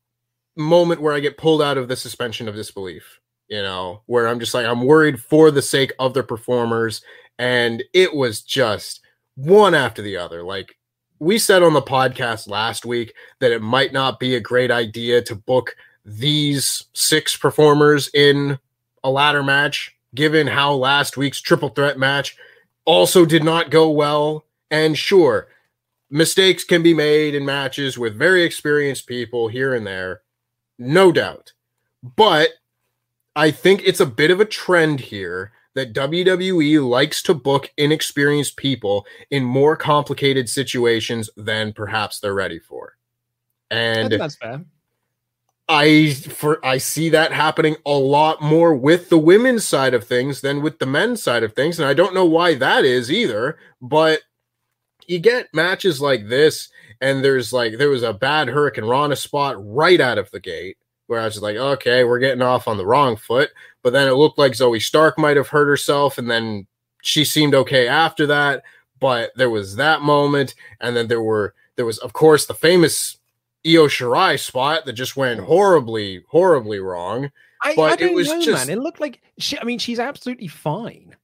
moment 0.56 1.02
where 1.02 1.13
i 1.13 1.20
get 1.20 1.38
pulled 1.38 1.62
out 1.62 1.78
of 1.78 1.88
the 1.88 1.96
suspension 1.96 2.48
of 2.48 2.56
disbelief 2.56 3.20
you 3.48 3.62
know 3.62 4.02
where 4.08 4.28
i'm 4.28 4.40
just 4.40 4.54
like 4.54 4.66
i'm 4.66 4.82
worried 4.82 5.22
for 5.22 5.52
the 5.52 5.62
sake 5.62 5.94
of 6.00 6.13
the 6.13 6.24
performers 6.24 7.04
and 7.38 7.84
it 7.94 8.13
was 8.13 8.42
just 8.42 9.02
one 9.36 9.76
after 9.76 10.02
the 10.02 10.18
other 10.18 10.44
like 10.44 10.77
we 11.20 11.38
said 11.38 11.64
on 11.64 11.74
the 11.74 11.82
podcast 11.82 12.48
last 12.48 12.86
week 12.86 13.14
that 13.40 13.52
it 13.52 13.62
might 13.62 13.94
not 13.94 14.20
be 14.20 14.36
a 14.36 14.40
great 14.40 14.72
idea 14.72 15.22
to 15.22 15.36
book 15.36 15.76
these 16.06 16.86
six 16.94 17.36
performers 17.36 18.10
in 18.14 18.58
a 19.04 19.10
ladder 19.10 19.44
match 19.44 19.96
given 20.16 20.48
how 20.48 20.74
last 20.74 21.18
week's 21.18 21.42
triple 21.42 21.70
threat 21.70 21.98
match 21.98 22.38
also 22.86 23.26
did 23.26 23.44
not 23.44 23.72
go 23.72 23.90
well 23.90 24.46
and 24.72 24.98
sure 24.98 25.48
mistakes 26.10 26.64
can 26.64 26.82
be 26.84 26.94
made 26.94 27.36
in 27.36 27.46
matches 27.46 27.98
with 27.98 28.16
very 28.16 28.44
experienced 28.44 29.08
people 29.08 29.48
here 29.48 29.74
and 29.74 29.86
there, 29.86 30.22
no 30.80 31.12
doubt. 31.12 31.54
But 32.16 32.50
I 33.36 33.52
think 33.52 33.82
it's 33.84 34.00
a 34.00 34.06
bit 34.06 34.32
of 34.32 34.40
a 34.40 34.46
trend 34.46 35.00
here 35.00 35.52
that 35.78 35.94
WWE 35.94 36.90
likes 36.90 37.22
to 37.22 37.36
book 37.36 37.72
inexperienced 37.78 38.58
people 38.58 39.06
in 39.30 39.44
more 39.44 39.78
complicated 39.78 40.50
situations 40.50 41.30
than 41.38 41.72
perhaps 41.72 42.20
they're 42.20 42.34
ready 42.34 42.58
for. 42.58 42.98
And 43.70 44.12
that's 44.12 44.38
fair. 44.38 44.66
I 45.70 46.13
for 46.13 46.66
I 46.66 46.80
see 46.80 47.10
that 47.10 47.32
happening 47.32 47.76
a 47.86 47.92
lot 47.92 48.42
more 48.42 48.74
with 48.74 49.10
the 49.10 49.20
women's 49.20 49.66
side 49.66 49.94
of 49.94 50.04
things 50.04 50.42
than 50.42 50.63
with 50.63 50.80
the 50.80 50.88
men's 50.88 51.22
side 51.22 51.44
of 51.44 51.54
things, 51.54 51.80
and 51.80 51.88
I 51.88 51.94
don't 51.94 52.16
know 52.16 52.26
why 52.26 52.56
that 52.56 52.84
is 52.84 53.12
either. 53.12 53.60
But 53.80 54.22
you 55.06 55.20
get 55.20 55.54
matches 55.54 56.02
like 56.02 56.28
this, 56.28 56.70
and 57.02 57.24
there's 57.24 57.54
like 57.54 57.78
there 57.78 57.90
was 57.90 58.02
a 58.02 58.13
bad 58.13 58.48
Hurricanrana 58.48 59.16
spot 59.16 59.56
right 59.60 60.02
out 60.02 60.18
of 60.18 60.32
the 60.32 60.40
gate 60.40 60.78
where 61.06 61.20
I 61.20 61.26
was 61.26 61.36
just 61.36 61.44
like, 61.44 61.56
okay, 61.56 62.04
we're 62.04 62.20
getting 62.20 62.42
off 62.42 62.68
on 62.68 62.78
the 62.78 62.86
wrong 62.86 63.16
foot. 63.16 63.52
But 63.88 63.93
then 63.93 64.10
it 64.10 64.15
looked 64.15 64.38
like 64.38 64.52
Zoey 64.52 64.82
Stark 64.82 65.17
might 65.17 65.38
have 65.38 65.47
hurt 65.47 65.69
herself, 65.69 66.17
and 66.17 66.30
then 66.30 66.67
she 67.04 67.23
seemed 67.23 67.56
okay 67.56 67.88
after 67.88 68.28
that. 68.28 68.63
But 69.00 69.32
there 69.38 69.50
was 69.50 69.78
that 69.78 70.02
moment, 70.02 70.56
and 70.82 70.93
then 70.93 71.08
there 71.08 71.21
were 71.21 71.54
there 71.78 71.86
was 71.86 71.97
of 72.00 72.12
course 72.12 72.47
the 72.47 72.54
famous 72.54 73.15
Io 73.65 73.88
Shirai 73.88 74.38
spot 74.38 74.84
that 74.84 74.91
just 74.91 75.15
went 75.15 75.39
horribly, 75.39 76.21
horribly 76.28 76.80
wrong. 76.80 77.32
I, 77.63 77.76
but 77.78 77.91
I 77.91 77.93
it 77.93 78.00
don't 78.00 78.15
was 78.15 78.28
know, 78.28 78.41
just- 78.41 78.67
man. 78.67 78.78
It 78.78 78.82
looked 78.82 79.00
like 79.00 79.21
she. 79.39 79.58
I 79.58 79.63
mean, 79.63 79.80
she's 79.80 80.00
absolutely 80.00 80.50
fine. 80.50 81.15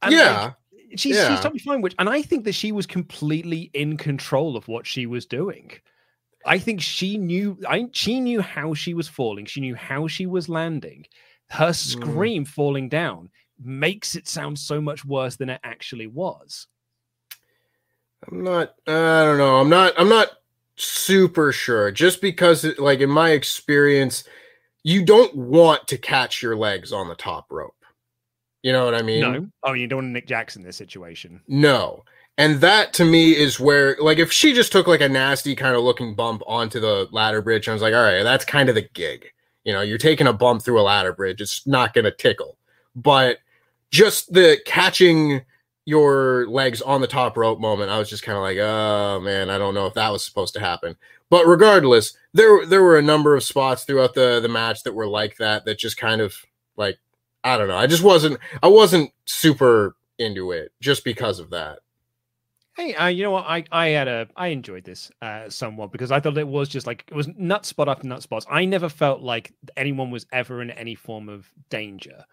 And, 0.00 0.14
yeah, 0.14 0.52
like, 0.72 0.98
she's 0.98 1.16
yeah. 1.16 1.28
she's 1.28 1.40
totally 1.40 1.58
fine. 1.58 1.82
Which, 1.82 1.94
and 1.98 2.08
I 2.08 2.22
think 2.22 2.44
that 2.44 2.54
she 2.54 2.72
was 2.72 2.86
completely 2.86 3.70
in 3.74 3.98
control 3.98 4.56
of 4.56 4.66
what 4.68 4.86
she 4.86 5.04
was 5.04 5.26
doing. 5.26 5.70
I 6.46 6.56
think 6.56 6.80
she 6.80 7.18
knew. 7.18 7.58
I 7.68 7.90
she 7.92 8.20
knew 8.20 8.40
how 8.40 8.72
she 8.72 8.94
was 8.94 9.06
falling. 9.06 9.44
She 9.44 9.60
knew 9.60 9.74
how 9.74 10.08
she 10.08 10.24
was 10.24 10.48
landing. 10.48 11.04
Her 11.50 11.70
Mm. 11.70 11.74
scream 11.74 12.44
falling 12.44 12.88
down 12.88 13.30
makes 13.58 14.14
it 14.14 14.28
sound 14.28 14.58
so 14.58 14.80
much 14.80 15.04
worse 15.04 15.36
than 15.36 15.50
it 15.50 15.60
actually 15.64 16.06
was. 16.06 16.66
I'm 18.30 18.44
not. 18.44 18.74
I 18.86 19.24
don't 19.24 19.38
know. 19.38 19.56
I'm 19.56 19.68
not. 19.68 19.94
I'm 19.98 20.08
not 20.08 20.28
super 20.76 21.52
sure. 21.52 21.90
Just 21.90 22.20
because, 22.20 22.64
it, 22.64 22.78
like 22.78 23.00
in 23.00 23.10
my 23.10 23.30
experience, 23.30 24.24
you 24.82 25.04
don't 25.04 25.34
want 25.34 25.88
to 25.88 25.98
catch 25.98 26.42
your 26.42 26.56
legs 26.56 26.92
on 26.92 27.08
the 27.08 27.14
top 27.14 27.46
rope. 27.50 27.74
You 28.62 28.72
know 28.72 28.84
what 28.84 28.94
I 28.94 29.02
mean? 29.02 29.20
no, 29.20 29.46
oh, 29.62 29.72
you 29.72 29.86
don't 29.86 29.98
want 30.04 30.12
Nick 30.12 30.26
Jackson 30.26 30.62
this 30.62 30.76
situation. 30.76 31.40
No. 31.48 32.04
And 32.36 32.60
that 32.60 32.92
to 32.94 33.04
me 33.04 33.32
is 33.36 33.58
where, 33.58 33.96
like, 34.00 34.18
if 34.18 34.30
she 34.32 34.52
just 34.52 34.70
took 34.72 34.86
like 34.86 35.00
a 35.00 35.08
nasty 35.08 35.54
kind 35.56 35.74
of 35.74 35.82
looking 35.82 36.14
bump 36.14 36.42
onto 36.46 36.78
the 36.78 37.08
ladder 37.10 37.42
bridge, 37.42 37.68
I 37.68 37.72
was 37.72 37.82
like, 37.82 37.94
all 37.94 38.02
right, 38.02 38.22
that's 38.22 38.44
kind 38.44 38.68
of 38.68 38.74
the 38.74 38.88
gig. 38.94 39.30
You 39.64 39.72
know, 39.72 39.82
you're 39.82 39.98
taking 39.98 40.26
a 40.26 40.32
bump 40.32 40.62
through 40.62 40.80
a 40.80 40.82
ladder 40.82 41.12
bridge, 41.12 41.40
it's 41.40 41.66
not 41.66 41.94
going 41.94 42.04
to 42.04 42.10
tickle. 42.10 42.56
But 42.96 43.38
just 43.90 44.32
the 44.32 44.58
catching 44.64 45.42
your 45.84 46.46
legs 46.48 46.80
on 46.82 47.00
the 47.00 47.06
top 47.06 47.36
rope 47.36 47.58
moment, 47.60 47.90
I 47.90 47.98
was 47.98 48.08
just 48.08 48.22
kind 48.22 48.36
of 48.36 48.42
like, 48.42 48.58
oh 48.58 49.20
man, 49.20 49.50
I 49.50 49.58
don't 49.58 49.74
know 49.74 49.86
if 49.86 49.94
that 49.94 50.10
was 50.10 50.24
supposed 50.24 50.54
to 50.54 50.60
happen. 50.60 50.96
But 51.30 51.46
regardless, 51.46 52.16
there 52.32 52.66
there 52.66 52.82
were 52.82 52.98
a 52.98 53.02
number 53.02 53.36
of 53.36 53.44
spots 53.44 53.84
throughout 53.84 54.14
the 54.14 54.40
the 54.40 54.48
match 54.48 54.82
that 54.82 54.94
were 54.94 55.06
like 55.06 55.36
that, 55.38 55.64
that 55.64 55.78
just 55.78 55.96
kind 55.96 56.20
of 56.20 56.34
like, 56.76 56.98
I 57.44 57.56
don't 57.56 57.68
know. 57.68 57.76
I 57.76 57.86
just 57.86 58.02
wasn't 58.02 58.38
I 58.62 58.68
wasn't 58.68 59.12
super 59.26 59.96
into 60.18 60.52
it 60.52 60.72
just 60.80 61.04
because 61.04 61.38
of 61.38 61.50
that. 61.50 61.80
Hey, 62.80 62.94
uh, 62.94 63.08
you 63.08 63.22
know 63.22 63.32
what? 63.32 63.44
I 63.46 63.64
I 63.70 63.88
had 63.88 64.08
a 64.08 64.26
I 64.36 64.48
enjoyed 64.48 64.84
this 64.84 65.10
uh, 65.20 65.50
somewhat 65.50 65.92
because 65.92 66.10
I 66.10 66.18
thought 66.18 66.38
it 66.38 66.48
was 66.48 66.66
just 66.66 66.86
like 66.86 67.04
it 67.08 67.14
was 67.14 67.28
nut 67.36 67.66
spot 67.66 67.90
after 67.90 68.06
nut 68.06 68.22
spots. 68.22 68.46
I 68.50 68.64
never 68.64 68.88
felt 68.88 69.20
like 69.20 69.52
anyone 69.76 70.10
was 70.10 70.24
ever 70.32 70.62
in 70.62 70.70
any 70.70 70.94
form 70.94 71.28
of 71.28 71.46
danger. 71.68 72.24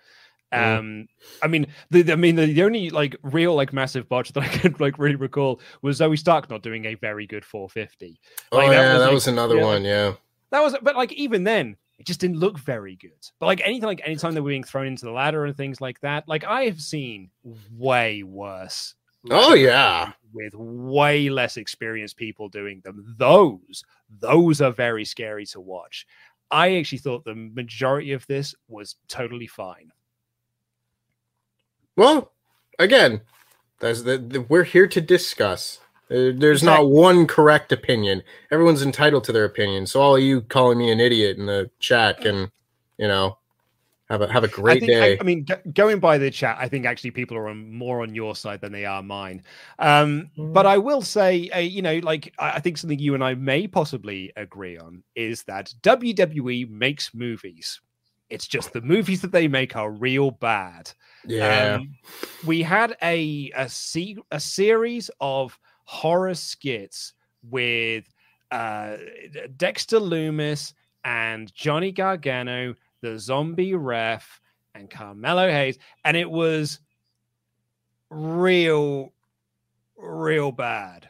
Mm. 0.53 0.77
Um, 0.79 1.07
I 1.43 1.47
mean, 1.47 1.67
the, 1.89 2.13
I 2.13 2.15
mean, 2.15 2.37
the, 2.37 2.45
the, 2.45 2.63
only 2.63 2.89
like 2.89 3.17
real 3.23 3.55
like 3.55 3.73
massive 3.73 4.07
botch 4.07 4.31
that 4.31 4.43
I 4.43 4.47
could 4.59 4.79
like 4.79 4.97
really 4.97 5.17
recall 5.17 5.59
was 5.81 5.99
Zoey 5.99 6.17
Stark 6.17 6.49
not 6.49 6.63
doing 6.63 6.85
a 6.85 6.95
very 6.95 7.27
good 7.27 7.43
450. 7.43 8.17
Like, 8.53 8.69
oh 8.69 8.71
yeah, 8.71 8.83
that 8.83 8.93
was, 8.93 8.99
that 8.99 9.05
like, 9.05 9.13
was 9.13 9.27
another 9.27 9.59
one. 9.59 9.83
Yeah, 9.83 10.13
that 10.51 10.63
was. 10.63 10.77
But 10.81 10.95
like 10.95 11.11
even 11.11 11.43
then, 11.43 11.75
it 11.99 12.05
just 12.05 12.21
didn't 12.21 12.39
look 12.39 12.57
very 12.57 12.95
good. 12.95 13.11
But 13.41 13.47
like 13.47 13.59
anything, 13.65 13.87
like 13.87 14.01
anytime 14.05 14.33
they 14.33 14.39
were 14.39 14.51
being 14.51 14.63
thrown 14.63 14.87
into 14.87 15.03
the 15.03 15.11
ladder 15.11 15.43
and 15.43 15.57
things 15.57 15.81
like 15.81 15.99
that, 15.99 16.25
like 16.29 16.45
I 16.45 16.63
have 16.63 16.79
seen 16.79 17.31
way 17.75 18.23
worse. 18.23 18.95
Oh 19.29 19.53
yeah, 19.53 20.13
with 20.37 20.53
way 20.55 21.29
less 21.29 21.57
experienced 21.57 22.15
people 22.15 22.47
doing 22.47 22.81
them. 22.83 23.15
Those, 23.17 23.83
those 24.19 24.61
are 24.61 24.71
very 24.71 25.03
scary 25.03 25.45
to 25.47 25.59
watch. 25.59 26.05
I 26.51 26.77
actually 26.77 26.99
thought 26.99 27.25
the 27.25 27.35
majority 27.35 28.13
of 28.13 28.25
this 28.27 28.55
was 28.67 28.95
totally 29.07 29.47
fine. 29.47 29.91
Well, 31.95 32.31
again, 32.79 33.21
that's 33.79 34.03
the, 34.03 34.17
the 34.17 34.41
we're 34.41 34.63
here 34.63 34.87
to 34.87 35.01
discuss. 35.01 35.79
Uh, 36.09 36.31
there's 36.33 36.61
exactly. 36.61 36.85
not 36.85 36.89
one 36.89 37.27
correct 37.27 37.71
opinion. 37.71 38.23
Everyone's 38.51 38.83
entitled 38.83 39.25
to 39.25 39.33
their 39.33 39.45
opinion. 39.45 39.85
So 39.87 39.99
all 40.01 40.15
of 40.15 40.21
you 40.21 40.41
calling 40.41 40.77
me 40.77 40.91
an 40.91 41.01
idiot 41.01 41.37
in 41.37 41.47
the 41.47 41.69
chat 41.79 42.21
can, 42.21 42.49
you 42.97 43.07
know, 43.07 43.37
have 44.09 44.21
a 44.21 44.31
have 44.31 44.43
a 44.43 44.47
great 44.47 44.77
I 44.77 44.79
think, 44.79 44.91
day. 44.91 45.13
I, 45.13 45.17
I, 45.19 45.23
mean, 45.23 45.45
g- 45.45 45.71
going 45.73 45.99
by 45.99 46.17
the 46.17 46.31
chat, 46.31 46.57
I 46.59 46.69
think 46.69 46.85
actually 46.85 47.11
people 47.11 47.35
are 47.35 47.49
on, 47.49 47.73
more 47.73 48.01
on 48.01 48.15
your 48.15 48.35
side 48.35 48.61
than 48.61 48.71
they 48.71 48.85
are 48.85 49.03
mine. 49.03 49.43
Um, 49.79 50.29
But 50.37 50.65
mm. 50.65 50.69
I 50.69 50.77
will 50.77 51.01
say, 51.01 51.49
uh, 51.49 51.59
you 51.59 51.81
know, 51.81 51.99
like 51.99 52.33
I, 52.39 52.51
I 52.51 52.59
think 52.59 52.77
something 52.77 52.99
you 52.99 53.15
and 53.15 53.23
I 53.23 53.33
may 53.33 53.67
possibly 53.67 54.31
agree 54.37 54.77
on 54.77 55.03
is 55.15 55.43
that 55.43 55.73
WWE 55.81 56.69
makes 56.69 57.13
movies. 57.13 57.81
It's 58.29 58.47
just 58.47 58.73
the 58.73 58.81
movies 58.81 59.21
that 59.21 59.31
they 59.31 59.47
make 59.47 59.75
are 59.75 59.91
real 59.91 60.31
bad. 60.31 60.91
Yeah. 61.25 61.75
Um, 61.75 61.95
we 62.45 62.61
had 62.61 62.95
a 63.01 63.51
a, 63.55 63.67
se- 63.67 64.17
a 64.31 64.39
series 64.39 65.09
of 65.19 65.59
horror 65.83 66.33
skits 66.33 67.13
with 67.49 68.05
uh, 68.51 68.97
Dexter 69.57 69.99
Lumis 69.99 70.73
and 71.03 71.53
Johnny 71.53 71.91
Gargano, 71.91 72.75
the 73.01 73.19
zombie 73.19 73.75
ref, 73.75 74.41
and 74.75 74.89
Carmelo 74.89 75.49
Hayes. 75.49 75.77
And 76.03 76.15
it 76.15 76.29
was 76.29 76.79
real, 78.09 79.13
real 79.97 80.51
bad. 80.51 81.09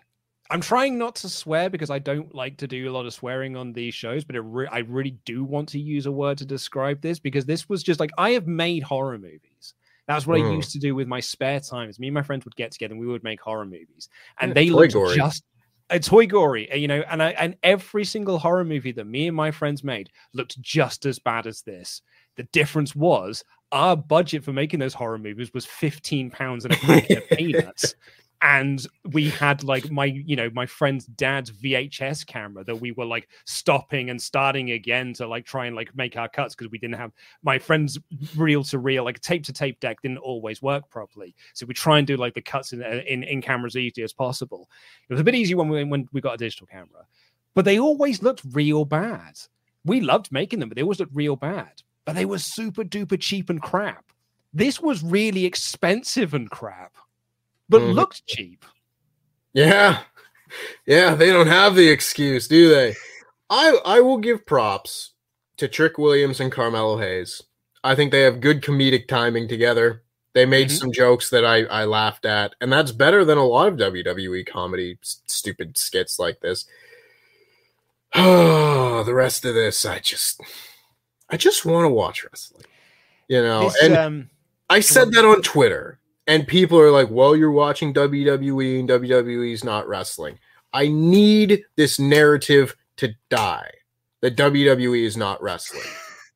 I'm 0.50 0.62
trying 0.62 0.97
not 0.97 1.15
to 1.17 1.30
swear 1.30 1.69
because 1.69 1.89
I 1.89 2.00
don't 2.00 2.34
like 2.34 2.58
to 2.58 2.67
do 2.67 2.89
a 2.89 2.93
lot 2.93 3.06
of 3.06 3.13
swearing 3.13 3.58
on 3.58 3.73
these 3.73 3.93
shows, 3.93 4.23
but 4.23 4.38
re- 4.38 4.67
I 4.71 4.80
really 4.80 5.17
do 5.26 5.43
want 5.43 5.69
to 5.69 5.80
use 5.80 6.06
a 6.06 6.12
word 6.12 6.38
to 6.38 6.45
describe 6.45 7.02
this 7.02 7.19
because 7.19 7.45
this 7.45 7.67
was 7.67 7.84
just 7.84 8.00
like 8.00 8.12
I 8.17 8.32
have 8.32 8.47
made 8.47 8.84
horror 8.84 9.17
movies. 9.17 9.73
That's 10.08 10.26
what 10.26 10.39
mm. 10.39 10.50
I 10.50 10.56
used 10.56 10.71
to 10.71 10.80
do 10.80 10.95
with 10.95 11.06
my 11.06 11.19
spare 11.19 11.60
times. 11.60 12.00
Me 12.00 12.08
and 12.08 12.13
my 12.13 12.21
friends 12.21 12.45
would 12.45 12.56
get 12.56 12.71
together 12.71 12.93
and 12.93 13.02
we 13.02 13.08
would 13.08 13.26
make 13.26 13.41
horror 13.41 13.65
movies, 13.65 14.08
and 14.39 14.52
yeah, 14.52 14.54
they 14.54 14.69
looked 14.69 14.93
gory. 14.93 15.17
just 15.17 15.43
a 15.89 16.00
toy 16.00 16.28
gory, 16.28 16.69
eh, 16.71 16.76
you 16.76 16.88
know. 16.88 17.04
And 17.10 17.21
I, 17.21 17.30
and 17.32 17.56
every 17.63 18.06
single 18.06 18.39
horror 18.39 18.65
movie 18.65 18.91
that 18.93 19.06
me 19.06 19.28
and 19.28 19.36
my 19.36 19.52
friends 19.52 19.84
made 19.84 20.10
looked 20.34 20.62
just 20.62 21.06
as 21.06 21.19
bad 21.19 21.47
as 21.47 21.62
this. 21.62 22.02
The 22.36 22.43
difference 22.43 22.95
was 22.95 23.43
our 23.71 23.97
budget 23.97 24.43
for 24.43 24.54
making 24.54 24.80
those 24.80 24.93
horror 24.93 25.17
movies 25.17 25.54
was 25.54 25.65
15 25.65 26.32
pounds 26.32 26.65
and 26.65 26.73
a 26.73 26.78
packet 26.78 27.17
of 27.17 27.30
peanuts 27.38 27.95
and 28.41 28.86
we 29.12 29.30
had 29.30 29.63
like 29.63 29.89
my 29.89 30.06
you 30.06 30.36
know 30.36 30.50
my 30.54 30.65
friend's 30.65 31.06
dad's 31.06 31.52
vhs 31.52 32.26
camera 32.26 32.63
that 32.63 32.76
we 32.76 32.91
were 32.91 33.06
like 33.06 33.28
stopping 33.45 34.10
and 34.10 34.21
starting 34.21 34.71
again 34.71 35.13
to 35.13 35.28
like 35.28 35.45
try 35.45 35.65
and 35.65 35.76
like 35.76 35.95
make 35.95 36.15
our 36.17 36.30
cuts 36.30 36.54
because 36.54 36.71
we 36.71 36.78
didn't 36.78 36.97
have 36.97 37.12
my 37.41 37.58
friend's 37.58 37.97
reel 38.36 38.63
to 38.63 38.78
reel 38.78 39.04
like 39.04 39.19
tape 39.21 39.43
to 39.43 39.54
tape 39.54 39.80
deck 39.80 40.02
didn't 40.02 40.17
always 40.19 40.62
work 40.62 40.89
properly. 40.89 41.36
So 41.54 41.65
we 41.65 41.73
try 41.73 41.97
and 41.97 42.06
do 42.06 42.15
like 42.15 42.36
the 42.36 42.41
cuts 42.41 42.73
in 42.73 42.84
uh, 42.84 43.02
in, 43.08 43.23
in 43.23 43.41
cameras 43.41 43.76
easy 43.76 44.04
as 44.04 44.13
possible. 44.13 44.69
It 45.10 45.13
was 45.13 45.21
a 45.21 45.23
bit 45.23 45.36
easier 45.36 45.58
when 45.58 45.69
we 45.69 45.84
when 45.84 46.08
we 46.12 46.21
got 46.21 46.36
a 46.36 46.38
digital 46.38 46.67
camera 46.67 47.06
but 47.56 47.65
they 47.65 47.80
always 47.80 48.21
looked 48.21 48.43
real 48.52 48.86
bad. 48.86 49.39
We 49.84 50.02
loved 50.02 50.32
making 50.32 50.60
them 50.60 50.69
but 50.69 50.76
they 50.76 50.84
always 50.84 51.00
looked 51.00 51.15
real 51.15 51.36
bad. 51.36 51.82
But 52.06 52.15
they 52.15 52.26
were 52.26 52.39
super 52.39 52.84
duper 52.84 53.19
cheap 53.19 53.50
and 53.50 53.62
crap. 53.62 54.06
This 54.54 54.80
was 54.80 55.04
really 55.04 55.43
expensive 55.45 56.34
and 56.34 56.50
crap 56.50 56.95
but 57.69 57.82
mm-hmm. 57.82 57.91
looked 57.91 58.25
cheap. 58.27 58.65
Yeah. 59.53 59.99
Yeah, 60.86 61.15
they 61.15 61.32
don't 61.32 61.47
have 61.47 61.75
the 61.75 61.89
excuse, 61.89 62.47
do 62.47 62.69
they? 62.69 62.95
I 63.49 63.77
I 63.86 63.99
will 64.01 64.17
give 64.17 64.45
props 64.45 65.12
to 65.58 65.67
Trick 65.67 65.97
Williams 65.97 66.39
and 66.39 66.51
Carmelo 66.51 66.97
Hayes. 66.97 67.41
I 67.84 67.95
think 67.95 68.12
they 68.12 68.21
have 68.21 68.41
good 68.41 68.62
comedic 68.62 69.08
timing 69.08 69.47
together. 69.47 70.03
They 70.34 70.45
made 70.45 70.67
mm-hmm. 70.67 70.77
some 70.77 70.91
jokes 70.91 71.30
that 71.32 71.45
I, 71.45 71.63
I 71.63 71.86
laughed 71.86 72.25
at, 72.25 72.53
and 72.62 72.71
that's 72.71 72.91
better 72.91 73.25
than 73.25 73.38
a 73.38 73.45
lot 73.45 73.69
of 73.69 73.75
WWE 73.75 74.45
comedy 74.45 74.97
stupid 75.01 75.77
skits 75.77 76.19
like 76.19 76.41
this. 76.41 76.65
Oh, 78.13 79.03
the 79.06 79.13
rest 79.13 79.45
of 79.45 79.56
this, 79.56 79.86
I 79.86 79.99
just 79.99 80.41
I 81.30 81.38
just 81.38 81.65
want 81.65 81.86
to 81.86 81.89
watch 81.89 82.23
wrestling. 82.23 82.63
You 83.27 83.41
know, 83.41 83.63
this, 83.63 83.84
and 83.84 83.95
um, 83.95 84.30
I 84.69 84.80
said 84.80 85.12
that 85.13 85.25
on 85.25 85.41
Twitter 85.41 85.99
and 86.27 86.47
people 86.47 86.79
are 86.79 86.91
like, 86.91 87.09
well, 87.09 87.35
you're 87.35 87.51
watching 87.51 87.93
WWE 87.93 88.79
and 88.79 88.89
WWE's 88.89 89.63
not 89.63 89.87
wrestling. 89.87 90.37
I 90.73 90.89
need 90.89 91.63
this 91.77 91.99
narrative 91.99 92.75
to 92.97 93.15
die 93.29 93.71
that 94.21 94.35
WWE 94.35 95.05
is 95.05 95.15
not 95.15 95.41
wrestling. 95.41 95.83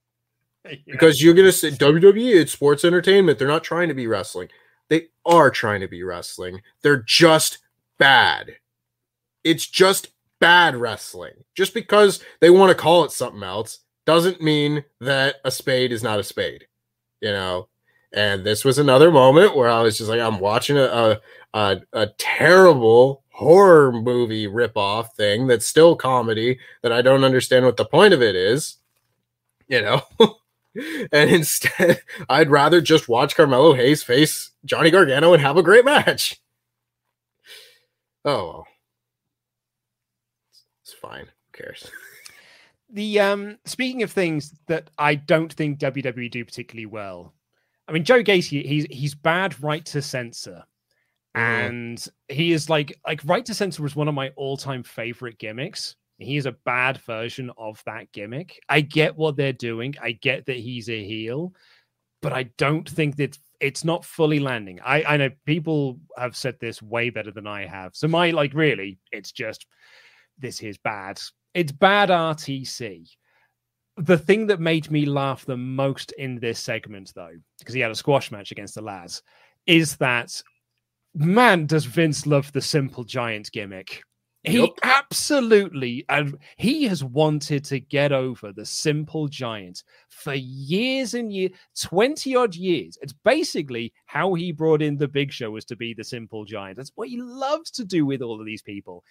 yeah. 0.66 0.76
Because 0.88 1.22
you're 1.22 1.34
going 1.34 1.48
to 1.48 1.52
say 1.52 1.72
WWE, 1.72 2.36
it's 2.36 2.54
sports 2.54 2.86
entertainment. 2.86 3.38
They're 3.38 3.48
not 3.48 3.64
trying 3.64 3.90
to 3.90 3.94
be 3.94 4.08
wrestling. 4.08 4.48
They 4.88 5.08
are 5.26 5.50
trying 5.50 5.82
to 5.82 5.88
be 5.88 6.04
wrestling. 6.04 6.62
They're 6.82 7.04
just 7.06 7.60
bad. 7.98 8.56
It's 9.44 9.68
just 9.68 10.10
bad 10.40 10.76
wrestling. 10.76 11.44
Just 11.56 11.74
because 11.74 12.24
they 12.40 12.50
want 12.50 12.70
to 12.70 12.82
call 12.82 13.04
it 13.04 13.12
something 13.12 13.44
else 13.44 13.80
doesn't 14.06 14.42
mean 14.42 14.84
that 15.00 15.36
a 15.44 15.52
spade 15.52 15.92
is 15.92 16.04
not 16.04 16.20
a 16.20 16.24
spade. 16.24 16.66
You 17.22 17.32
know, 17.32 17.68
and 18.14 18.44
this 18.44 18.66
was 18.66 18.78
another 18.78 19.12
moment 19.12 19.56
where 19.56 19.70
I 19.70 19.82
was 19.82 19.98
just 19.98 20.10
like, 20.10 20.20
I'm 20.20 20.40
watching 20.40 20.78
a 20.78 20.84
a, 20.84 21.22
a, 21.54 21.82
a 21.94 22.08
terrible 22.18 23.24
horror 23.30 23.92
movie 23.92 24.48
ripoff 24.48 25.14
thing 25.14 25.48
that's 25.48 25.66
still 25.66 25.96
comedy 25.96 26.60
that 26.84 26.92
I 26.92 27.02
don't 27.02 27.24
understand 27.24 27.66
what 27.66 27.78
the 27.78 27.86
point 27.86 28.14
of 28.14 28.22
it 28.22 28.36
is, 28.36 28.78
you 29.68 29.82
know. 29.82 30.04
and 31.12 31.30
instead, 31.32 32.02
I'd 32.30 32.50
rather 32.50 32.82
just 32.82 33.10
watch 33.10 33.36
Carmelo 33.36 33.74
Hayes 33.74 34.04
face 34.04 34.52
Johnny 34.66 34.92
Gargano 34.92 35.34
and 35.34 35.42
have 35.42 35.58
a 35.58 35.64
great 35.64 35.86
match. 35.86 36.40
Oh, 38.24 38.66
it's 40.84 40.94
fine. 40.94 41.26
Who 41.26 41.64
cares? 41.64 41.90
The 42.94 43.22
um, 43.22 43.58
speaking 43.64 44.04
of 44.04 44.12
things 44.12 44.54
that 44.68 44.90
I 44.98 45.16
don't 45.16 45.54
think 45.54 45.80
WWE 45.80 46.30
do 46.30 46.44
particularly 46.44 46.88
well, 46.88 47.34
I 47.88 47.92
mean, 47.92 48.04
Joe 48.04 48.24
Gacy, 48.24 48.66
he's 48.66 48.86
he's 48.90 49.16
bad 49.16 49.62
right 49.62 49.86
to 49.88 50.02
censor. 50.02 50.64
Mm. 51.36 51.40
And 51.40 52.08
he 52.28 52.52
is 52.52 52.70
like 52.70 52.98
like 53.06 53.22
right 53.26 53.46
to 53.46 53.54
censor 53.54 53.84
was 53.84 53.96
one 53.96 54.08
of 54.08 54.16
my 54.16 54.30
all-time 54.36 54.84
favorite 54.84 55.40
gimmicks. 55.40 55.96
He 56.18 56.38
is 56.38 56.46
a 56.46 56.52
bad 56.66 56.98
version 57.00 57.52
of 57.58 57.82
that 57.86 58.12
gimmick. 58.12 58.60
I 58.70 58.82
get 58.82 59.18
what 59.18 59.36
they're 59.36 59.54
doing. 59.54 59.96
I 60.02 60.12
get 60.12 60.46
that 60.46 60.58
he's 60.58 60.88
a 60.88 61.04
heel, 61.04 61.54
but 62.22 62.32
I 62.32 62.44
don't 62.58 62.88
think 62.88 63.16
that 63.16 63.38
it's 63.60 63.84
not 63.84 64.06
fully 64.06 64.40
landing. 64.40 64.80
I, 64.86 65.04
I 65.04 65.18
know 65.18 65.30
people 65.46 66.00
have 66.18 66.36
said 66.36 66.58
this 66.60 66.82
way 66.82 67.10
better 67.10 67.32
than 67.32 67.48
I 67.48 67.66
have. 67.66 67.96
So 67.96 68.08
my 68.08 68.32
like 68.32 68.54
really, 68.54 69.00
it's 69.12 69.32
just 69.32 69.66
this 70.38 70.62
is 70.62 70.78
bad. 70.78 71.20
It's 71.54 71.72
bad 71.72 72.10
RTC 72.10 73.10
the 74.02 74.18
thing 74.18 74.48
that 74.48 74.60
made 74.60 74.90
me 74.90 75.06
laugh 75.06 75.46
the 75.46 75.58
most 75.58 76.12
in 76.14 76.40
this 76.40 76.60
segment, 76.60 77.12
though, 77.16 77.34
because 77.60 77.74
he 77.74 77.82
had 77.82 77.92
a 77.92 77.96
squash 77.96 78.32
match 78.32 78.52
against 78.52 78.76
the 78.76 78.82
lads, 78.82 79.22
is 79.68 79.98
that 79.98 80.42
man, 81.14 81.66
does 81.66 81.86
Vince 81.86 82.26
love 82.26 82.52
the 82.52 82.62
simple 82.62 83.04
giant 83.04 83.52
gimmick. 83.52 84.02
He 84.44 84.60
yep. 84.60 84.70
absolutely, 84.82 86.04
and 86.10 86.36
he 86.58 86.86
has 86.86 87.04
wanted 87.04 87.64
to 87.66 87.80
get 87.80 88.12
over 88.12 88.52
the 88.52 88.66
simple 88.66 89.28
giant 89.28 89.84
for 90.10 90.34
years 90.34 91.14
and 91.14 91.32
years, 91.32 91.52
20 91.80 92.36
odd 92.36 92.56
years. 92.56 92.98
It's 93.04 93.14
basically 93.14 93.94
how 94.08 94.34
he 94.34 94.52
brought 94.52 94.82
in 94.82 94.98
the 94.98 95.08
big 95.08 95.32
show 95.32 95.52
was 95.52 95.66
to 95.66 95.76
be 95.76 95.94
the 95.94 96.04
simple 96.04 96.44
giant. 96.44 96.78
That's 96.78 96.92
what 96.96 97.10
he 97.10 97.22
loves 97.22 97.70
to 97.72 97.86
do 97.86 98.04
with 98.04 98.24
all 98.24 98.40
of 98.40 98.48
these 98.48 98.64
people. 98.64 99.04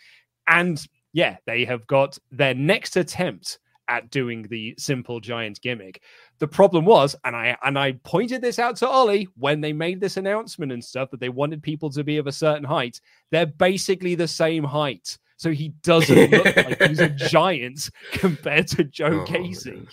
And 0.48 0.84
yeah, 1.12 1.36
they 1.46 1.64
have 1.64 1.86
got 1.86 2.18
their 2.32 2.54
next 2.54 2.96
attempt 2.96 3.60
at 3.90 4.08
doing 4.08 4.42
the 4.44 4.74
simple 4.78 5.20
giant 5.20 5.60
gimmick. 5.60 6.00
The 6.38 6.48
problem 6.48 6.86
was, 6.86 7.16
and 7.24 7.36
I 7.36 7.58
and 7.62 7.78
I 7.78 7.92
pointed 8.04 8.40
this 8.40 8.58
out 8.58 8.76
to 8.76 8.88
Ollie 8.88 9.28
when 9.36 9.60
they 9.60 9.74
made 9.74 10.00
this 10.00 10.16
announcement 10.16 10.72
and 10.72 10.82
stuff 10.82 11.10
that 11.10 11.20
they 11.20 11.28
wanted 11.28 11.62
people 11.62 11.90
to 11.90 12.04
be 12.04 12.16
of 12.16 12.26
a 12.26 12.32
certain 12.32 12.64
height. 12.64 13.00
They're 13.30 13.46
basically 13.46 14.14
the 14.14 14.28
same 14.28 14.64
height. 14.64 15.18
So 15.36 15.50
he 15.50 15.70
doesn't 15.82 16.30
look 16.30 16.44
like 16.56 16.82
he's 16.82 17.00
a 17.00 17.08
giant 17.08 17.90
compared 18.12 18.68
to 18.68 18.84
Joe 18.84 19.24
oh, 19.26 19.30
Gacy. 19.30 19.74
Man. 19.74 19.86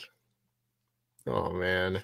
Oh 1.26 1.52
man. 1.52 2.04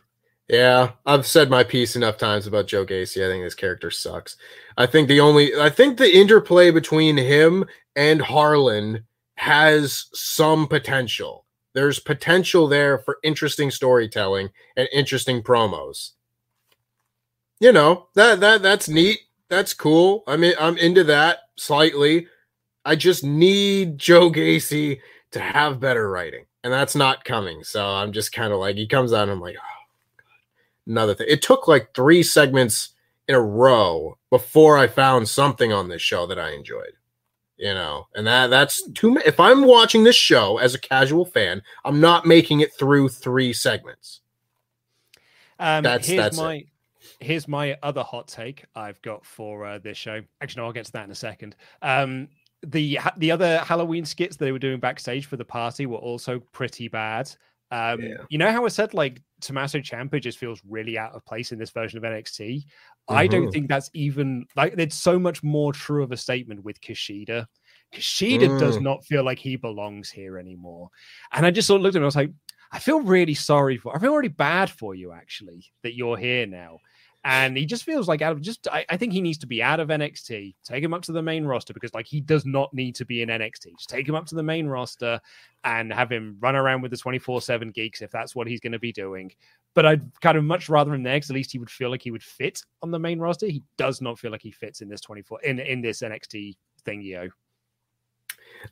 Yeah, 0.49 0.91
I've 1.05 1.25
said 1.25 1.49
my 1.49 1.63
piece 1.63 1.95
enough 1.95 2.17
times 2.17 2.47
about 2.47 2.67
Joe 2.67 2.85
Gacy. 2.85 3.25
I 3.25 3.29
think 3.29 3.45
this 3.45 3.55
character 3.55 3.91
sucks. 3.91 4.35
I 4.77 4.87
think 4.87 5.07
the 5.07 5.21
only 5.21 5.55
I 5.55 5.69
think 5.69 5.97
the 5.97 6.17
interplay 6.17 6.71
between 6.71 7.17
him 7.17 7.65
and 7.95 8.21
Harland 8.21 9.03
has 9.35 10.07
some 10.13 10.67
potential. 10.67 11.42
There's 11.73 11.99
potential 11.99 12.67
there 12.67 12.99
for 12.99 13.17
interesting 13.23 13.71
storytelling 13.71 14.49
and 14.77 14.87
interesting 14.93 15.41
promos. 15.41 16.11
You 17.59 17.71
know, 17.71 18.07
that 18.15 18.39
that 18.41 18.61
that's 18.61 18.89
neat. 18.89 19.19
That's 19.49 19.73
cool. 19.73 20.23
I 20.27 20.37
mean, 20.37 20.53
I'm 20.59 20.77
into 20.77 21.03
that 21.05 21.39
slightly. 21.55 22.27
I 22.85 22.95
just 22.95 23.23
need 23.23 23.97
Joe 23.97 24.29
Gacy 24.31 24.99
to 25.31 25.39
have 25.39 25.79
better 25.79 26.09
writing, 26.09 26.45
and 26.63 26.73
that's 26.73 26.95
not 26.95 27.23
coming. 27.23 27.63
So 27.63 27.85
I'm 27.85 28.11
just 28.11 28.33
kind 28.33 28.51
of 28.51 28.59
like, 28.59 28.75
he 28.75 28.87
comes 28.87 29.13
out, 29.13 29.23
and 29.23 29.31
I'm 29.31 29.39
like, 29.39 29.55
oh, 29.57 29.83
God. 30.17 30.91
another 30.91 31.15
thing. 31.15 31.27
It 31.29 31.41
took 31.41 31.67
like 31.67 31.93
three 31.93 32.23
segments 32.23 32.89
in 33.27 33.35
a 33.35 33.41
row 33.41 34.17
before 34.29 34.77
I 34.77 34.87
found 34.87 35.29
something 35.29 35.71
on 35.71 35.87
this 35.87 36.01
show 36.01 36.27
that 36.27 36.39
I 36.39 36.51
enjoyed. 36.51 36.93
You 37.63 37.73
know, 37.73 38.07
and 38.13 38.27
that 38.27 38.47
that's 38.49 38.85
too. 38.91 39.15
If 39.25 39.39
I'm 39.39 39.63
watching 39.63 40.03
this 40.03 40.17
show 40.17 40.57
as 40.57 40.75
a 40.75 40.79
casual 40.79 41.23
fan, 41.23 41.61
I'm 41.85 42.01
not 42.01 42.25
making 42.25 42.59
it 42.59 42.73
through 42.77 43.07
three 43.07 43.53
segments. 43.53 44.19
Um, 45.59 45.81
that's 45.81 46.05
here's 46.05 46.21
that's 46.21 46.37
my 46.37 46.55
it. 46.55 46.67
here's 47.21 47.47
my 47.47 47.77
other 47.81 48.03
hot 48.03 48.27
take 48.27 48.65
I've 48.75 49.01
got 49.01 49.25
for 49.25 49.65
uh, 49.65 49.77
this 49.77 49.97
show. 49.97 50.21
Actually, 50.41 50.59
no, 50.59 50.65
I'll 50.65 50.73
get 50.73 50.87
to 50.87 50.91
that 50.91 51.05
in 51.05 51.11
a 51.11 51.15
second. 51.15 51.55
Um, 51.81 52.27
the 52.63 52.99
the 53.15 53.31
other 53.31 53.59
Halloween 53.59 54.03
skits 54.03 54.35
they 54.35 54.51
were 54.51 54.59
doing 54.59 54.81
backstage 54.81 55.25
for 55.27 55.37
the 55.37 55.45
party 55.45 55.85
were 55.85 55.95
also 55.95 56.41
pretty 56.51 56.89
bad. 56.89 57.33
Um, 57.73 58.01
yeah. 58.01 58.17
You 58.29 58.37
know 58.37 58.51
how 58.51 58.65
I 58.65 58.67
said 58.67 58.93
like 58.93 59.19
Tommaso 59.41 59.79
Ciampa 59.79 60.21
just 60.21 60.37
feels 60.37 60.61
really 60.69 60.95
out 60.95 61.13
of 61.13 61.25
place 61.25 61.51
in 61.51 61.57
this 61.57 61.71
version 61.71 61.97
of 61.97 62.03
NXT. 62.03 62.57
Mm-hmm. 62.57 63.15
I 63.15 63.25
don't 63.25 63.43
mm-hmm. 63.43 63.49
think 63.49 63.67
that's 63.67 63.89
even 63.95 64.45
like 64.55 64.75
it's 64.77 64.95
so 64.95 65.17
much 65.17 65.41
more 65.41 65.73
true 65.73 66.03
of 66.03 66.11
a 66.11 66.17
statement 66.17 66.63
with 66.63 66.79
Kushida. 66.81 67.47
Kushida 67.91 68.47
mm. 68.47 68.59
does 68.59 68.79
not 68.79 69.03
feel 69.05 69.23
like 69.23 69.39
he 69.39 69.55
belongs 69.55 70.11
here 70.11 70.37
anymore. 70.37 70.89
And 71.31 71.47
I 71.47 71.51
just 71.51 71.67
sort 71.67 71.79
of 71.79 71.83
looked 71.83 71.95
at 71.95 71.99
him. 71.99 72.03
I 72.03 72.05
was 72.05 72.15
like, 72.15 72.31
I 72.71 72.77
feel 72.77 73.01
really 73.01 73.33
sorry 73.33 73.77
for. 73.77 73.95
I 73.95 73.99
feel 73.99 74.15
really 74.15 74.29
bad 74.29 74.69
for 74.69 74.93
you 74.93 75.11
actually 75.11 75.65
that 75.81 75.95
you're 75.95 76.17
here 76.17 76.45
now 76.45 76.77
and 77.25 77.55
he 77.55 77.65
just 77.65 77.85
feels 77.85 78.07
like 78.07 78.21
out 78.21 78.33
of 78.33 78.41
just 78.41 78.67
I, 78.67 78.85
I, 78.89 78.97
think 78.97 79.13
he 79.13 79.21
needs 79.21 79.37
to 79.39 79.47
be 79.47 79.63
out 79.63 79.79
of 79.79 79.87
NXT. 79.87 80.55
Take 80.63 80.83
him 80.83 80.93
up 80.93 81.03
to 81.03 81.13
the 81.13 81.21
main 81.21 81.45
roster 81.45 81.73
because 81.73 81.93
like 81.93 82.05
he 82.05 82.19
does 82.19 82.45
not 82.45 82.73
need 82.73 82.95
to 82.95 83.05
be 83.05 83.21
in 83.21 83.29
NXT. 83.29 83.77
Just 83.77 83.89
take 83.89 84.07
him 84.07 84.15
up 84.15 84.25
to 84.27 84.35
the 84.35 84.43
main 84.43 84.67
roster 84.67 85.21
and 85.63 85.93
have 85.93 86.11
him 86.11 86.37
run 86.41 86.55
around 86.55 86.81
with 86.81 86.91
the 86.91 86.97
24-7 86.97 87.73
geeks 87.73 88.01
if 88.01 88.11
that's 88.11 88.35
what 88.35 88.47
he's 88.47 88.59
going 88.59 88.73
to 88.73 88.79
be 88.79 88.91
doing. 88.91 89.31
But 89.73 89.85
I'd 89.85 90.19
kind 90.19 90.37
of 90.37 90.43
much 90.43 90.67
rather 90.67 90.93
him 90.93 91.03
there 91.03 91.15
because 91.15 91.29
at 91.29 91.35
least 91.35 91.53
he 91.53 91.59
would 91.59 91.69
feel 91.69 91.89
like 91.89 92.01
he 92.01 92.11
would 92.11 92.23
fit 92.23 92.61
on 92.81 92.91
the 92.91 92.99
main 92.99 93.19
roster. 93.19 93.47
He 93.47 93.63
does 93.77 94.01
not 94.01 94.19
feel 94.19 94.31
like 94.31 94.41
he 94.41 94.51
fits 94.51 94.81
in 94.81 94.89
this 94.89 95.01
24 95.01 95.41
in 95.43 95.59
in 95.59 95.81
this 95.81 96.01
NXT 96.01 96.55
thing, 96.83 97.01
yo. 97.01 97.29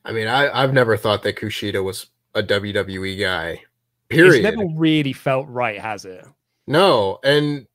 I 0.03 0.11
mean, 0.11 0.27
I, 0.27 0.49
I've 0.61 0.73
never 0.73 0.97
thought 0.97 1.23
that 1.23 1.37
Kushida 1.37 1.83
was 1.83 2.07
a 2.35 2.43
WWE 2.43 3.19
guy. 3.19 3.61
Period. 4.09 4.45
It's 4.45 4.55
never 4.55 4.69
really 4.75 5.13
felt 5.13 5.47
right, 5.47 5.79
has 5.79 6.05
it? 6.05 6.25
No, 6.67 7.19
and 7.23 7.65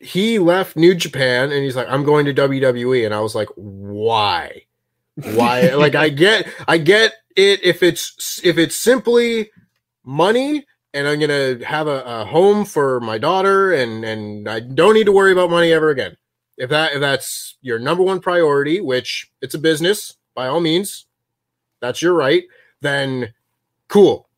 he 0.00 0.38
left 0.38 0.76
New 0.76 0.94
Japan 0.94 1.52
and 1.52 1.64
he's 1.64 1.76
like, 1.76 1.88
I'm 1.88 2.04
going 2.04 2.26
to 2.26 2.34
WWE. 2.34 3.04
And 3.04 3.14
I 3.14 3.20
was 3.20 3.34
like, 3.34 3.48
why? 3.54 4.62
Why? 5.14 5.70
like 5.74 5.94
I 5.94 6.08
get 6.08 6.48
I 6.68 6.78
get 6.78 7.14
it 7.36 7.62
if 7.64 7.82
it's 7.82 8.40
if 8.44 8.58
it's 8.58 8.76
simply 8.76 9.50
money 10.04 10.66
and 10.92 11.06
I'm 11.06 11.18
gonna 11.18 11.64
have 11.64 11.86
a, 11.86 12.02
a 12.02 12.24
home 12.24 12.64
for 12.64 13.00
my 13.00 13.18
daughter 13.18 13.72
and 13.72 14.04
and 14.04 14.48
I 14.48 14.60
don't 14.60 14.94
need 14.94 15.06
to 15.06 15.12
worry 15.12 15.32
about 15.32 15.50
money 15.50 15.72
ever 15.72 15.90
again. 15.90 16.16
If 16.56 16.70
that 16.70 16.92
if 16.94 17.00
that's 17.00 17.56
your 17.60 17.78
number 17.78 18.02
one 18.02 18.20
priority, 18.20 18.80
which 18.80 19.30
it's 19.42 19.54
a 19.54 19.58
business, 19.58 20.16
by 20.34 20.48
all 20.48 20.60
means, 20.60 21.06
that's 21.80 22.00
your 22.00 22.14
right, 22.14 22.44
then 22.80 23.34
cool. 23.88 24.28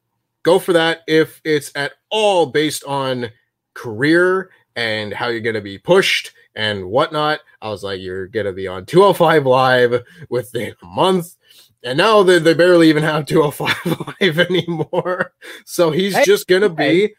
Go 0.43 0.59
for 0.59 0.73
that 0.73 1.03
if 1.07 1.41
it's 1.45 1.71
at 1.75 1.93
all 2.11 2.47
based 2.47 2.85
on 2.85 3.31
career 3.75 4.51
and 4.79 5.13
how 5.13 5.27
you're 5.27 5.41
going 5.41 5.57
to 5.57 5.61
be 5.61 5.77
pushed 5.77 6.33
and 6.55 6.85
whatnot. 6.85 7.41
I 7.61 7.69
was 7.69 7.83
like, 7.83 8.01
you're 8.01 8.29
going 8.29 8.47
to 8.47 8.53
be 8.53 8.69
on 8.69 8.87
205 8.87 9.45
Live 9.45 10.05
within 10.29 10.73
a 10.81 10.87
month. 10.87 11.35
And 11.83 11.99
now 11.99 12.23
they, 12.23 12.39
they 12.39 12.55
barely 12.55 12.89
even 12.89 13.03
have 13.03 13.27
205 13.27 14.15
Live 14.21 14.39
anymore. 14.39 15.33
So 15.65 15.91
he's 15.91 16.15
hey, 16.15 16.25
just 16.25 16.47
going 16.47 16.63
to 16.63 16.69
be. 16.69 17.13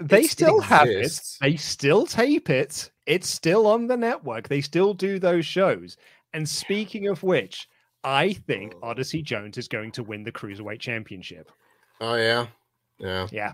They 0.00 0.24
still 0.24 0.60
have 0.60 0.88
it. 0.88 1.16
They 1.40 1.54
still 1.54 2.04
tape 2.04 2.50
it. 2.50 2.90
It's 3.06 3.28
still 3.28 3.68
on 3.68 3.86
the 3.86 3.96
network. 3.96 4.48
They 4.48 4.60
still 4.60 4.92
do 4.92 5.20
those 5.20 5.46
shows. 5.46 5.96
And 6.32 6.48
speaking 6.48 7.06
of 7.06 7.22
which, 7.22 7.68
I 8.02 8.32
think 8.32 8.74
mm. 8.74 8.78
Odyssey 8.82 9.22
Jones 9.22 9.56
is 9.56 9.68
going 9.68 9.92
to 9.92 10.02
win 10.02 10.24
the 10.24 10.32
Cruiserweight 10.32 10.80
Championship. 10.80 11.48
Oh, 12.00 12.16
yeah. 12.16 12.48
Yeah. 12.98 13.28
Yeah. 13.30 13.52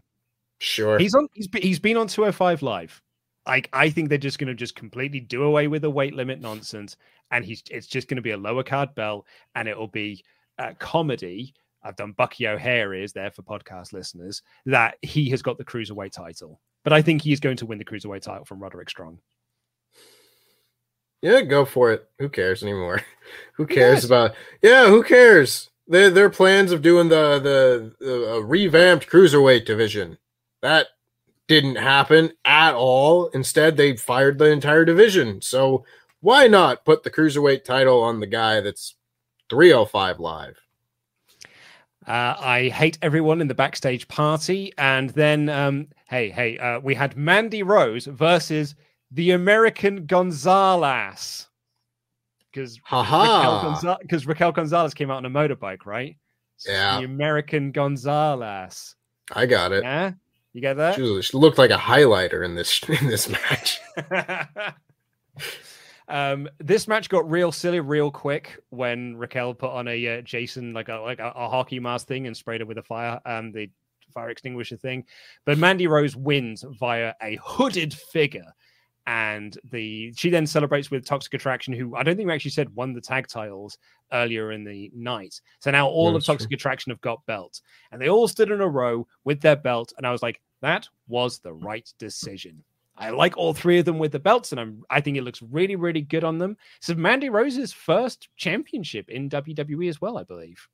Sure. 0.61 0.99
He's 0.99 1.15
on 1.15 1.29
he's, 1.35 1.49
he's 1.61 1.79
been 1.79 1.99
on 1.99 2.07
205 2.07 2.63
live 2.63 3.03
like 3.47 3.69
I 3.73 3.91
think 3.91 4.09
they're 4.09 4.19
just 4.19 4.39
going 4.39 4.49
to 4.49 4.55
just 4.55 4.75
completely 4.75 5.21
do 5.21 5.45
away 5.45 5.67
with 5.69 5.83
the 5.83 5.91
weight 5.91 6.15
limit 6.15 6.41
nonsense, 6.41 6.97
and 7.31 7.45
he's 7.45 7.63
it's 7.71 7.87
just 7.87 8.09
going 8.09 8.17
to 8.17 8.23
be 8.23 8.33
a 8.33 8.37
lower 8.37 8.63
card 8.63 8.95
bell, 8.95 9.27
and 9.55 9.69
it'll 9.69 9.89
be 9.89 10.25
uh, 10.59 10.73
comedy. 10.79 11.55
I've 11.83 11.97
done 11.97 12.13
Bucky 12.13 12.47
O'Hare 12.47 12.93
is 12.93 13.13
there 13.13 13.31
for 13.31 13.43
podcast 13.43 13.95
listeners 13.95 14.43
that 14.67 14.97
he 15.01 15.31
has 15.31 15.41
got 15.41 15.57
the 15.57 15.65
cruiserweight 15.65 16.13
title, 16.13 16.61
but 16.85 16.93
I 16.93 17.01
think 17.01 17.23
he's 17.23 17.41
going 17.41 17.57
to 17.57 17.67
win 17.67 17.79
the 17.79 17.85
cruiserweight 17.85 18.23
title 18.23 18.45
from 18.45 18.61
Roderick 18.61 18.91
Strong. 18.91 19.19
Yeah, 21.23 21.43
go 21.43 21.65
for 21.65 21.93
it. 21.93 22.09
Who 22.19 22.29
cares 22.29 22.63
anymore? 22.63 23.03
who 23.55 23.67
cares 23.67 23.99
yes. 23.99 24.05
about? 24.05 24.35
Yeah, 24.63 24.89
who 24.89 25.03
cares? 25.03 25.71
Their 25.89 26.11
their 26.11 26.31
plans 26.31 26.73
of 26.73 26.83
doing 26.83 27.09
the 27.09 27.39
the, 27.39 27.95
the 28.05 28.35
uh, 28.35 28.39
revamped 28.41 29.09
cruiserweight 29.09 29.65
division 29.65 30.19
that 30.63 30.89
didn't 31.51 31.75
happen 31.75 32.31
at 32.45 32.75
all. 32.75 33.27
Instead, 33.31 33.77
they 33.77 33.97
fired 33.97 34.39
the 34.39 34.53
entire 34.53 34.85
division. 34.85 35.43
So 35.43 35.85
why 36.21 36.47
not 36.47 36.85
put 36.85 37.03
the 37.03 37.11
cruiserweight 37.11 37.65
title 37.65 38.05
on 38.05 38.21
the 38.21 38.29
guy 38.29 38.61
that's 38.61 38.95
305 39.49 40.21
live? 40.21 40.61
Uh, 42.07 42.37
I 42.39 42.69
hate 42.69 42.99
everyone 43.03 43.41
in 43.41 43.49
the 43.49 43.55
backstage 43.57 44.07
party. 44.07 44.73
And 44.79 45.11
then, 45.11 45.49
um, 45.49 45.89
hey, 46.09 46.31
hey, 46.31 46.57
uh, 46.59 46.79
we 46.79 46.95
had 46.95 47.17
Mandy 47.17 47.65
Rose 47.65 48.07
versus 48.07 48.77
the 49.11 49.33
American 49.33 50.07
Gonzalez. 50.07 51.49
Because 52.53 52.79
Raquel, 52.93 53.61
Gonza- 53.61 54.25
Raquel 54.25 54.53
Gonzalez 54.53 54.95
came 54.95 55.11
out 55.11 55.17
on 55.17 55.27
a 55.27 55.31
motorbike, 55.31 55.85
right? 55.85 56.17
So 56.59 56.71
yeah. 56.71 57.01
The 57.01 57.07
American 57.07 57.73
Gonzalez. 57.73 58.95
I 59.33 59.47
got 59.47 59.73
it. 59.73 59.83
Yeah. 59.83 60.13
You 60.53 60.61
get 60.61 60.77
that? 60.79 60.97
She, 60.97 61.23
she 61.23 61.37
looked 61.37 61.59
like 61.59 61.71
a 61.71 61.77
highlighter 61.77 62.45
in 62.45 62.55
this 62.55 62.83
in 62.89 63.07
this 63.07 63.29
match. 63.29 63.81
um, 66.09 66.49
this 66.59 66.89
match 66.89 67.09
got 67.09 67.31
real 67.31 67.53
silly 67.53 67.81
real 67.81 68.11
quick 68.11 68.59
when 68.71 69.17
Raquel 69.17 69.55
put 69.55 69.71
on 69.71 69.89
a 69.89 70.19
uh, 70.19 70.21
Jason 70.23 70.73
like 70.73 70.89
a 70.89 70.97
like 70.97 71.21
a, 71.21 71.33
a, 71.35 71.49
hockey 71.49 71.79
mask 71.79 72.09
thing 72.09 72.27
and 72.27 72.37
sprayed 72.37 72.61
it 72.61 72.67
with 72.67 72.79
a 72.79 72.83
fire 72.83 73.21
um 73.25 73.53
the 73.53 73.71
fire 74.13 74.31
extinguisher 74.31 74.77
thing. 74.77 75.05
But 75.45 75.59
Mandy 75.59 75.87
Rose 75.87 76.17
wins 76.17 76.65
via 76.81 77.15
a 77.23 77.39
hooded 77.43 77.95
figure. 77.95 78.53
And 79.07 79.59
the 79.71 80.13
she 80.17 80.31
then 80.31 80.47
celebrates 80.47 80.91
with 80.91 81.07
Toxic 81.07 81.35
Attraction, 81.35 81.73
who 81.73 81.97
I 81.97 82.03
don't 82.03 82.17
think 82.17 82.27
we 82.27 82.35
actually 82.35 82.51
said 82.53 82.75
won 82.75 82.93
the 82.93 83.01
tag 83.01 83.27
titles 83.27 83.79
earlier 84.13 84.53
in 84.53 84.65
the 84.65 84.91
night. 84.95 85.41
So 85.59 85.71
now 85.71 85.89
all 85.89 86.13
That's 86.13 86.29
of 86.29 86.35
Toxic 86.35 86.51
true. 86.51 86.57
Attraction 86.57 86.91
have 86.91 87.01
got 87.01 87.25
belts, 87.27 87.63
and 87.91 88.01
they 88.01 88.09
all 88.09 88.29
stood 88.29 88.51
in 88.51 88.61
a 88.61 88.69
row 88.69 89.07
with 89.25 89.41
their 89.41 89.57
belt. 89.57 89.93
And 89.97 90.07
I 90.07 90.13
was 90.13 90.23
like, 90.23 90.41
that 90.61 90.89
was 91.09 91.39
the 91.39 91.53
right 91.53 91.91
decision. 91.99 92.63
I 92.97 93.11
like 93.11 93.37
all 93.39 93.55
three 93.55 93.79
of 93.79 93.87
them 93.87 93.99
with 93.99 94.13
the 94.13 94.19
belts, 94.19 94.53
and 94.53 94.61
I'm 94.61 94.85
I 94.91 95.01
think 95.01 95.17
it 95.17 95.23
looks 95.23 95.41
really, 95.41 95.77
really 95.77 96.03
good 96.03 96.23
on 96.23 96.39
them. 96.39 96.57
So 96.81 96.95
Mandy 96.95 97.31
Rose's 97.31 97.73
first 97.73 98.29
championship 98.37 99.09
in 99.09 99.31
WWE 99.31 99.89
as 99.89 100.01
well, 100.01 100.19
I 100.19 100.25
believe. 100.25 100.69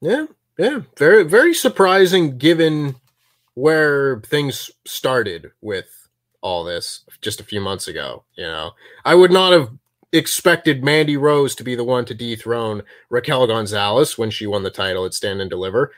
Yeah, 0.00 0.26
yeah, 0.56 0.80
very, 0.96 1.24
very 1.24 1.52
surprising 1.52 2.38
given 2.38 2.94
where 3.54 4.20
things 4.20 4.70
started 4.86 5.50
with 5.60 6.03
all 6.44 6.62
this 6.62 7.00
just 7.22 7.40
a 7.40 7.44
few 7.44 7.60
months 7.60 7.88
ago. 7.88 8.22
You 8.36 8.44
know, 8.44 8.72
I 9.04 9.16
would 9.16 9.32
not 9.32 9.52
have 9.52 9.70
expected 10.12 10.84
Mandy 10.84 11.16
Rose 11.16 11.56
to 11.56 11.64
be 11.64 11.74
the 11.74 11.82
one 11.82 12.04
to 12.04 12.14
dethrone 12.14 12.82
Raquel 13.08 13.48
Gonzalez 13.48 14.16
when 14.16 14.30
she 14.30 14.46
won 14.46 14.62
the 14.62 14.70
title 14.70 15.06
at 15.06 15.14
Stand 15.14 15.40
and 15.40 15.50
Deliver 15.50 15.92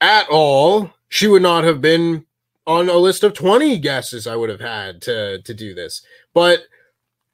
at 0.00 0.28
all. 0.30 0.90
She 1.08 1.26
would 1.26 1.42
not 1.42 1.64
have 1.64 1.80
been 1.80 2.24
on 2.66 2.88
a 2.88 2.96
list 2.96 3.24
of 3.24 3.34
20 3.34 3.76
guesses 3.78 4.26
I 4.26 4.36
would 4.36 4.48
have 4.48 4.60
had 4.60 5.02
to 5.02 5.42
to 5.42 5.52
do 5.52 5.74
this. 5.74 6.02
But 6.32 6.62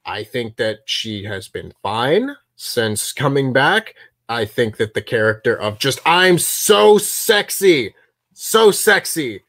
I 0.04 0.24
think 0.24 0.56
that 0.56 0.80
she 0.86 1.24
has 1.24 1.46
been 1.46 1.74
fine 1.82 2.34
since 2.56 3.12
coming 3.12 3.52
back. 3.52 3.94
I 4.30 4.46
think 4.46 4.78
that 4.78 4.94
the 4.94 5.02
character 5.02 5.54
of 5.54 5.78
just 5.78 6.00
I'm 6.06 6.38
so 6.38 6.96
sexy, 6.96 7.94
so 8.32 8.70
sexy 8.70 9.42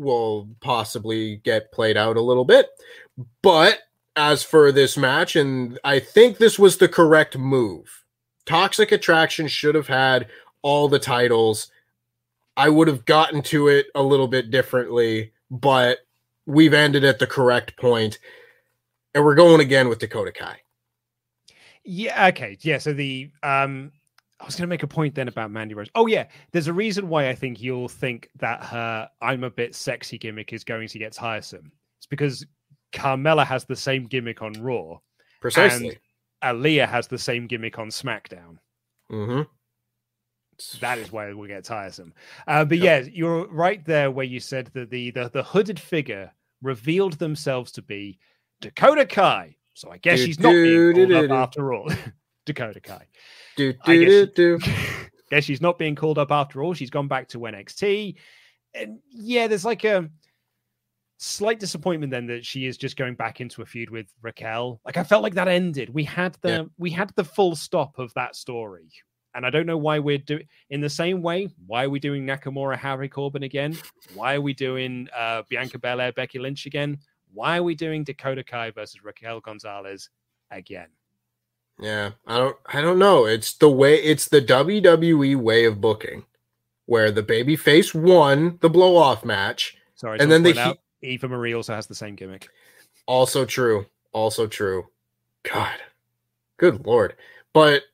will 0.00 0.48
possibly 0.60 1.36
get 1.36 1.72
played 1.72 1.96
out 1.96 2.16
a 2.16 2.22
little 2.22 2.44
bit. 2.44 2.68
But 3.42 3.80
as 4.16 4.42
for 4.42 4.72
this 4.72 4.96
match, 4.96 5.36
and 5.36 5.78
I 5.84 6.00
think 6.00 6.38
this 6.38 6.58
was 6.58 6.78
the 6.78 6.88
correct 6.88 7.38
move. 7.38 8.04
Toxic 8.46 8.90
Attraction 8.90 9.46
should 9.46 9.74
have 9.74 9.86
had 9.86 10.26
all 10.62 10.88
the 10.88 10.98
titles. 10.98 11.70
I 12.56 12.68
would 12.68 12.88
have 12.88 13.04
gotten 13.04 13.42
to 13.42 13.68
it 13.68 13.86
a 13.94 14.02
little 14.02 14.28
bit 14.28 14.50
differently, 14.50 15.32
but 15.50 15.98
we've 16.46 16.74
ended 16.74 17.04
at 17.04 17.18
the 17.18 17.26
correct 17.26 17.76
point, 17.76 18.18
and 19.14 19.24
we're 19.24 19.34
going 19.34 19.60
again 19.60 19.88
with 19.88 19.98
Dakota 19.98 20.32
Kai. 20.32 20.58
Yeah. 21.84 22.28
Okay. 22.28 22.58
Yeah. 22.60 22.78
So 22.78 22.92
the 22.92 23.30
um, 23.42 23.92
I 24.40 24.46
was 24.46 24.56
going 24.56 24.62
to 24.62 24.68
make 24.68 24.82
a 24.82 24.88
point 24.88 25.14
then 25.14 25.28
about 25.28 25.50
Mandy 25.50 25.74
Rose. 25.74 25.90
Oh 25.94 26.06
yeah, 26.06 26.26
there's 26.52 26.66
a 26.66 26.72
reason 26.72 27.08
why 27.08 27.28
I 27.28 27.34
think 27.34 27.60
you'll 27.60 27.88
think 27.88 28.30
that 28.36 28.62
her 28.64 29.08
"I'm 29.20 29.44
a 29.44 29.50
bit 29.50 29.74
sexy" 29.74 30.18
gimmick 30.18 30.52
is 30.52 30.64
going 30.64 30.88
to 30.88 30.98
get 30.98 31.12
tiresome. 31.12 31.72
It's 31.98 32.06
because 32.06 32.46
Carmella 32.92 33.44
has 33.44 33.64
the 33.64 33.76
same 33.76 34.06
gimmick 34.06 34.40
on 34.40 34.52
Raw, 34.54 34.98
precisely. 35.40 35.98
And 36.42 36.62
Aliyah 36.62 36.88
has 36.88 37.06
the 37.06 37.18
same 37.18 37.46
gimmick 37.46 37.78
on 37.78 37.88
SmackDown. 37.88 38.56
Mm-hmm. 39.12 39.42
That 40.80 40.98
is 40.98 41.12
why 41.12 41.28
it 41.28 41.36
will 41.36 41.46
get 41.46 41.64
tiresome. 41.64 42.14
Uh, 42.46 42.64
but 42.64 42.78
yep. 42.78 43.04
yeah, 43.04 43.10
you're 43.12 43.46
right 43.48 43.84
there 43.84 44.10
where 44.10 44.26
you 44.26 44.40
said 44.40 44.70
that 44.74 44.90
the, 44.90 45.10
the 45.10 45.28
the 45.28 45.42
hooded 45.42 45.78
figure 45.78 46.32
revealed 46.62 47.14
themselves 47.14 47.72
to 47.72 47.82
be 47.82 48.18
Dakota 48.60 49.06
Kai. 49.06 49.56
So 49.74 49.90
I 49.90 49.98
guess 49.98 50.18
do, 50.18 50.26
she's 50.26 50.40
not 50.40 50.52
do, 50.52 50.94
being 50.94 51.08
do, 51.08 51.24
up 51.24 51.30
after 51.30 51.72
all. 51.72 51.90
Dakota 52.52 52.80
Kai. 52.80 53.06
Do, 53.56 53.72
do, 53.84 54.26
do, 54.26 54.26
do. 54.26 54.58
guess 55.30 55.44
she's 55.44 55.60
not 55.60 55.78
being 55.78 55.94
called 55.94 56.18
up 56.18 56.30
after 56.30 56.62
all. 56.62 56.74
She's 56.74 56.90
gone 56.90 57.08
back 57.08 57.28
to 57.28 57.38
NXT. 57.38 58.16
And 58.74 58.98
yeah, 59.10 59.46
there's 59.46 59.64
like 59.64 59.84
a 59.84 60.08
slight 61.18 61.60
disappointment 61.60 62.10
then 62.10 62.26
that 62.26 62.44
she 62.44 62.66
is 62.66 62.76
just 62.76 62.96
going 62.96 63.14
back 63.14 63.40
into 63.40 63.62
a 63.62 63.66
feud 63.66 63.90
with 63.90 64.12
Raquel. 64.22 64.80
Like 64.84 64.96
I 64.96 65.04
felt 65.04 65.22
like 65.22 65.34
that 65.34 65.48
ended. 65.48 65.90
We 65.90 66.04
had 66.04 66.36
the 66.42 66.48
yeah. 66.48 66.62
we 66.78 66.90
had 66.90 67.12
the 67.16 67.24
full 67.24 67.56
stop 67.56 67.98
of 67.98 68.12
that 68.14 68.36
story. 68.36 68.88
And 69.32 69.46
I 69.46 69.50
don't 69.50 69.66
know 69.66 69.78
why 69.78 70.00
we're 70.00 70.18
doing 70.18 70.42
in 70.70 70.80
the 70.80 70.90
same 70.90 71.22
way. 71.22 71.48
Why 71.66 71.84
are 71.84 71.90
we 71.90 72.00
doing 72.00 72.26
Nakamura, 72.26 72.76
Harry 72.76 73.08
Corbin 73.08 73.44
again? 73.44 73.78
Why 74.14 74.34
are 74.34 74.40
we 74.40 74.52
doing 74.52 75.08
uh, 75.16 75.44
Bianca 75.48 75.78
Belair, 75.78 76.10
Becky 76.12 76.40
Lynch 76.40 76.66
again? 76.66 76.98
Why 77.32 77.58
are 77.58 77.62
we 77.62 77.76
doing 77.76 78.02
Dakota 78.02 78.42
Kai 78.42 78.72
versus 78.72 79.04
Raquel 79.04 79.38
Gonzalez 79.38 80.10
again? 80.50 80.88
Yeah, 81.80 82.10
I 82.26 82.36
don't, 82.36 82.56
I 82.66 82.80
don't 82.82 82.98
know. 82.98 83.24
It's 83.24 83.54
the 83.54 83.70
way, 83.70 83.94
it's 83.96 84.28
the 84.28 84.42
WWE 84.42 85.36
way 85.36 85.64
of 85.64 85.80
booking, 85.80 86.24
where 86.86 87.10
the 87.10 87.22
baby 87.22 87.56
face 87.56 87.94
won 87.94 88.58
the 88.60 88.68
blow 88.68 88.96
off 88.96 89.24
match. 89.24 89.76
Sorry, 89.94 90.18
and 90.20 90.30
then 90.30 90.42
the 90.42 90.52
he- 90.52 91.12
Eva 91.12 91.28
Marie 91.28 91.54
also 91.54 91.74
has 91.74 91.86
the 91.86 91.94
same 91.94 92.14
gimmick. 92.14 92.48
Also 93.06 93.44
true. 93.44 93.86
Also 94.12 94.46
true. 94.46 94.88
God, 95.42 95.76
good 96.58 96.84
lord. 96.84 97.16
But 97.52 97.84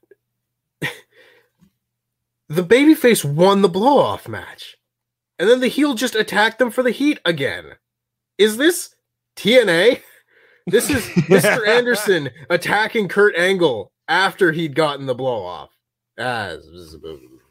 the 0.81 0.93
babyface 2.65 3.25
won 3.25 3.63
the 3.63 3.69
blow 3.69 3.99
off 3.99 4.29
match. 4.29 4.77
And 5.39 5.49
then 5.49 5.61
the 5.61 5.69
heel 5.69 5.95
just 5.95 6.15
attacked 6.15 6.59
them 6.59 6.71
for 6.71 6.83
the 6.83 6.91
heat 6.91 7.21
again. 7.25 7.73
Is 8.39 8.57
this 8.57 8.95
TNA? 9.37 10.01
This 10.67 10.91
is 10.91 11.03
Mr. 11.29 11.67
Anderson 11.67 12.31
attacking 12.51 13.09
Kurt 13.09 13.37
Angle 13.37 13.93
after 14.09 14.53
he'd 14.53 14.75
gotten 14.75 15.07
the 15.07 15.15
blow 15.15 15.45
off. 15.45 15.71
Ah, 16.19 16.57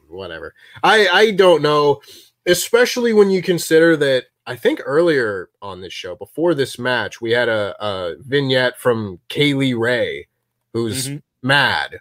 whatever. 0.08 0.54
I 0.82 1.08
I 1.08 1.30
don't 1.32 1.62
know, 1.62 2.00
especially 2.46 3.12
when 3.12 3.30
you 3.30 3.42
consider 3.42 3.96
that 3.98 4.26
I 4.46 4.56
think 4.56 4.80
earlier 4.84 5.50
on 5.60 5.80
this 5.80 5.92
show, 5.92 6.14
before 6.14 6.54
this 6.54 6.78
match, 6.78 7.20
we 7.20 7.32
had 7.32 7.48
a, 7.48 7.74
a 7.84 8.16
vignette 8.20 8.78
from 8.78 9.18
Kay 9.28 9.54
Lee 9.54 9.74
Ray, 9.74 10.28
who's 10.72 11.08
mm-hmm. 11.08 11.18
mad 11.42 12.00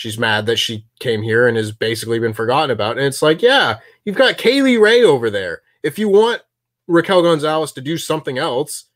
she's 0.00 0.18
mad 0.18 0.46
that 0.46 0.56
she 0.56 0.86
came 0.98 1.20
here 1.20 1.46
and 1.46 1.58
has 1.58 1.72
basically 1.72 2.18
been 2.18 2.32
forgotten 2.32 2.70
about. 2.70 2.96
And 2.96 3.06
it's 3.06 3.20
like, 3.20 3.42
yeah, 3.42 3.80
you've 4.06 4.16
got 4.16 4.38
Kay 4.38 4.62
Lee 4.62 4.78
Ray 4.78 5.02
over 5.02 5.28
there. 5.28 5.60
If 5.82 5.98
you 5.98 6.08
want 6.08 6.40
Raquel 6.86 7.22
Gonzalez 7.22 7.72
to 7.72 7.82
do 7.82 7.98
something 7.98 8.38
else, 8.38 8.86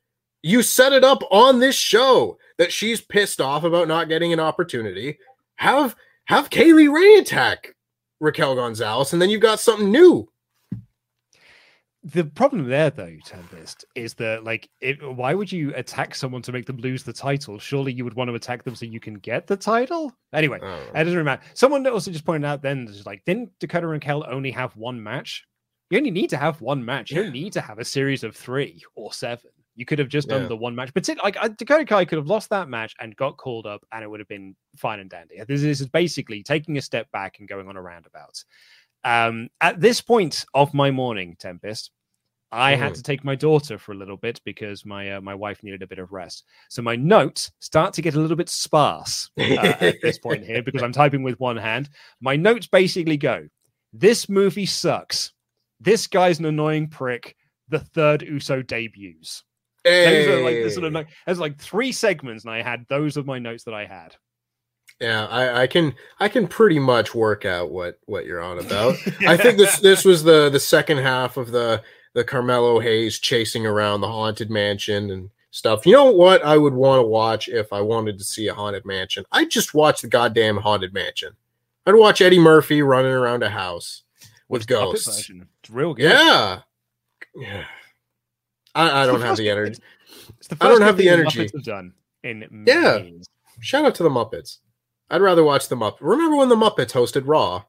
you 0.45 0.61
set 0.61 0.92
it 0.92 1.05
up 1.05 1.22
on 1.30 1.59
this 1.59 1.74
show 1.74 2.36
that 2.59 2.70
she's 2.70 3.01
pissed 3.01 3.40
off 3.40 3.64
about 3.64 3.88
not 3.88 4.11
getting 4.11 4.30
an 4.30 4.40
opportunity. 4.40 5.18
Have 5.57 5.97
have 6.26 6.51
Kay 6.51 6.74
Lee 6.74 6.86
Ray 6.86 7.14
attack 7.14 7.74
Raquel 8.20 8.55
Gonzalez, 8.55 9.14
and 9.14 9.22
then 9.22 9.30
you've 9.30 9.40
got 9.40 9.59
something 9.59 9.90
new. 9.90 10.28
The 12.03 12.24
problem 12.24 12.68
there 12.68 12.90
though 12.90 13.16
tempest 13.24 13.86
is 13.95 14.12
that 14.14 14.45
like 14.45 14.68
it, 14.82 15.03
why 15.16 15.32
would 15.32 15.51
you 15.51 15.72
attack 15.74 16.14
someone 16.14 16.42
to 16.42 16.53
make 16.53 16.66
them 16.66 16.76
lose 16.76 17.03
the 17.05 17.14
title? 17.14 17.59
Surely 17.59 17.95
you 17.95 18.05
would 18.05 18.12
want 18.12 18.28
to 18.28 18.34
attack 18.34 18.64
them 18.64 18.74
so 18.74 18.84
you 18.84 19.01
can 19.01 19.14
get 19.14 19.47
the 19.47 19.57
title? 19.57 20.12
Anyway 20.34 20.59
oh. 20.62 20.74
it 20.95 21.05
doesn't 21.05 21.14
really 21.14 21.24
matter. 21.24 21.42
Someone 21.55 21.86
also 21.86 22.11
just 22.11 22.26
pointed 22.26 22.47
out 22.47 22.61
then 22.61 22.95
like 23.07 23.24
didn't 23.24 23.59
dakota 23.61 23.88
and 23.88 24.03
kel 24.03 24.26
only 24.28 24.51
have 24.51 24.76
one 24.76 25.03
match? 25.03 25.47
You 25.88 25.97
only 25.97 26.11
need 26.11 26.28
to 26.30 26.36
have 26.36 26.61
one 26.61 26.84
match. 26.84 27.11
You 27.11 27.22
don't 27.22 27.32
need 27.32 27.55
to 27.55 27.62
have 27.62 27.78
a 27.78 27.84
series 27.84 28.24
of 28.24 28.36
three 28.36 28.82
or 28.95 29.11
seven 29.14 29.51
you 29.77 29.85
could 29.85 29.99
have 29.99 30.09
just 30.09 30.29
done 30.29 30.43
yeah. 30.43 30.49
the 30.49 30.57
one 30.57 30.75
match 30.75 30.93
but 30.95 31.09
like 31.22 31.37
uh, 31.41 31.49
dakota 31.49 31.85
kai 31.85 32.05
could 32.05 32.18
have 32.18 32.29
lost 32.29 32.51
that 32.51 32.68
match 32.68 32.95
and 33.01 33.16
got 33.16 33.37
called 33.37 33.66
up 33.66 33.85
and 33.93 34.03
it 34.05 34.09
would 34.09 34.20
have 34.20 34.29
been 34.29 34.55
fine 34.77 35.01
and 35.01 35.11
dandy 35.11 35.37
this, 35.47 35.62
this 35.62 35.81
is 35.81 35.89
basically 35.89 36.43
taking 36.43 36.79
a 36.79 36.83
step 36.83 37.11
back 37.12 37.39
and 37.39 37.49
going 37.49 37.68
on 37.68 37.77
a 37.77 37.83
roundabout 37.83 38.45
um, 39.05 39.51
at 39.61 39.81
this 39.81 40.01
point 40.01 40.45
of 40.55 40.72
my 40.72 40.91
morning, 40.91 41.37
Tempest, 41.39 41.91
I 42.51 42.77
had 42.77 42.93
mm. 42.93 42.97
to 42.97 43.03
take 43.03 43.25
my 43.25 43.35
daughter 43.35 43.79
for 43.79 43.93
a 43.93 43.97
little 43.97 44.16
bit 44.16 44.41
because 44.45 44.87
my 44.87 45.12
uh, 45.12 45.20
my 45.20 45.35
wife 45.35 45.62
needed 45.62 45.83
a 45.83 45.87
bit 45.87 45.99
of 45.99 46.12
rest. 46.12 46.45
So 46.70 46.83
my 46.83 46.97
notes 46.97 47.51
start 47.61 47.93
to 47.95 48.03
get 48.03 48.14
a 48.14 48.20
little 48.20 48.37
bit 48.37 48.49
sparse 48.49 49.31
uh, 49.39 49.75
at 49.81 50.01
this 50.01 50.18
point 50.18 50.45
here 50.45 50.62
because 50.62 50.83
I'm 50.83 50.93
typing 51.01 51.22
with 51.22 51.39
one 51.41 51.57
hand. 51.57 51.91
My 52.20 52.37
notes 52.37 52.66
basically 52.66 53.16
go: 53.16 53.49
This 53.93 54.29
movie 54.29 54.66
sucks. 54.66 55.33
This 55.81 56.07
guy's 56.07 56.39
an 56.39 56.47
annoying 56.47 56.89
prick. 56.89 57.37
The 57.68 57.81
third 57.81 58.22
Uso 58.22 58.62
debuts. 58.62 59.43
Hey. 59.85 60.26
Those 60.26 60.35
are 60.35 60.43
like 60.43 60.55
this 60.57 60.74
sort 60.74 60.87
of 60.87 61.07
there's 61.26 61.39
like 61.39 61.59
three 61.59 61.93
segments, 61.93 62.45
and 62.45 62.53
I 62.53 62.62
had 62.62 62.87
those 62.89 63.16
of 63.16 63.26
my 63.26 63.39
notes 63.39 63.64
that 63.64 63.74
I 63.74 63.87
had. 63.87 64.16
Yeah, 65.01 65.26
I, 65.26 65.62
I, 65.62 65.66
can 65.66 65.95
I 66.20 66.28
can 66.28 66.47
pretty 66.47 66.78
much 66.78 67.14
work 67.14 67.45
out 67.45 67.70
what 67.70 67.99
what 68.07 68.26
you're 68.26 68.41
on 68.41 68.59
about. 68.59 68.95
I 69.26 69.37
think 69.37 69.59
this 69.59 69.78
this 69.80 70.05
was 70.05 70.22
the 70.22 70.51
the 70.51 70.61
second 70.61 70.99
half 70.99 71.37
of 71.37 71.51
the 71.51 71.82
the 72.14 72.24
Carmelo 72.24 72.78
Hayes 72.78 73.18
chasing 73.18 73.66
around 73.66 74.01
the 74.01 74.09
haunted 74.09 74.51
mansion 74.51 75.11
and 75.11 75.30
stuff. 75.51 75.85
You 75.85 75.93
know 75.93 76.11
what 76.11 76.45
I 76.45 76.57
would 76.57 76.74
want 76.74 77.01
to 77.01 77.07
watch 77.07 77.49
if 77.49 77.72
I 77.72 77.80
wanted 77.80 78.18
to 78.18 78.24
see 78.24 78.49
a 78.49 78.55
haunted 78.55 78.85
mansion? 78.87 79.24
I'd 79.32 79.51
just 79.51 79.74
watch 79.74 80.01
the 80.01 80.09
goddamn 80.09 80.59
haunted 80.59 80.95
mansion. 80.95 81.32
I'd 81.87 81.97
watch 81.97 82.20
Eddie 82.20 82.39
Murphy 82.39 82.82
running 82.82 83.12
around 83.12 83.43
a 83.43 83.51
house 83.51 84.05
with 84.49 84.66
ghosts. 84.66 85.28
It's 85.28 85.70
real 85.70 85.93
good. 85.93 86.05
Yeah. 86.05 86.61
Yeah. 87.35 87.64
I, 88.75 89.03
I 89.03 89.07
don't 89.07 89.20
have 89.20 89.37
the 89.37 89.51
energy. 89.51 89.81
The 90.49 90.57
I 90.61 90.68
don't 90.68 90.81
have 90.81 90.97
the 90.97 91.09
energy. 91.09 91.51
Have 91.53 91.64
done 91.64 91.93
in 92.22 92.64
yeah. 92.66 92.99
Shout 93.61 93.85
out 93.85 93.95
to 93.97 94.03
the 94.03 94.09
Muppets. 94.09 94.59
I'd 95.11 95.20
rather 95.20 95.45
watch 95.45 95.68
the 95.68 95.77
Muppets. 95.77 95.99
Remember 96.01 96.37
when 96.37 96.49
the 96.49 96.57
Muppets 96.57 96.93
hosted 96.93 97.25
Raw? 97.27 97.62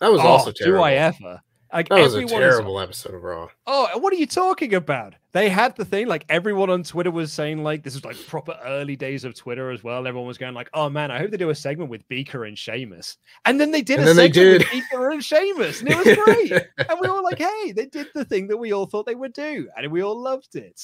That 0.00 0.10
was 0.10 0.20
oh, 0.20 0.24
also 0.24 0.50
terrible. 0.50 0.78
Do 0.78 0.82
I 0.82 0.94
ever? 0.94 1.40
Like 1.72 1.88
that 1.88 2.00
was 2.00 2.14
a 2.14 2.26
terrible 2.26 2.78
is, 2.78 2.84
episode 2.84 3.14
of 3.14 3.22
Raw. 3.22 3.48
Oh, 3.66 3.88
what 3.98 4.12
are 4.12 4.16
you 4.16 4.26
talking 4.26 4.74
about? 4.74 5.14
They 5.32 5.48
had 5.48 5.74
the 5.76 5.86
thing 5.86 6.06
like 6.06 6.26
everyone 6.28 6.68
on 6.68 6.82
Twitter 6.82 7.10
was 7.10 7.32
saying 7.32 7.62
like 7.62 7.82
this 7.82 7.94
is 7.94 8.04
like 8.04 8.16
proper 8.26 8.58
early 8.62 8.94
days 8.94 9.24
of 9.24 9.34
Twitter 9.34 9.70
as 9.70 9.82
well. 9.82 10.06
Everyone 10.06 10.28
was 10.28 10.36
going 10.36 10.52
like, 10.52 10.68
"Oh 10.74 10.90
man, 10.90 11.10
I 11.10 11.18
hope 11.18 11.30
they 11.30 11.38
do 11.38 11.48
a 11.48 11.54
segment 11.54 11.88
with 11.88 12.06
Beaker 12.08 12.44
and 12.44 12.58
Sheamus." 12.58 13.16
And 13.46 13.58
then 13.58 13.70
they 13.70 13.80
did 13.80 14.00
and 14.00 14.08
a 14.08 14.14
segment 14.14 14.34
did. 14.34 14.58
with 14.60 14.70
Beaker 14.70 15.10
and 15.10 15.24
Sheamus, 15.24 15.80
and 15.80 15.88
it 15.90 15.96
was 15.96 16.16
great. 16.24 16.52
and 16.88 16.98
we 17.00 17.08
were 17.08 17.22
like, 17.22 17.38
"Hey, 17.38 17.72
they 17.72 17.86
did 17.86 18.08
the 18.14 18.26
thing 18.26 18.48
that 18.48 18.58
we 18.58 18.72
all 18.72 18.84
thought 18.84 19.06
they 19.06 19.14
would 19.14 19.32
do, 19.32 19.68
and 19.74 19.90
we 19.90 20.02
all 20.02 20.20
loved 20.20 20.54
it." 20.54 20.80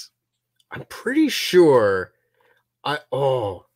I'm 0.70 0.84
pretty 0.88 1.28
sure. 1.28 2.12
I 2.82 3.00
oh, 3.12 3.66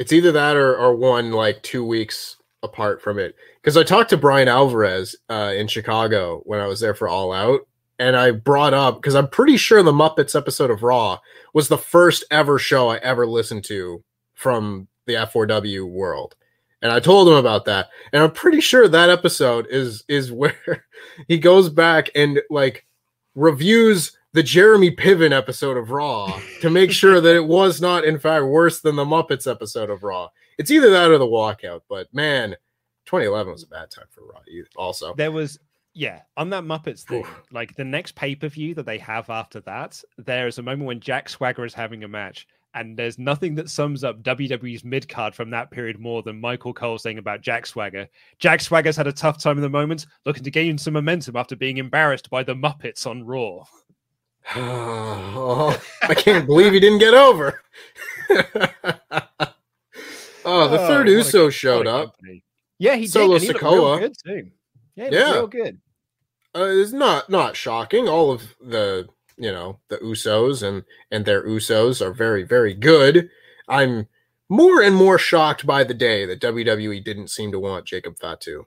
it's 0.00 0.12
either 0.12 0.32
that 0.32 0.56
or 0.56 0.76
or 0.76 0.96
one 0.96 1.30
like 1.30 1.62
two 1.62 1.84
weeks 1.86 2.36
apart 2.64 3.00
from 3.00 3.18
it 3.18 3.36
because 3.60 3.76
I 3.76 3.84
talked 3.84 4.10
to 4.10 4.16
Bryan 4.16 4.48
Alvarez 4.48 5.14
uh, 5.28 5.52
in 5.56 5.68
Chicago 5.68 6.40
when 6.44 6.60
I 6.60 6.66
was 6.66 6.80
there 6.80 6.94
for 6.94 7.08
All 7.08 7.32
Out, 7.32 7.60
and 7.98 8.16
I 8.16 8.32
brought 8.32 8.74
up 8.74 8.96
because 8.96 9.14
I'm 9.14 9.28
pretty 9.28 9.56
sure 9.56 9.82
the 9.82 9.92
Muppets 9.92 10.34
episode 10.34 10.70
of 10.70 10.82
Raw 10.82 11.18
was 11.52 11.68
the 11.68 11.78
first 11.78 12.24
ever 12.30 12.58
show 12.58 12.88
I 12.88 12.96
ever 12.96 13.26
listened 13.26 13.64
to 13.64 14.02
from 14.34 14.88
the 15.06 15.14
F4W 15.14 15.88
world. 15.88 16.34
And 16.82 16.92
I 16.92 17.00
told 17.00 17.28
him 17.28 17.34
about 17.34 17.64
that. 17.64 17.88
And 18.12 18.22
I'm 18.22 18.32
pretty 18.32 18.60
sure 18.60 18.88
that 18.88 19.10
episode 19.10 19.66
is 19.70 20.04
is 20.08 20.32
where 20.32 20.84
he 21.28 21.38
goes 21.38 21.68
back 21.70 22.10
and 22.14 22.40
like 22.50 22.84
reviews 23.34 24.16
the 24.34 24.42
Jeremy 24.42 24.90
Piven 24.90 25.32
episode 25.32 25.76
of 25.76 25.90
Raw 25.90 26.40
to 26.60 26.68
make 26.68 26.90
sure 26.90 27.20
that 27.20 27.36
it 27.36 27.46
was 27.46 27.80
not 27.80 28.04
in 28.04 28.18
fact 28.18 28.44
worse 28.44 28.80
than 28.80 28.96
the 28.96 29.04
Muppets 29.04 29.50
episode 29.50 29.90
of 29.90 30.02
Raw. 30.02 30.28
It's 30.58 30.70
either 30.70 30.90
that 30.90 31.10
or 31.10 31.18
the 31.18 31.26
walkout, 31.26 31.80
but 31.88 32.12
man, 32.12 32.56
2011 33.06 33.52
was 33.52 33.62
a 33.64 33.68
bad 33.68 33.90
time 33.90 34.06
for 34.10 34.22
Raw. 34.22 34.40
Also, 34.76 35.14
there 35.14 35.32
was 35.32 35.58
Yeah, 35.94 36.22
on 36.36 36.50
that 36.50 36.64
Muppets 36.64 37.02
thing, 37.02 37.26
like 37.52 37.74
the 37.76 37.84
next 37.84 38.14
pay 38.14 38.34
per 38.34 38.48
view 38.48 38.74
that 38.74 38.86
they 38.86 38.98
have 38.98 39.30
after 39.30 39.60
that, 39.60 40.00
there 40.18 40.46
is 40.46 40.58
a 40.58 40.62
moment 40.62 40.86
when 40.86 41.00
Jack 41.00 41.28
Swagger 41.28 41.64
is 41.64 41.74
having 41.74 42.04
a 42.04 42.08
match, 42.08 42.46
and 42.74 42.96
there's 42.96 43.18
nothing 43.18 43.54
that 43.56 43.70
sums 43.70 44.04
up 44.04 44.22
WWE's 44.22 44.84
mid 44.84 45.08
card 45.08 45.34
from 45.34 45.50
that 45.50 45.70
period 45.70 45.98
more 45.98 46.22
than 46.22 46.40
Michael 46.40 46.74
Cole 46.74 46.98
saying 46.98 47.18
about 47.18 47.42
Jack 47.42 47.66
Swagger. 47.66 48.08
Jack 48.38 48.60
Swagger's 48.60 48.96
had 48.96 49.06
a 49.06 49.12
tough 49.12 49.42
time 49.42 49.58
in 49.58 49.62
the 49.62 49.68
moment, 49.68 50.06
looking 50.24 50.44
to 50.44 50.50
gain 50.50 50.78
some 50.78 50.94
momentum 50.94 51.36
after 51.36 51.56
being 51.56 51.78
embarrassed 51.78 52.30
by 52.30 52.42
the 52.42 52.54
Muppets 52.54 53.06
on 53.06 53.24
Raw. 53.24 53.64
oh, 54.56 55.80
I 56.02 56.14
can't 56.14 56.46
believe 56.46 56.72
he 56.72 56.80
didn't 56.80 56.98
get 56.98 57.14
over. 57.14 57.62
oh, 60.44 60.68
the 60.68 60.78
third 60.78 61.06
what 61.06 61.08
a- 61.08 61.12
Uso 61.12 61.44
what 61.44 61.54
showed 61.54 61.86
up. 61.86 62.16
Yeah, 62.78 62.96
he 62.96 63.06
Solo 63.06 63.38
did. 63.38 63.42
and 63.42 63.42
he 63.42 63.48
looked 63.52 63.62
real 63.62 63.72
Sikoa. 63.84 63.98
good 64.00 64.16
too. 64.24 64.50
Yeah, 64.96 65.08
Yeah. 65.10 65.32
real 65.32 65.46
good. 65.46 65.80
Uh, 66.56 66.66
it's 66.70 66.92
not 66.92 67.28
not 67.30 67.56
shocking. 67.56 68.08
All 68.08 68.30
of 68.30 68.54
the 68.60 69.08
you 69.36 69.50
know 69.50 69.80
the 69.88 69.98
Usos 69.98 70.62
and 70.62 70.84
and 71.10 71.24
their 71.24 71.44
Usos 71.46 72.00
are 72.04 72.12
very 72.12 72.42
very 72.44 72.74
good. 72.74 73.28
I'm 73.68 74.06
more 74.48 74.82
and 74.82 74.94
more 74.94 75.18
shocked 75.18 75.66
by 75.66 75.82
the 75.84 75.94
day 75.94 76.26
that 76.26 76.40
WWE 76.40 77.02
didn't 77.02 77.28
seem 77.28 77.50
to 77.52 77.58
want 77.58 77.86
Jacob 77.86 78.18
Fatu. 78.20 78.66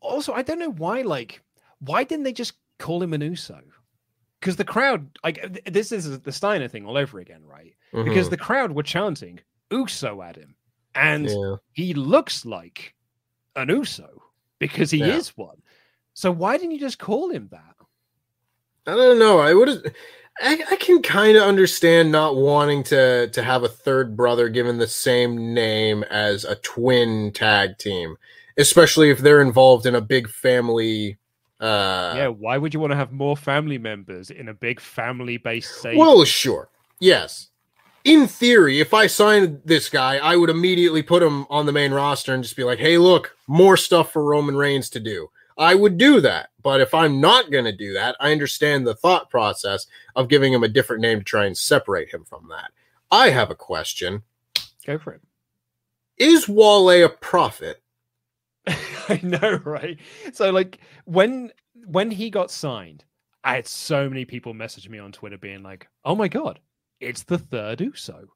Also, 0.00 0.32
I 0.32 0.42
don't 0.42 0.58
know 0.58 0.70
why. 0.72 1.02
Like, 1.02 1.42
why 1.80 2.04
didn't 2.04 2.24
they 2.24 2.32
just 2.32 2.54
call 2.78 3.02
him 3.02 3.12
an 3.12 3.20
Uso? 3.20 3.60
Because 4.40 4.56
the 4.56 4.64
crowd, 4.64 5.10
like, 5.22 5.62
this 5.70 5.92
is 5.92 6.20
the 6.20 6.32
Steiner 6.32 6.68
thing 6.68 6.86
all 6.86 6.96
over 6.96 7.18
again, 7.20 7.42
right? 7.44 7.74
Because 7.92 8.28
Mhm. 8.28 8.30
the 8.30 8.36
crowd 8.38 8.72
were 8.72 8.82
chanting 8.82 9.40
Uso 9.70 10.22
at 10.22 10.36
him, 10.36 10.54
and 10.94 11.28
Yeah. 11.28 11.56
he 11.72 11.94
looks 11.94 12.44
like 12.44 12.94
an 13.56 13.68
Uso 13.68 14.22
because 14.58 14.90
he 14.90 14.98
Yeah. 14.98 15.16
is 15.16 15.36
one. 15.36 15.62
So 16.14 16.30
why 16.30 16.56
didn't 16.56 16.72
you 16.72 16.80
just 16.80 16.98
call 16.98 17.30
him 17.30 17.48
that? 17.52 17.76
I 18.86 18.94
don't 18.96 19.18
know. 19.18 19.38
I 19.38 19.54
would. 19.54 19.94
I, 20.42 20.62
I 20.70 20.76
can 20.76 21.02
kind 21.02 21.36
of 21.36 21.42
understand 21.42 22.10
not 22.10 22.36
wanting 22.36 22.82
to 22.84 23.28
to 23.28 23.42
have 23.42 23.62
a 23.62 23.68
third 23.68 24.16
brother 24.16 24.48
given 24.48 24.78
the 24.78 24.86
same 24.86 25.52
name 25.52 26.02
as 26.04 26.44
a 26.44 26.54
twin 26.56 27.30
tag 27.32 27.76
team, 27.78 28.16
especially 28.56 29.10
if 29.10 29.18
they're 29.18 29.42
involved 29.42 29.86
in 29.86 29.94
a 29.94 30.00
big 30.00 30.28
family. 30.28 31.18
Uh, 31.60 32.14
yeah, 32.16 32.28
why 32.28 32.56
would 32.56 32.72
you 32.72 32.80
want 32.80 32.90
to 32.90 32.96
have 32.96 33.12
more 33.12 33.36
family 33.36 33.76
members 33.76 34.30
in 34.30 34.48
a 34.48 34.54
big 34.54 34.80
family-based 34.80 35.82
save? 35.82 35.98
Well, 35.98 36.24
sure. 36.24 36.70
Yes. 37.00 37.49
In 38.04 38.26
theory, 38.26 38.80
if 38.80 38.94
I 38.94 39.06
signed 39.06 39.60
this 39.64 39.90
guy, 39.90 40.16
I 40.16 40.36
would 40.36 40.48
immediately 40.48 41.02
put 41.02 41.22
him 41.22 41.46
on 41.50 41.66
the 41.66 41.72
main 41.72 41.92
roster 41.92 42.32
and 42.32 42.42
just 42.42 42.56
be 42.56 42.64
like, 42.64 42.78
hey, 42.78 42.96
look, 42.96 43.36
more 43.46 43.76
stuff 43.76 44.12
for 44.12 44.24
Roman 44.24 44.56
Reigns 44.56 44.88
to 44.90 45.00
do. 45.00 45.30
I 45.58 45.74
would 45.74 45.98
do 45.98 46.22
that. 46.22 46.48
But 46.62 46.80
if 46.80 46.94
I'm 46.94 47.20
not 47.20 47.50
going 47.50 47.66
to 47.66 47.76
do 47.76 47.92
that, 47.92 48.16
I 48.18 48.32
understand 48.32 48.86
the 48.86 48.94
thought 48.94 49.28
process 49.28 49.86
of 50.16 50.28
giving 50.28 50.52
him 50.52 50.64
a 50.64 50.68
different 50.68 51.02
name 51.02 51.18
to 51.18 51.24
try 51.24 51.44
and 51.44 51.56
separate 51.56 52.12
him 52.12 52.24
from 52.24 52.48
that. 52.48 52.70
I 53.10 53.30
have 53.30 53.50
a 53.50 53.54
question 53.54 54.22
Go 54.86 54.98
for 54.98 55.12
it. 55.12 55.20
Is 56.16 56.48
Wale 56.48 57.04
a 57.04 57.08
prophet? 57.08 57.82
I 58.66 59.20
know, 59.22 59.60
right? 59.64 59.98
So 60.32 60.50
like 60.50 60.78
when 61.04 61.52
when 61.86 62.10
he 62.10 62.30
got 62.30 62.50
signed, 62.50 63.04
I 63.44 63.56
had 63.56 63.66
so 63.66 64.08
many 64.08 64.24
people 64.24 64.54
message 64.54 64.88
me 64.88 64.98
on 64.98 65.12
Twitter 65.12 65.38
being 65.38 65.62
like, 65.62 65.88
"Oh 66.04 66.14
my 66.14 66.28
god, 66.28 66.60
it's 67.00 67.22
the 67.24 67.38
third 67.38 67.80
Uso," 67.80 68.26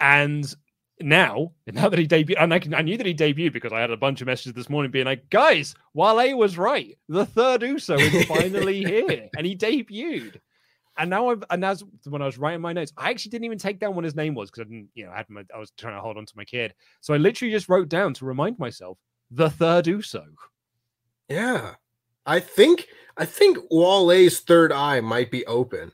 and 0.00 0.54
now 1.00 1.52
now 1.66 1.88
that 1.88 1.98
he 1.98 2.06
debuted, 2.06 2.36
and 2.38 2.54
I, 2.54 2.58
can, 2.58 2.74
I 2.74 2.82
knew 2.82 2.96
that 2.96 3.06
he 3.06 3.14
debuted 3.14 3.52
because 3.52 3.72
I 3.72 3.80
had 3.80 3.90
a 3.90 3.96
bunch 3.96 4.20
of 4.20 4.26
messages 4.26 4.54
this 4.54 4.70
morning 4.70 4.90
being 4.90 5.06
like, 5.06 5.28
"Guys, 5.30 5.74
Wale 5.94 6.36
was 6.36 6.58
right. 6.58 6.96
The 7.08 7.26
third 7.26 7.62
Uso 7.62 7.94
is 7.94 8.26
finally 8.26 8.84
here, 8.84 9.28
and 9.36 9.46
he 9.46 9.56
debuted." 9.56 10.40
And 10.98 11.10
now 11.10 11.28
I've 11.28 11.44
and 11.50 11.64
as 11.64 11.84
when 12.06 12.22
I 12.22 12.26
was 12.26 12.38
writing 12.38 12.62
my 12.62 12.72
notes, 12.72 12.92
I 12.96 13.10
actually 13.10 13.30
didn't 13.30 13.44
even 13.44 13.58
take 13.58 13.78
down 13.78 13.94
what 13.94 14.04
his 14.04 14.14
name 14.14 14.34
was 14.34 14.50
because 14.50 14.62
I 14.62 14.64
didn't, 14.64 14.88
you 14.94 15.04
know, 15.04 15.12
I 15.12 15.18
had 15.18 15.28
my 15.28 15.42
I 15.54 15.58
was 15.58 15.70
trying 15.76 15.94
to 15.94 16.00
hold 16.00 16.16
on 16.16 16.24
to 16.24 16.36
my 16.36 16.44
kid. 16.44 16.74
So 17.02 17.12
I 17.12 17.18
literally 17.18 17.52
just 17.52 17.68
wrote 17.68 17.88
down 17.88 18.14
to 18.14 18.24
remind 18.24 18.58
myself 18.58 18.98
the 19.30 19.50
third 19.50 19.86
Uso. 19.86 20.24
Yeah. 21.28 21.74
I 22.24 22.40
think 22.40 22.88
I 23.16 23.24
think 23.24 23.58
Wale's 23.70 24.40
third 24.40 24.72
eye 24.72 25.00
might 25.00 25.30
be 25.30 25.44
open. 25.46 25.92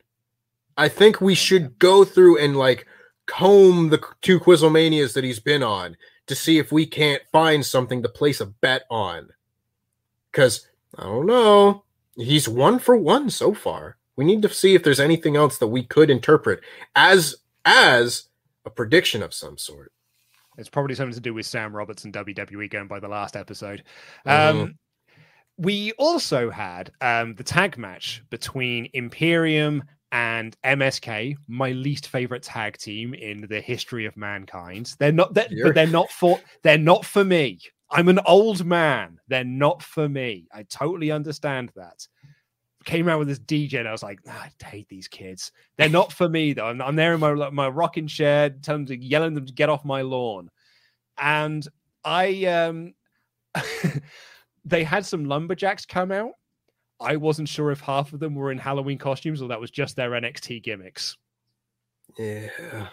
I 0.76 0.88
think 0.88 1.20
we 1.20 1.34
should 1.34 1.78
go 1.78 2.04
through 2.04 2.38
and 2.38 2.56
like 2.56 2.86
comb 3.26 3.90
the 3.90 4.02
two 4.20 4.40
Quizlemanias 4.40 5.14
that 5.14 5.24
he's 5.24 5.40
been 5.40 5.62
on 5.62 5.96
to 6.26 6.34
see 6.34 6.58
if 6.58 6.72
we 6.72 6.86
can't 6.86 7.22
find 7.32 7.64
something 7.64 8.02
to 8.02 8.08
place 8.08 8.40
a 8.40 8.46
bet 8.46 8.82
on. 8.90 9.28
Cause 10.32 10.68
I 10.96 11.04
don't 11.04 11.26
know. 11.26 11.84
He's 12.16 12.48
one 12.48 12.78
for 12.78 12.96
one 12.96 13.30
so 13.30 13.54
far. 13.54 13.96
We 14.16 14.24
need 14.24 14.42
to 14.42 14.48
see 14.48 14.74
if 14.74 14.82
there's 14.82 15.00
anything 15.00 15.36
else 15.36 15.58
that 15.58 15.68
we 15.68 15.84
could 15.84 16.10
interpret 16.10 16.60
as 16.94 17.36
as 17.64 18.28
a 18.64 18.70
prediction 18.70 19.22
of 19.22 19.32
some 19.34 19.56
sort. 19.56 19.92
It's 20.58 20.68
probably 20.68 20.94
something 20.94 21.14
to 21.14 21.20
do 21.20 21.32
with 21.32 21.46
Sam 21.46 21.74
Roberts 21.74 22.04
and 22.04 22.12
WWE 22.12 22.70
going 22.70 22.88
by 22.88 23.00
the 23.00 23.08
last 23.08 23.36
episode. 23.36 23.84
Mhm. 24.26 24.50
Um, 24.62 24.78
we 25.56 25.92
also 25.92 26.50
had 26.50 26.92
um, 27.00 27.34
the 27.34 27.44
tag 27.44 27.78
match 27.78 28.22
between 28.30 28.88
Imperium 28.92 29.82
and 30.12 30.54
MSK, 30.62 31.36
my 31.48 31.72
least 31.72 32.06
favorite 32.06 32.42
tag 32.42 32.76
team 32.76 33.14
in 33.14 33.46
the 33.48 33.60
history 33.60 34.04
of 34.04 34.16
mankind. 34.16 34.94
They're 34.98 35.10
not, 35.10 35.32
but 35.32 35.48
they're 35.50 35.86
not 35.86 36.10
for 36.10 36.38
they're 36.62 36.78
not 36.78 37.04
for 37.04 37.24
me. 37.24 37.58
I'm 37.90 38.08
an 38.08 38.20
old 38.26 38.64
man. 38.64 39.18
They're 39.28 39.42
not 39.42 39.82
for 39.82 40.08
me. 40.08 40.46
I 40.52 40.64
totally 40.64 41.10
understand 41.10 41.72
that. 41.76 42.06
Came 42.84 43.08
out 43.08 43.18
with 43.18 43.28
this 43.28 43.38
DJ, 43.38 43.78
and 43.80 43.88
I 43.88 43.92
was 43.92 44.02
like, 44.02 44.18
"Ah, 44.28 44.48
I 44.60 44.64
hate 44.64 44.88
these 44.88 45.08
kids. 45.08 45.50
They're 45.78 45.88
not 45.88 46.12
for 46.12 46.28
me 46.28 46.52
though. 46.52 46.66
I'm, 46.66 46.82
I'm 46.82 46.96
there 46.96 47.14
in 47.14 47.20
my 47.20 47.32
my 47.50 47.68
rocking 47.68 48.06
chair, 48.06 48.50
telling 48.50 48.84
them 48.84 48.98
to 48.98 49.04
yelling 49.04 49.34
them 49.34 49.46
to 49.46 49.52
get 49.52 49.70
off 49.70 49.84
my 49.84 50.02
lawn, 50.02 50.50
and 51.18 51.66
I 52.04 52.44
um, 52.46 52.92
they 54.64 54.84
had 54.84 55.06
some 55.06 55.24
lumberjacks 55.24 55.86
come 55.86 56.12
out. 56.12 56.32
I 57.00 57.16
wasn't 57.16 57.48
sure 57.48 57.70
if 57.70 57.80
half 57.80 58.12
of 58.12 58.20
them 58.20 58.34
were 58.34 58.52
in 58.52 58.58
Halloween 58.58 58.98
costumes 58.98 59.42
or 59.42 59.48
that 59.48 59.60
was 59.60 59.70
just 59.70 59.96
their 59.96 60.10
NXT 60.10 60.62
gimmicks. 60.62 61.16
Yeah. 62.18 62.88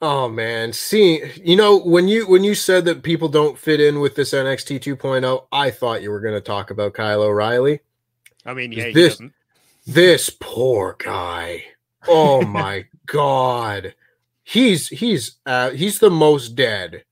Oh 0.00 0.28
man, 0.28 0.72
see, 0.72 1.22
you 1.42 1.56
know 1.56 1.76
when 1.80 2.06
you 2.06 2.28
when 2.28 2.44
you 2.44 2.54
said 2.54 2.84
that 2.84 3.02
people 3.02 3.28
don't 3.28 3.58
fit 3.58 3.80
in 3.80 3.98
with 3.98 4.14
this 4.14 4.32
NXT 4.32 4.78
2.0, 4.96 5.46
I 5.50 5.70
thought 5.72 6.02
you 6.02 6.10
were 6.12 6.20
going 6.20 6.34
to 6.34 6.40
talk 6.40 6.70
about 6.70 6.94
Kyle 6.94 7.22
O'Reilly. 7.22 7.80
I 8.46 8.54
mean, 8.54 8.70
yeah, 8.70 8.86
he 8.86 8.92
this- 8.92 9.14
doesn't. 9.14 9.32
This 9.86 10.30
poor 10.40 10.94
guy. 10.98 11.64
Oh 12.06 12.42
my 12.46 12.84
god. 13.06 13.94
He's 14.44 14.86
he's 14.88 15.36
uh 15.46 15.70
he's 15.70 15.98
the 15.98 16.10
most 16.10 16.54
dead 16.54 17.04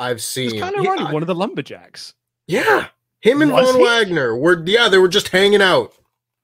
I've 0.00 0.20
seen. 0.22 0.50
He's 0.52 0.60
kind 0.62 0.74
of 0.74 0.80
He- 0.82 0.88
I- 0.88 1.12
one 1.12 1.22
of 1.22 1.26
the 1.28 1.34
lumberjacks. 1.34 2.14
yeah. 2.48 2.88
Him 3.22 3.40
and 3.40 3.52
Was 3.52 3.70
Von 3.70 3.80
he? 3.80 3.84
Wagner 3.86 4.36
were 4.36 4.62
yeah, 4.66 4.88
they 4.88 4.98
were 4.98 5.08
just 5.08 5.28
hanging 5.28 5.62
out. 5.62 5.94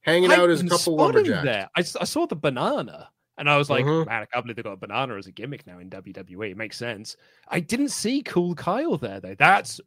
Hanging 0.03 0.33
I 0.33 0.37
out 0.37 0.49
as 0.49 0.63
a 0.63 0.69
couple 0.69 0.97
lumberjacks. 0.97 1.45
There. 1.45 1.69
I, 1.77 1.81
I 1.81 2.05
saw 2.05 2.27
the 2.27 2.37
banana 2.37 3.11
and 3.37 3.51
I 3.51 3.57
was 3.59 3.69
like, 3.69 3.85
Mhm. 3.85 4.07
man, 4.07 4.23
I 4.23 4.27
can't 4.27 4.45
believe 4.45 4.57
they 4.57 4.63
got 4.63 4.73
a 4.73 4.77
banana 4.77 5.17
as 5.17 5.27
a 5.27 5.33
gimmick 5.33 5.67
now 5.67 5.79
in 5.81 5.91
WWE. 5.91 6.51
It 6.53 6.57
makes 6.57 6.77
sense. 6.79 7.17
I 7.49 7.61
didn't 7.61 7.91
see 7.91 8.23
Cool 8.23 8.55
Kyle 8.55 8.97
there 8.97 9.21
though. 9.21 9.35
That's 9.39 9.81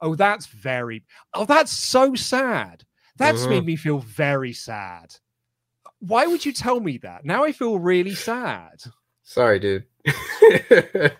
oh, 0.00 0.14
that's 0.16 0.46
very 0.46 1.04
oh, 1.32 1.44
that's 1.44 1.72
so 1.72 2.14
sad. 2.14 2.84
That's 3.16 3.42
Mhm. 3.46 3.50
made 3.50 3.66
me 3.66 3.76
feel 3.76 3.98
very 4.00 4.52
sad. 4.52 5.14
Why 6.00 6.26
would 6.26 6.44
you 6.44 6.52
tell 6.52 6.80
me 6.80 6.98
that? 6.98 7.24
Now 7.24 7.44
I 7.44 7.52
feel 7.52 7.78
really 7.78 8.14
sad. 8.16 8.82
Sorry, 9.22 9.60
dude. 9.60 9.84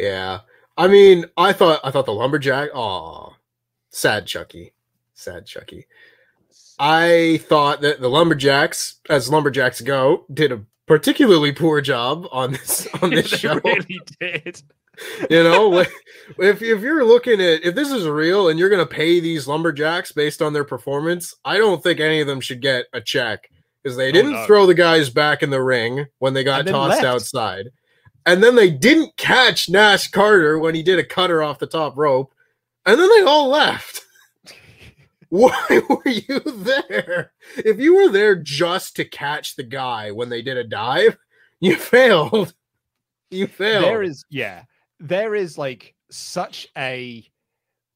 yeah. 0.00 0.40
I 0.78 0.88
mean, 0.88 1.26
I 1.36 1.52
thought 1.52 1.80
I 1.84 1.90
thought 1.90 2.06
the 2.06 2.12
lumberjack. 2.14 2.70
Oh, 2.74 3.35
sad 3.96 4.26
Chucky, 4.26 4.72
sad 5.14 5.46
Chucky. 5.46 5.86
I 6.78 7.40
thought 7.48 7.80
that 7.80 8.00
the 8.00 8.08
lumberjacks, 8.10 8.96
as 9.08 9.30
lumberjacks 9.30 9.80
go, 9.80 10.26
did 10.32 10.52
a 10.52 10.60
particularly 10.86 11.52
poor 11.52 11.80
job 11.80 12.26
on 12.30 12.52
this 12.52 12.86
on 13.02 13.10
this 13.10 13.30
they 13.30 13.36
show. 13.38 13.60
really 13.64 14.00
did. 14.20 14.62
You 15.30 15.42
know, 15.42 15.80
if 16.38 16.62
if 16.62 16.80
you're 16.82 17.04
looking 17.04 17.40
at 17.40 17.64
if 17.64 17.74
this 17.74 17.90
is 17.90 18.06
real 18.06 18.48
and 18.48 18.58
you're 18.58 18.68
going 18.68 18.86
to 18.86 18.94
pay 18.94 19.20
these 19.20 19.46
lumberjacks 19.48 20.12
based 20.12 20.42
on 20.42 20.52
their 20.52 20.64
performance, 20.64 21.34
I 21.44 21.56
don't 21.56 21.82
think 21.82 21.98
any 22.00 22.20
of 22.20 22.26
them 22.26 22.40
should 22.40 22.60
get 22.60 22.86
a 22.92 23.00
check 23.00 23.50
because 23.82 23.96
they 23.96 24.12
didn't 24.12 24.34
Oh, 24.34 24.40
no. 24.40 24.46
throw 24.46 24.66
the 24.66 24.74
guys 24.74 25.08
back 25.10 25.42
in 25.42 25.50
the 25.50 25.62
ring 25.62 26.06
when 26.18 26.34
they 26.34 26.44
got 26.44 26.66
tossed 26.66 27.02
left. 27.02 27.04
outside, 27.04 27.68
and 28.26 28.42
then 28.42 28.54
they 28.54 28.70
didn't 28.70 29.16
catch 29.16 29.70
Nash 29.70 30.08
Carter 30.10 30.58
when 30.58 30.74
he 30.74 30.82
did 30.82 30.98
a 30.98 31.04
cutter 31.04 31.42
off 31.42 31.58
the 31.58 31.66
top 31.66 31.96
rope, 31.96 32.32
and 32.86 32.98
then 32.98 33.08
they 33.16 33.22
all 33.22 33.48
left. 33.48 34.02
Why 35.28 35.80
were 35.88 36.08
you 36.08 36.40
there? 36.40 37.32
If 37.56 37.78
you 37.80 37.96
were 37.96 38.08
there 38.10 38.36
just 38.36 38.96
to 38.96 39.04
catch 39.04 39.56
the 39.56 39.64
guy 39.64 40.10
when 40.12 40.28
they 40.28 40.40
did 40.40 40.56
a 40.56 40.64
dive, 40.64 41.16
you 41.60 41.76
failed. 41.76 42.54
You 43.30 43.46
failed. 43.48 43.84
There 43.84 44.02
is 44.02 44.24
yeah, 44.30 44.62
there 45.00 45.34
is 45.34 45.58
like 45.58 45.94
such 46.10 46.68
a 46.78 47.28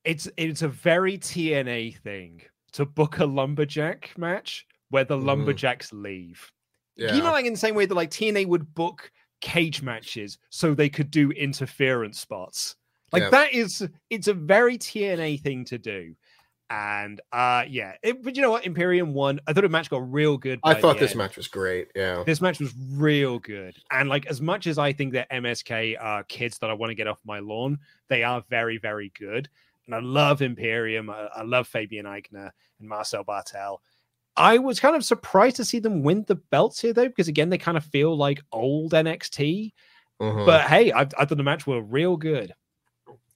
it's 0.05 0.29
it's 0.37 0.63
a 0.63 0.69
very 0.69 1.19
TNA 1.19 1.99
thing 1.99 2.43
to 2.73 2.85
book 2.85 3.19
a 3.19 3.27
lumberjack 3.27 4.13
match 4.19 4.67
where 4.91 5.05
the 5.05 5.17
Mhm. 5.17 5.25
lumberjacks 5.25 5.93
leave. 5.93 6.51
Yeah. 6.97 7.15
You 7.15 7.23
know, 7.23 7.31
like 7.31 7.47
in 7.47 7.53
the 7.53 7.59
same 7.59 7.75
way 7.77 7.87
that 7.87 7.95
like 7.95 8.11
TNA 8.11 8.47
would 8.49 8.75
book 8.75 9.11
cage 9.41 9.83
matches 9.83 10.39
so 10.51 10.75
they 10.75 10.89
could 10.89 11.11
do 11.11 11.31
interference 11.31 12.19
spots. 12.19 12.75
Like 13.13 13.23
Yeah. 13.25 13.31
that 13.31 13.53
is 13.53 13.87
it's 14.09 14.29
a 14.29 14.35
very 14.35 14.79
TNA 14.79 15.41
thing 15.41 15.65
to 15.67 15.79
do. 15.79 16.15
And 16.73 17.21
uh 17.33 17.65
yeah, 17.69 17.95
it, 18.03 18.23
but 18.23 18.37
you 18.37 18.43
know 18.43 18.51
what? 18.53 18.65
Imperium 18.65 19.13
won. 19.13 19.41
I 19.47 19.53
thought 19.53 19.63
the 19.63 19.69
match 19.69 19.91
got 19.91 20.11
real 20.13 20.37
good. 20.39 20.61
I 20.63 20.75
thought 20.75 20.99
this 21.01 21.11
end. 21.13 21.19
match 21.19 21.37
was 21.37 21.49
great. 21.49 21.89
Yeah. 21.97 22.23
This 22.25 22.41
match 22.41 22.61
was 22.61 22.73
real 22.93 23.41
good. 23.41 23.75
And 23.91 24.09
like 24.09 24.27
as 24.27 24.41
much 24.41 24.69
as 24.69 24.79
I 24.79 24.93
think 24.93 25.13
that 25.15 25.29
MSK 25.31 25.97
are 26.01 26.23
kids 26.25 26.59
that 26.59 26.71
I 26.71 26.75
want 26.75 26.91
to 26.91 26.95
get 26.95 27.09
off 27.09 27.19
my 27.25 27.41
lawn, 27.41 27.79
they 28.09 28.23
are 28.23 28.45
very, 28.49 28.79
very 28.79 29.11
good. 29.19 29.49
And 29.87 29.95
I 29.97 29.99
love 30.01 30.43
Imperium. 30.43 31.11
I, 31.11 31.29
I 31.35 31.43
love 31.43 31.67
Fabian 31.67 32.07
Aichner 32.07 32.51
and 32.79 32.89
Marcel 32.89 33.25
Barthel. 33.25 33.79
I 34.37 34.59
was 34.59 34.79
kind 34.79 34.95
of 34.95 35.05
surprised 35.05 35.57
to 35.57 35.65
see 35.65 35.81
them 35.81 36.05
win 36.05 36.25
the 36.29 36.37
belts 36.37 36.81
here, 36.81 36.93
though, 36.93 37.09
because 37.09 37.27
again, 37.27 37.49
they 37.51 37.59
kind 37.59 37.77
of 37.77 37.85
feel 37.85 38.17
like 38.17 38.41
old 38.53 38.93
NXT. 38.93 39.73
Mhm. 40.23 40.47
But 40.47 40.63
hey, 40.69 40.93
I, 40.93 41.01
I 41.01 41.25
thought 41.25 41.37
the 41.37 41.43
match 41.43 41.67
were 41.67 41.83
real 41.83 42.17
good. 42.17 42.53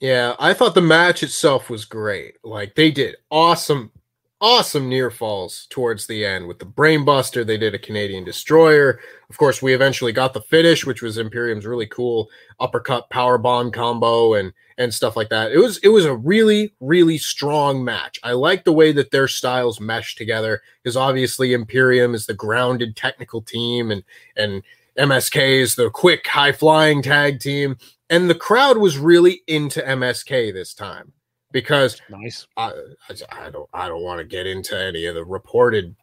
Yeah, 0.04 0.36
I 0.38 0.52
thought 0.52 0.74
the 0.74 0.82
match 0.82 1.22
itself 1.22 1.70
was 1.70 1.86
great. 1.86 2.34
Like 2.44 2.74
they 2.74 2.90
did 2.90 3.16
awesome, 3.30 3.90
awesome 4.38 4.86
near 4.86 5.10
falls 5.10 5.66
towards 5.70 6.06
the 6.06 6.26
end 6.26 6.46
with 6.46 6.58
the 6.58 6.66
brainbuster. 6.66 7.46
They 7.46 7.56
did 7.56 7.74
a 7.74 7.78
Canadian 7.78 8.22
destroyer. 8.22 9.00
Of 9.30 9.38
course, 9.38 9.62
we 9.62 9.72
eventually 9.72 10.12
got 10.12 10.34
the 10.34 10.42
finish, 10.42 10.84
which 10.84 11.00
was 11.00 11.16
Imperium's 11.16 11.64
really 11.64 11.86
cool 11.86 12.28
uppercut 12.60 13.08
power 13.08 13.38
bomb 13.38 13.70
combo 13.70 14.34
and 14.34 14.52
and 14.76 14.92
stuff 14.92 15.16
like 15.16 15.30
that. 15.30 15.52
It 15.52 15.58
was 15.58 15.78
it 15.78 15.88
was 15.88 16.04
a 16.04 16.14
really 16.14 16.74
really 16.80 17.16
strong 17.16 17.82
match. 17.82 18.20
I 18.22 18.32
like 18.32 18.64
the 18.64 18.74
way 18.74 18.92
that 18.92 19.10
their 19.10 19.26
styles 19.26 19.80
mesh 19.80 20.16
together 20.16 20.60
because 20.82 20.98
obviously 20.98 21.54
Imperium 21.54 22.14
is 22.14 22.26
the 22.26 22.34
grounded 22.34 22.94
technical 22.94 23.40
team 23.40 23.90
and 23.90 24.04
and 24.36 24.62
MSK 24.98 25.60
is 25.60 25.74
the 25.74 25.90
quick 25.90 26.26
high 26.26 26.52
flying 26.52 27.02
tag 27.02 27.40
team 27.40 27.76
and 28.10 28.28
the 28.28 28.34
crowd 28.34 28.78
was 28.78 28.98
really 28.98 29.42
into 29.46 29.80
MSK 29.80 30.52
this 30.52 30.74
time 30.74 31.12
because 31.52 32.00
Nice. 32.10 32.46
I, 32.56 32.72
I, 33.08 33.46
I 33.46 33.50
don't 33.50 33.68
I 33.72 33.88
don't 33.88 34.02
want 34.02 34.18
to 34.18 34.24
get 34.24 34.46
into 34.46 34.78
any 34.78 35.06
of 35.06 35.14
the 35.14 35.24
reported 35.24 35.96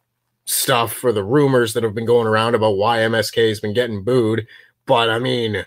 stuff 0.46 1.02
or 1.04 1.12
the 1.12 1.24
rumors 1.24 1.72
that 1.74 1.84
have 1.84 1.94
been 1.94 2.06
going 2.06 2.26
around 2.26 2.54
about 2.54 2.76
why 2.76 2.98
MSK 2.98 3.48
has 3.48 3.60
been 3.60 3.72
getting 3.72 4.02
booed, 4.02 4.46
but 4.86 5.08
I 5.08 5.18
mean, 5.18 5.64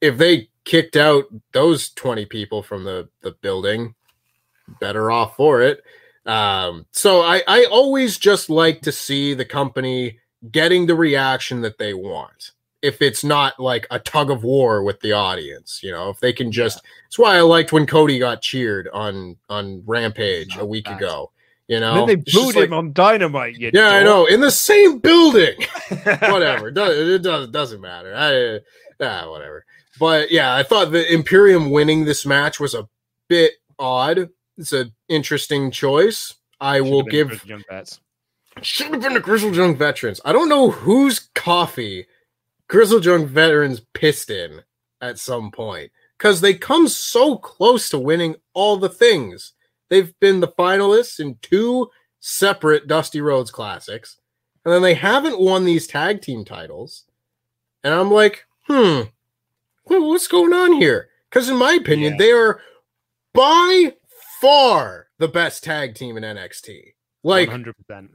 if 0.00 0.18
they 0.18 0.48
kicked 0.64 0.96
out 0.96 1.24
those 1.52 1.90
20 1.90 2.26
people 2.26 2.62
from 2.62 2.84
the 2.84 3.08
the 3.22 3.32
building, 3.40 3.94
better 4.80 5.10
off 5.10 5.36
for 5.36 5.62
it. 5.62 5.82
Um, 6.26 6.86
so 6.90 7.20
I 7.20 7.42
I 7.46 7.66
always 7.70 8.18
just 8.18 8.50
like 8.50 8.82
to 8.82 8.92
see 8.92 9.34
the 9.34 9.44
company 9.44 10.18
getting 10.50 10.86
the 10.86 10.94
reaction 10.94 11.60
that 11.62 11.78
they 11.78 11.94
want. 11.94 12.52
If 12.82 13.00
it's 13.00 13.24
not 13.24 13.58
like 13.58 13.86
a 13.90 13.98
tug 13.98 14.30
of 14.30 14.44
war 14.44 14.82
with 14.82 15.00
the 15.00 15.12
audience, 15.12 15.80
you 15.82 15.90
know, 15.90 16.10
if 16.10 16.20
they 16.20 16.34
can 16.34 16.52
just 16.52 16.82
that's 17.04 17.18
why 17.18 17.36
I 17.36 17.40
liked 17.40 17.72
when 17.72 17.86
Cody 17.86 18.18
got 18.18 18.42
cheered 18.42 18.88
on 18.92 19.36
on 19.48 19.82
Rampage 19.86 20.56
a 20.58 20.66
week 20.66 20.84
that. 20.84 20.98
ago. 20.98 21.30
You 21.66 21.80
know, 21.80 21.94
then 21.94 22.06
they 22.06 22.16
booed 22.16 22.56
like- 22.56 22.66
him 22.66 22.74
on 22.74 22.92
Dynamite. 22.92 23.56
Yeah, 23.58 23.88
I 23.88 24.02
know, 24.02 24.26
in 24.26 24.42
the 24.42 24.50
same 24.50 24.98
building. 24.98 25.54
whatever, 26.04 26.68
it 26.68 26.74
does 26.74 27.08
it 27.08 27.22
does 27.22 27.48
doesn't 27.48 27.80
matter. 27.80 28.14
I, 28.14 29.02
ah, 29.02 29.30
whatever. 29.30 29.64
But 29.98 30.30
yeah, 30.30 30.54
I 30.54 30.62
thought 30.62 30.90
the 30.92 31.10
Imperium 31.10 31.70
winning 31.70 32.04
this 32.04 32.26
match 32.26 32.60
was 32.60 32.74
a 32.74 32.86
bit 33.28 33.52
odd. 33.78 34.28
It's 34.58 34.72
an 34.74 34.92
interesting 35.08 35.70
choice. 35.70 36.34
I 36.60 36.78
Should've 36.78 36.90
will 36.90 37.02
give. 37.02 37.44
Should 38.62 38.92
have 38.92 39.00
been 39.02 39.14
the 39.14 39.20
Grizzled 39.20 39.56
Young 39.56 39.76
Veterans. 39.76 40.20
I 40.24 40.32
don't 40.32 40.48
know 40.48 40.70
whose 40.70 41.18
coffee 41.34 42.06
Grizzled 42.68 43.04
Young 43.04 43.26
Veterans 43.26 43.80
pissed 43.92 44.30
in 44.30 44.62
at 45.00 45.18
some 45.18 45.50
point 45.50 45.90
because 46.16 46.40
they 46.40 46.54
come 46.54 46.88
so 46.88 47.36
close 47.36 47.88
to 47.90 47.98
winning 47.98 48.36
all 48.54 48.76
the 48.76 48.88
things. 48.88 49.52
They've 49.90 50.18
been 50.20 50.40
the 50.40 50.48
finalists 50.48 51.20
in 51.20 51.36
two 51.42 51.90
separate 52.20 52.86
Dusty 52.86 53.20
Rhodes 53.20 53.50
Classics, 53.50 54.18
and 54.64 54.72
then 54.72 54.82
they 54.82 54.94
haven't 54.94 55.40
won 55.40 55.64
these 55.64 55.86
tag 55.86 56.22
team 56.22 56.44
titles. 56.44 57.04
And 57.82 57.92
I'm 57.92 58.10
like, 58.10 58.46
hmm, 58.66 59.02
well, 59.84 60.08
what's 60.08 60.28
going 60.28 60.54
on 60.54 60.72
here? 60.74 61.10
Because 61.28 61.48
in 61.50 61.56
my 61.56 61.74
opinion, 61.74 62.12
Yeah. 62.14 62.18
they 62.18 62.32
are 62.32 62.60
by 63.34 63.92
far 64.40 65.08
the 65.18 65.28
best 65.28 65.64
tag 65.64 65.94
team 65.94 66.16
in 66.16 66.22
NXT. 66.22 66.94
Like 67.22 67.50
100%. 67.50 68.08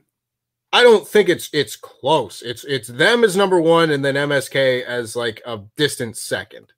I 0.71 0.83
don't 0.83 1.07
think 1.07 1.29
it's 1.29 1.49
it's 1.51 1.75
close. 1.75 2.41
It's 2.41 2.63
it's 2.63 2.87
them 2.87 3.23
as 3.23 3.35
number 3.35 3.59
one 3.59 3.89
and 3.89 4.05
then 4.05 4.15
MSK 4.15 4.83
as 4.83 5.15
like 5.15 5.41
a 5.45 5.61
distant 5.77 6.15
second. 6.15 6.71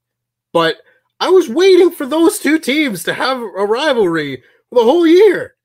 But 0.52 0.78
I 1.20 1.28
was 1.28 1.48
waiting 1.48 1.90
for 1.90 2.06
those 2.06 2.38
two 2.38 2.58
teams 2.58 3.04
to 3.04 3.14
have 3.14 3.38
a 3.38 3.66
rivalry 3.66 4.42
the 4.70 4.82
whole 4.82 5.06
year, 5.06 5.56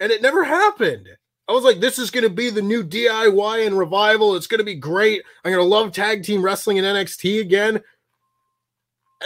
and 0.00 0.12
it 0.12 0.22
never 0.22 0.44
happened. 0.44 1.08
I 1.48 1.52
was 1.52 1.64
like, 1.64 1.80
this 1.80 1.98
is 1.98 2.10
going 2.10 2.24
to 2.24 2.30
be 2.30 2.48
the 2.48 2.62
new 2.62 2.82
DIY 2.82 3.66
and 3.66 3.76
revival. 3.76 4.34
It's 4.34 4.46
going 4.46 4.60
to 4.60 4.64
be 4.64 4.76
great. 4.76 5.22
I'm 5.44 5.52
going 5.52 5.62
to 5.62 5.68
love 5.68 5.92
tag 5.92 6.22
team 6.22 6.42
wrestling 6.42 6.78
in 6.78 6.84
NXT 6.84 7.40
again. 7.40 7.82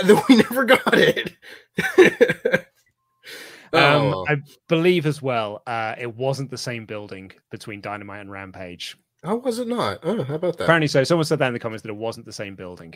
And 0.01 0.11
then 0.11 0.23
we 0.29 0.37
never 0.37 0.65
got 0.65 0.95
it. 0.95 1.33
Um, 3.73 4.15
oh, 4.15 4.27
I 4.29 4.37
believe 4.69 5.07
as 5.07 5.21
well, 5.21 5.63
uh, 5.67 5.95
it 5.99 6.15
wasn't 6.15 6.51
the 6.51 6.59
same 6.59 6.87
building 6.87 7.33
between 7.51 7.81
Dynamite 7.81 8.21
and 8.21 8.31
Rampage. 8.31 8.97
how 9.23 9.37
was 9.37 9.59
it 9.59 9.69
not? 9.69 10.01
Oh, 10.03 10.23
how 10.23 10.35
about 10.35 10.57
that? 10.59 10.65
Apparently 10.65 10.89
so. 10.89 11.05
Someone 11.05 11.25
said 11.25 11.39
that 11.41 11.49
in 11.49 11.53
the 11.53 11.61
comments 11.61 11.83
that 11.83 11.91
it 11.91 11.97
wasn't 11.97 12.27
the 12.27 12.33
same 12.33 12.55
building. 12.55 12.95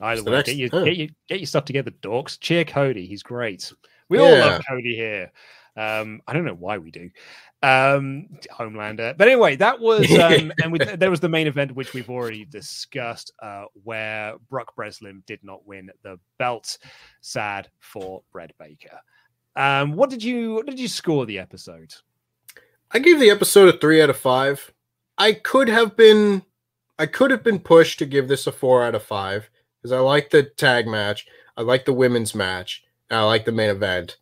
Either 0.00 0.22
way, 0.22 0.32
next- 0.32 0.46
get, 0.48 0.56
your, 0.56 0.70
huh. 0.70 0.84
get, 0.84 0.96
your, 0.96 1.08
get 1.28 1.40
your 1.40 1.46
stuff 1.46 1.64
together, 1.64 1.90
dorks. 2.02 2.38
Cheer 2.40 2.64
Cody. 2.64 3.06
He's 3.06 3.22
great. 3.22 3.72
We 4.08 4.18
all 4.18 4.30
love 4.30 4.62
Cody 4.68 4.94
here. 4.94 5.32
Um, 5.76 6.20
I 6.26 6.32
don't 6.32 6.44
know 6.44 6.54
why 6.54 6.78
we 6.78 6.90
do. 6.90 7.10
Um, 7.62 8.28
Homelander. 8.52 9.16
But 9.16 9.28
anyway, 9.28 9.56
that 9.56 9.80
was 9.80 10.10
um, 10.20 10.52
and 10.62 10.70
with, 10.70 10.98
there 10.98 11.10
was 11.10 11.20
the 11.20 11.28
main 11.28 11.46
event 11.46 11.74
which 11.74 11.94
we've 11.94 12.10
already 12.10 12.44
discussed, 12.44 13.32
uh, 13.42 13.64
where 13.82 14.34
Brock 14.50 14.74
Breslin 14.76 15.22
did 15.26 15.40
not 15.42 15.66
win 15.66 15.90
the 16.02 16.18
belt. 16.38 16.78
Sad 17.22 17.68
for 17.80 18.22
Brett 18.32 18.52
Baker. 18.58 19.00
Um, 19.56 19.94
what 19.94 20.10
did 20.10 20.22
you 20.22 20.54
what 20.54 20.66
did 20.66 20.80
you 20.80 20.88
score 20.88 21.26
the 21.26 21.38
episode? 21.38 21.94
I 22.90 22.98
gave 22.98 23.18
the 23.18 23.30
episode 23.30 23.74
a 23.74 23.78
three 23.78 24.00
out 24.00 24.10
of 24.10 24.16
five. 24.16 24.72
I 25.18 25.32
could 25.32 25.68
have 25.68 25.96
been, 25.96 26.42
I 26.98 27.06
could 27.06 27.30
have 27.30 27.42
been 27.42 27.58
pushed 27.58 27.98
to 27.98 28.06
give 28.06 28.28
this 28.28 28.46
a 28.46 28.52
four 28.52 28.84
out 28.84 28.94
of 28.94 29.02
five 29.02 29.48
because 29.80 29.92
I 29.92 29.98
like 29.98 30.30
the 30.30 30.42
tag 30.42 30.86
match, 30.86 31.26
I 31.56 31.62
like 31.62 31.84
the 31.84 31.92
women's 31.92 32.34
match, 32.34 32.84
and 33.10 33.18
I 33.18 33.22
like 33.24 33.44
the 33.44 33.52
main 33.52 33.70
event, 33.70 34.18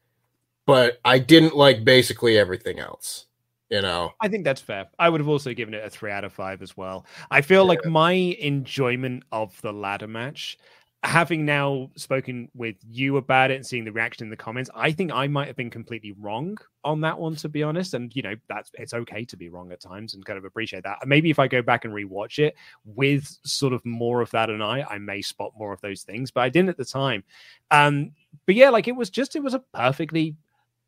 but 0.66 1.00
I 1.04 1.18
didn't 1.18 1.56
like 1.56 1.84
basically 1.84 2.38
everything 2.38 2.78
else. 2.78 3.26
You 3.70 3.80
know, 3.80 4.12
I 4.20 4.28
think 4.28 4.44
that's 4.44 4.60
fair. 4.60 4.86
I 4.98 5.08
would 5.08 5.20
have 5.20 5.28
also 5.28 5.54
given 5.54 5.72
it 5.72 5.82
a 5.82 5.88
three 5.88 6.10
out 6.10 6.24
of 6.24 6.32
five 6.32 6.60
as 6.60 6.76
well. 6.76 7.06
I 7.30 7.40
feel 7.40 7.64
like 7.64 7.86
my 7.86 8.12
enjoyment 8.12 9.24
of 9.32 9.58
the 9.62 9.72
ladder 9.72 10.08
match, 10.08 10.58
having 11.04 11.44
now 11.44 11.90
spoken 11.96 12.48
with 12.54 12.76
you 12.88 13.16
about 13.16 13.50
it 13.50 13.56
and 13.56 13.66
seeing 13.66 13.84
the 13.84 13.90
reaction 13.90 14.24
in 14.24 14.30
the 14.30 14.36
comments, 14.36 14.70
I 14.74 14.92
think 14.92 15.10
I 15.12 15.26
might 15.26 15.48
have 15.48 15.56
been 15.56 15.70
completely 15.70 16.12
wrong 16.12 16.56
on 16.84 17.00
that 17.00 17.18
one, 17.18 17.34
to 17.36 17.48
be 17.48 17.62
honest. 17.62 17.94
And 17.94 18.14
you 18.14 18.22
know, 18.22 18.36
that's 18.48 18.70
it's 18.74 18.94
okay 18.94 19.24
to 19.24 19.36
be 19.36 19.48
wrong 19.48 19.72
at 19.72 19.80
times 19.80 20.14
and 20.14 20.24
kind 20.24 20.38
of 20.38 20.44
appreciate 20.44 20.84
that. 20.84 20.98
Maybe 21.04 21.30
if 21.30 21.40
I 21.40 21.48
go 21.48 21.60
back 21.60 21.84
and 21.84 21.92
rewatch 21.92 22.38
it 22.38 22.54
with 22.84 23.36
sort 23.44 23.72
of 23.72 23.84
more 23.84 24.20
of 24.20 24.30
that 24.30 24.48
and 24.48 24.62
I, 24.62 24.86
I 24.88 24.98
may 24.98 25.22
spot 25.22 25.52
more 25.58 25.72
of 25.72 25.80
those 25.80 26.02
things, 26.02 26.30
but 26.30 26.42
I 26.42 26.48
didn't 26.48 26.68
at 26.68 26.76
the 26.76 26.84
time. 26.84 27.24
Um, 27.70 28.12
but 28.46 28.54
yeah, 28.54 28.70
like 28.70 28.86
it 28.86 28.96
was 28.96 29.10
just 29.10 29.34
it 29.34 29.42
was 29.42 29.54
a 29.54 29.64
perfectly 29.74 30.36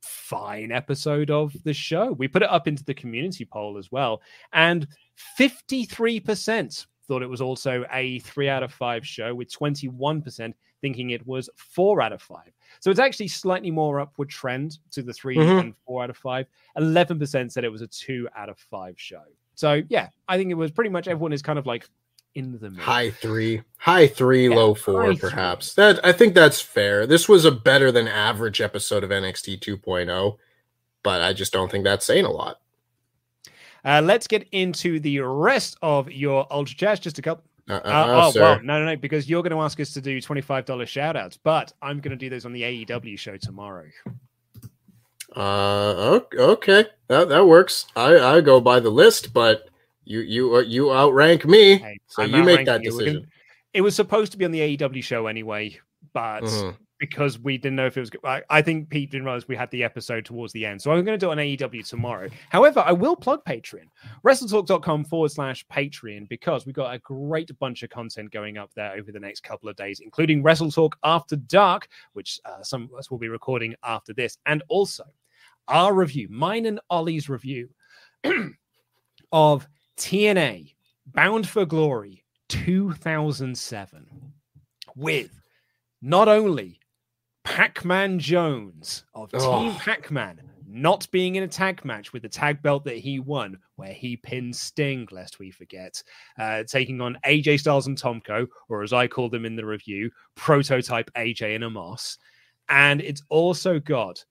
fine 0.01 0.71
episode 0.71 1.31
of 1.31 1.53
the 1.65 1.75
show. 1.75 2.13
We 2.13 2.29
put 2.29 2.43
it 2.43 2.51
up 2.51 2.69
into 2.69 2.85
the 2.85 2.95
community 2.95 3.45
poll 3.45 3.79
as 3.79 3.91
well, 3.91 4.23
and 4.53 4.87
53% 5.39 6.87
thought 7.07 7.23
it 7.23 7.29
was 7.29 7.41
also 7.41 7.85
a 7.93 8.19
three 8.21 8.49
out 8.49 8.63
of 8.63 8.73
five 8.73 9.07
show, 9.07 9.35
with 9.35 9.51
21% 9.53 10.55
thinking 10.81 11.11
it 11.11 11.27
was 11.27 11.49
four 11.57 12.03
out 12.03 12.13
of 12.13 12.21
five. 12.21 12.51
So 12.81 12.91
it's 12.91 13.01
actually 13.01 13.29
slightly 13.29 13.71
more 13.71 14.01
upward 14.01 14.29
trend 14.29 14.79
to 14.91 15.03
the 15.03 15.13
3 15.13 15.37
Mhm. 15.37 15.61
and 15.61 15.75
four 15.87 16.03
out 16.05 16.11
of 16.11 16.17
five. 16.17 16.47
11% 16.77 17.53
said 17.53 17.65
it 17.65 17.71
was 17.73 17.81
a 17.83 17.87
two 17.87 18.29
out 18.37 18.49
of 18.49 18.59
five 18.59 18.95
show. 19.01 19.23
So 19.55 19.83
yeah, 19.89 20.09
I 20.29 20.37
think 20.37 20.51
it 20.51 20.55
was 20.55 20.71
pretty 20.71 20.91
much 20.91 21.09
everyone 21.09 21.33
is 21.33 21.41
kind 21.43 21.59
of 21.59 21.67
like 21.67 21.89
in 22.35 22.53
the 22.59 22.69
middle. 22.69 22.85
high 22.85 23.11
three, 23.11 23.63
high 23.79 24.09
three, 24.09 24.49
Yeah, 24.49 24.57
low 24.57 24.75
four, 24.75 25.05
high 25.05 25.15
three. 25.15 25.31
perhaps. 25.31 25.75
That 25.75 26.05
I 26.05 26.13
think 26.13 26.35
that's 26.35 26.61
fair. 26.61 27.07
This 27.07 27.29
was 27.29 27.45
a 27.45 27.53
better 27.53 27.93
than 27.93 28.09
average 28.09 28.61
episode 28.61 29.05
of 29.05 29.11
NXT 29.11 29.57
2.0, 29.57 30.37
but 31.05 31.23
I 31.23 31.33
just 31.33 31.53
don't 31.53 31.71
think 31.71 31.85
that's 31.85 32.05
saying 32.05 32.25
a 32.25 32.31
lot. 32.33 32.61
Uh, 33.85 34.01
let's 34.03 34.27
get 34.27 34.49
into 34.53 34.99
the 35.01 35.21
rest 35.21 35.77
of 35.83 36.11
your 36.11 36.47
Ultra 36.51 36.77
Chat. 36.77 37.01
Just 37.01 37.19
a 37.19 37.23
couple. 37.23 37.45
Uh, 37.69 37.75
uh, 37.75 38.07
oh, 38.09 38.31
sir. 38.31 38.41
well, 38.41 38.61
no, 38.63 38.79
no, 38.79 38.85
no, 38.85 38.97
because 38.97 39.29
you're 39.29 39.43
going 39.43 39.53
to 39.53 39.61
ask 39.61 39.81
us 39.81 39.93
to 39.95 40.01
do 40.01 40.21
$25 40.21 40.87
shout 40.87 41.17
outs, 41.17 41.39
but 41.43 41.73
I'm 41.81 42.01
going 42.01 42.11
to 42.11 42.17
do 42.17 42.29
those 42.29 42.45
on 42.45 42.53
the 42.53 42.63
AEW 42.63 43.19
show 43.19 43.37
tomorrow. 43.37 43.87
Uh, 45.35 46.21
okay, 46.35 46.87
that 47.09 47.29
that 47.29 47.45
works. 47.45 47.87
I 47.97 48.19
I 48.19 48.41
go 48.41 48.61
by 48.61 48.79
the 48.79 48.91
list, 48.91 49.33
but 49.33 49.69
you 50.05 50.21
you 50.21 50.57
uh, 50.57 50.61
you 50.61 50.93
outrank 50.93 51.45
me, 51.45 51.79
hey, 51.79 51.99
so 52.07 52.23
I'm 52.23 52.33
you 52.33 52.45
make 52.45 52.67
that 52.67 52.83
decision. 52.83 53.15
Gonna, 53.15 53.27
it 53.73 53.81
was 53.81 53.97
supposed 53.97 54.31
to 54.33 54.39
be 54.39 54.45
on 54.45 54.53
the 54.53 54.77
AEW 54.77 55.03
show 55.03 55.27
anyway, 55.27 55.77
but 56.13 56.45
mm-hmm 56.45 56.84
because 57.09 57.39
we 57.39 57.59
didn't 57.59 57.77
know 57.77 57.87
if 57.87 57.97
it 57.97 58.01
was. 58.01 58.11
I, 58.25 58.43
I 58.51 58.63
think 58.63 58.89
Pete 58.89 59.11
didn't 59.11 59.25
realize 59.25 59.47
we 59.47 59.57
had 59.57 59.71
the 59.71 59.85
episode 59.85 60.25
towards 60.25 60.53
the 60.53 60.65
end. 60.65 60.81
So 60.81 60.91
I'm 60.91 61.05
going 61.05 61.19
to 61.19 61.27
do 61.27 61.31
on 61.31 61.37
AEW 61.37 61.87
tomorrow. 61.87 62.29
However, 62.51 62.83
I 62.85 62.93
will 62.93 63.17
plug 63.17 63.45
Patreon, 63.45 63.89
WrestleTalk.com 64.25 65.05
forward 65.05 65.31
slash 65.31 65.67
Patreon, 65.67 66.29
because 66.29 66.67
we've 66.67 66.75
got 66.75 66.95
a 66.95 66.99
great 67.01 67.57
bunch 67.59 67.83
of 67.83 67.91
content 67.91 68.31
going 68.31 68.59
up 68.59 68.71
there 68.75 68.93
over 68.93 69.13
the 69.13 69.21
next 69.21 69.43
couple 69.43 69.69
of 69.69 69.77
days, 69.77 70.01
including 70.01 70.43
Wrestle 70.43 70.71
Talk 70.71 70.97
After 71.05 71.37
Dark, 71.37 71.89
which 72.15 72.41
uh, 72.45 72.63
some 72.63 72.85
of 72.85 72.95
us 72.95 73.11
will 73.11 73.19
be 73.19 73.29
recording 73.29 73.75
after 73.85 74.13
this, 74.13 74.39
and 74.47 74.63
also 74.69 75.05
our 75.69 75.95
review, 75.95 76.29
mine 76.31 76.67
and 76.67 76.81
Ollie's 76.91 77.29
review 77.29 77.69
of 79.33 79.69
TNA 79.97 80.75
Bound 81.07 81.49
for 81.49 81.67
Glory 81.67 82.25
2007 82.49 84.07
with 84.97 85.31
not 86.03 86.29
only 86.29 86.79
Pac 87.45 87.85
Man 87.85 88.19
Jones 88.19 89.05
of 89.15 89.31
Team 89.31 89.41
oh. 89.43 89.77
Pac 89.81 90.11
Man 90.11 90.41
not 90.75 91.09
being 91.13 91.37
in 91.37 91.45
a 91.45 91.49
tag 91.49 91.85
match 91.85 92.13
with 92.13 92.23
the 92.23 92.29
tag 92.29 92.61
belt 92.61 92.85
that 92.85 92.97
he 92.97 93.21
won, 93.21 93.57
where 93.77 93.93
he 93.93 94.17
pinned 94.17 94.57
Sting, 94.57 95.07
lest 95.13 95.39
we 95.39 95.53
forget, 95.53 96.03
uh, 96.37 96.65
taking 96.65 97.01
on 97.01 97.17
AJ 97.25 97.61
Styles 97.61 97.87
and 97.87 97.97
Tomko, 97.97 98.49
or 98.69 98.83
as 98.83 98.93
I 98.93 99.07
call 99.07 99.29
them 99.29 99.45
in 99.45 99.55
the 99.55 99.65
review, 99.65 100.11
prototype 100.35 101.11
AJ 101.15 101.55
and 101.55 101.63
Amos. 101.63 102.19
And 102.69 103.01
it's 103.01 103.23
also 103.29 103.79
got 103.79 104.25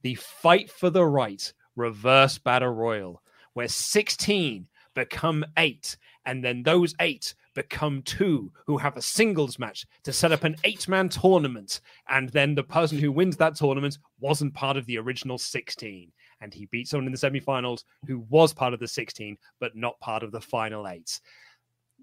the 0.00 0.14
Fight 0.14 0.70
for 0.70 0.88
the 0.88 1.04
Right 1.04 1.52
reverse 1.76 2.38
battle 2.38 2.70
royal, 2.70 3.22
where 3.52 3.68
16 3.68 4.66
become 4.94 5.44
eight, 5.58 5.98
and 6.24 6.42
then 6.42 6.62
those 6.62 6.94
eight 7.00 7.34
become 7.54 8.02
two 8.02 8.52
who 8.66 8.78
have 8.78 8.96
a 8.96 9.02
singles 9.02 9.58
match 9.58 9.86
to 10.04 10.12
set 10.12 10.32
up 10.32 10.44
an 10.44 10.56
eight 10.64 10.88
man 10.88 11.08
tournament. 11.08 11.80
And 12.08 12.28
then 12.30 12.54
the 12.54 12.62
person 12.62 12.98
who 12.98 13.12
wins 13.12 13.36
that 13.38 13.56
tournament 13.56 13.98
wasn't 14.18 14.54
part 14.54 14.76
of 14.76 14.86
the 14.86 14.98
original 14.98 15.38
16. 15.38 16.10
And 16.40 16.54
he 16.54 16.66
beat 16.66 16.88
someone 16.88 17.06
in 17.06 17.12
the 17.12 17.18
semifinals 17.18 17.84
who 18.06 18.20
was 18.30 18.54
part 18.54 18.72
of 18.72 18.80
the 18.80 18.88
16, 18.88 19.36
but 19.58 19.76
not 19.76 20.00
part 20.00 20.22
of 20.22 20.32
the 20.32 20.40
final 20.40 20.88
eight. 20.88 21.20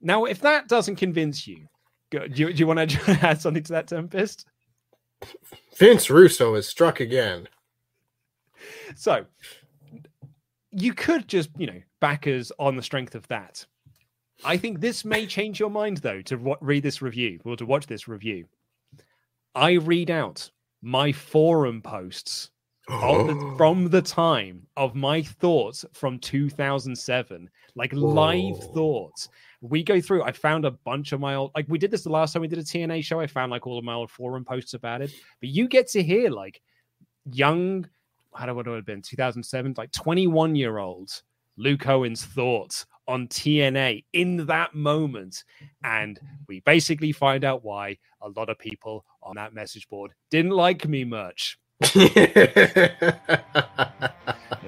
Now, 0.02 0.26
if 0.26 0.42
that 0.42 0.68
doesn't 0.68 0.98
convince 0.98 1.48
you, 1.48 1.68
do 2.12 2.28
you, 2.34 2.54
do 2.54 2.60
you 2.60 2.68
want 2.68 2.90
to 2.90 3.20
add 3.22 3.42
something 3.42 3.64
to 3.64 3.74
that, 3.74 3.88
Tempest? 3.88 4.46
Vince 5.78 6.10
Russo 6.10 6.56
is 6.56 6.68
struck 6.68 7.00
again. 7.00 7.48
So 8.96 9.26
you 10.72 10.94
could 10.94 11.28
just, 11.28 11.50
you 11.58 11.68
know, 11.68 11.82
back 12.00 12.28
us 12.28 12.52
on 12.60 12.76
the 12.76 12.84
strength 12.84 13.16
of 13.16 13.28
that. 13.28 13.66
I 14.44 14.58
think 14.58 14.80
this 14.80 15.04
may 15.04 15.26
change 15.26 15.60
your 15.60 15.70
mind, 15.70 15.98
though, 15.98 16.22
to 16.24 16.58
read 16.62 16.84
this 16.84 17.02
review 17.02 17.40
or 17.44 17.56
to 17.58 17.66
watch 17.66 17.88
this 17.88 18.08
review. 18.08 18.46
I 19.56 19.74
read 19.74 20.12
out 20.12 20.50
my 20.82 21.12
forum 21.12 21.82
posts 21.82 22.52
the, 22.88 23.54
from 23.58 23.90
the 23.90 24.02
time 24.02 24.66
of 24.78 24.96
my 24.96 25.22
thoughts 25.22 25.86
from 25.94 26.20
2007, 26.20 27.50
like 27.76 27.94
Whoa. 27.94 28.00
live 28.00 28.60
thoughts. 28.74 29.30
We 29.62 29.84
go 29.84 30.00
through. 30.00 30.24
I 30.24 30.32
found 30.32 30.66
a 30.66 30.72
bunch 30.72 31.12
of 31.12 31.20
my 31.20 31.36
old, 31.36 31.52
like 31.56 31.66
we 31.68 31.80
did 31.80 31.92
this 31.92 32.04
the 32.04 32.12
last 32.12 32.34
time 32.34 32.42
we 32.42 32.48
did 32.48 32.60
a 32.60 32.64
TNA 32.64 33.04
show. 33.04 33.20
I 33.20 33.28
found 33.28 33.52
like 33.52 33.66
all 33.66 33.80
of 33.80 33.84
my 33.84 33.94
old 33.94 34.12
forum 34.12 34.46
posts 34.46 34.76
about 34.76 35.02
it. 35.02 35.12
But 35.40 35.50
you 35.50 35.68
get 35.68 35.88
to 35.90 36.04
hear 36.04 36.30
like 36.30 36.62
young, 37.32 37.88
how 38.36 38.46
do 38.46 38.54
what 38.54 38.68
would 38.68 38.76
have 38.76 38.86
been 38.86 39.02
2007, 39.02 39.74
like 39.78 39.92
21 39.92 40.56
year 40.56 40.78
old 40.78 41.24
Luke 41.58 41.88
Owen's 41.88 42.24
thoughts 42.24 42.86
on 43.08 43.28
TNA 43.28 44.04
in 44.14 44.46
that 44.48 44.74
moment. 44.76 45.44
And 45.84 46.20
we 46.48 46.60
basically 46.62 47.12
find 47.12 47.44
out 47.44 47.64
why 47.64 47.98
a 48.22 48.30
lot 48.30 48.50
of 48.50 48.60
people 48.60 49.06
on 49.24 49.36
that 49.36 49.54
message 49.54 49.88
board 49.90 50.12
didn't 50.30 50.52
like 50.52 50.88
me 50.88 51.04
much. 51.04 51.58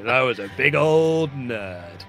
I 0.07 0.21
was 0.21 0.39
a 0.39 0.49
big 0.57 0.75
old 0.75 1.31
nerd. 1.31 2.03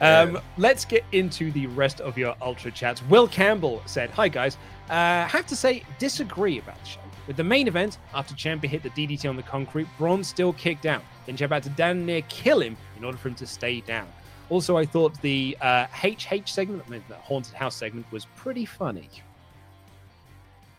Um, 0.00 0.38
let's 0.58 0.84
get 0.84 1.04
into 1.12 1.50
the 1.52 1.66
rest 1.68 2.00
of 2.00 2.18
your 2.18 2.34
ultra 2.42 2.70
chats. 2.70 3.02
Will 3.04 3.28
Campbell 3.28 3.82
said, 3.86 4.10
"Hi 4.10 4.28
guys, 4.28 4.58
uh, 4.90 5.26
have 5.26 5.46
to 5.46 5.56
say 5.56 5.82
disagree 5.98 6.58
about 6.58 6.78
the 6.80 6.88
show. 6.88 7.00
With 7.26 7.36
the 7.36 7.44
main 7.44 7.66
event, 7.66 7.98
after 8.14 8.34
Ciampa 8.34 8.66
hit 8.66 8.82
the 8.82 8.90
DDT 8.90 9.28
on 9.28 9.36
the 9.36 9.42
concrete, 9.42 9.88
Bron 9.98 10.22
still 10.22 10.52
kicked 10.52 10.86
out. 10.86 11.02
Then 11.26 11.36
Ciampa 11.36 11.54
had 11.54 11.62
to 11.64 11.70
damn 11.70 12.06
near 12.06 12.22
kill 12.22 12.60
him 12.60 12.76
in 12.96 13.04
order 13.04 13.18
for 13.18 13.28
him 13.28 13.34
to 13.36 13.46
stay 13.46 13.80
down. 13.80 14.06
Also, 14.48 14.76
I 14.76 14.84
thought 14.84 15.20
the 15.22 15.56
uh, 15.60 15.86
HH 15.86 16.48
segment, 16.48 16.84
I 16.86 16.90
mean, 16.90 17.04
the 17.08 17.16
haunted 17.16 17.54
house 17.54 17.74
segment, 17.74 18.06
was 18.12 18.26
pretty 18.36 18.64
funny. 18.64 19.10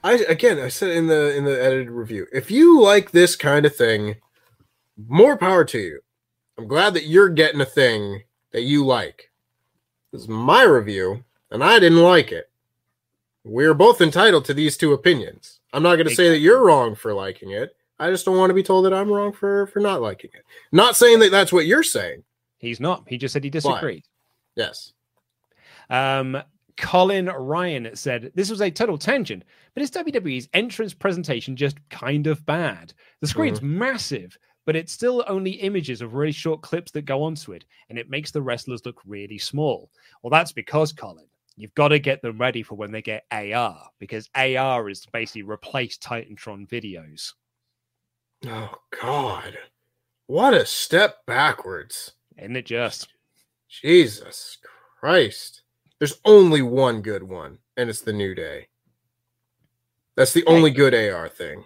I 0.03 0.13
again, 0.29 0.59
I 0.59 0.69
said 0.69 0.91
in 0.91 1.07
the 1.07 1.35
in 1.35 1.43
the 1.43 1.61
edited 1.61 1.89
review, 1.89 2.27
if 2.31 2.49
you 2.49 2.81
like 2.81 3.11
this 3.11 3.35
kind 3.35 3.65
of 3.65 3.75
thing, 3.75 4.15
more 5.07 5.37
power 5.37 5.65
to 5.65 5.79
you. 5.79 5.99
I'm 6.57 6.67
glad 6.67 6.93
that 6.93 7.05
you're 7.05 7.29
getting 7.29 7.61
a 7.61 7.65
thing 7.65 8.23
that 8.57 8.63
you 8.63 8.83
like. 8.83 9.29
This 10.11 10.23
is 10.23 10.27
my 10.27 10.63
review, 10.63 11.23
and 11.51 11.63
I 11.63 11.77
didn't 11.77 12.01
like 12.01 12.31
it. 12.31 12.49
We're 13.43 13.75
both 13.75 14.01
entitled 14.01 14.45
to 14.45 14.53
these 14.55 14.77
two 14.77 14.93
opinions. 14.93 15.59
I'm 15.73 15.83
not 15.83 15.97
going 15.97 16.07
to 16.07 16.15
say 16.15 16.29
that 16.29 16.39
you're 16.39 16.65
wrong 16.65 16.95
for 16.95 17.13
liking 17.13 17.51
it. 17.51 17.75
I 17.99 18.09
just 18.09 18.25
don't 18.25 18.37
want 18.37 18.49
to 18.49 18.55
be 18.55 18.63
told 18.63 18.85
that 18.85 18.95
I'm 18.95 19.11
wrong 19.11 19.31
for 19.31 19.67
for 19.67 19.79
not 19.79 20.01
liking 20.01 20.31
it. 20.33 20.43
Not 20.71 20.95
saying 20.95 21.19
that 21.19 21.29
that's 21.29 21.53
what 21.53 21.67
you're 21.67 21.83
saying. 21.83 22.23
He's 22.57 22.79
not. 22.79 23.03
He 23.07 23.19
just 23.19 23.31
said 23.31 23.43
he 23.43 23.51
disagreed. 23.51 24.05
Yes. 24.55 24.93
Um, 25.91 26.41
Colin 26.77 27.27
Ryan 27.27 27.95
said 27.95 28.31
this 28.33 28.49
was 28.49 28.61
a 28.61 28.71
total 28.71 28.97
tangent, 28.97 29.43
but 29.75 29.83
is 29.83 29.91
WWE's 29.91 30.49
entrance 30.55 30.95
presentation 30.95 31.55
just 31.55 31.77
kind 31.89 32.25
of 32.25 32.43
bad? 32.43 32.93
The 33.21 33.27
screen's 33.27 33.59
mm-hmm. 33.59 33.77
massive, 33.77 34.35
but 34.67 34.75
it's 34.75 34.91
still 34.91 35.23
only 35.27 35.51
images 35.51 36.01
of 36.01 36.13
really 36.13 36.33
short 36.33 36.61
clips 36.61 36.91
that 36.91 37.05
go 37.05 37.23
onto 37.23 37.53
it, 37.53 37.63
and 37.89 37.97
it 37.97 38.09
makes 38.09 38.31
the 38.31 38.41
wrestlers 38.41 38.85
look 38.85 38.99
really 39.05 39.37
small. 39.37 39.89
Well, 40.21 40.29
that's 40.29 40.51
because, 40.51 40.91
Colin, 40.91 41.25
you've 41.55 41.73
got 41.73 41.87
to 41.87 41.99
get 41.99 42.21
them 42.21 42.37
ready 42.37 42.63
for 42.63 42.75
when 42.75 42.91
they 42.91 43.01
get 43.01 43.23
AR, 43.31 43.89
because 43.97 44.29
AR 44.35 44.89
is 44.89 45.05
basically 45.05 45.43
replace 45.43 45.97
Titantron 45.97 46.67
videos. 46.67 47.31
Oh, 48.45 48.75
God. 49.01 49.57
What 50.25 50.53
a 50.53 50.65
step 50.65 51.25
backwards. 51.25 52.11
Isn't 52.37 52.57
it 52.57 52.65
just? 52.65 53.07
Jesus 53.69 54.57
Christ. 54.99 55.61
There's 55.97 56.19
only 56.25 56.61
one 56.61 57.01
good 57.01 57.23
one, 57.23 57.59
and 57.77 57.89
it's 57.89 58.01
the 58.01 58.11
New 58.11 58.35
Day. 58.35 58.67
That's 60.17 60.33
the 60.33 60.45
only 60.45 60.71
good 60.71 60.93
AR 60.93 61.29
thing 61.29 61.63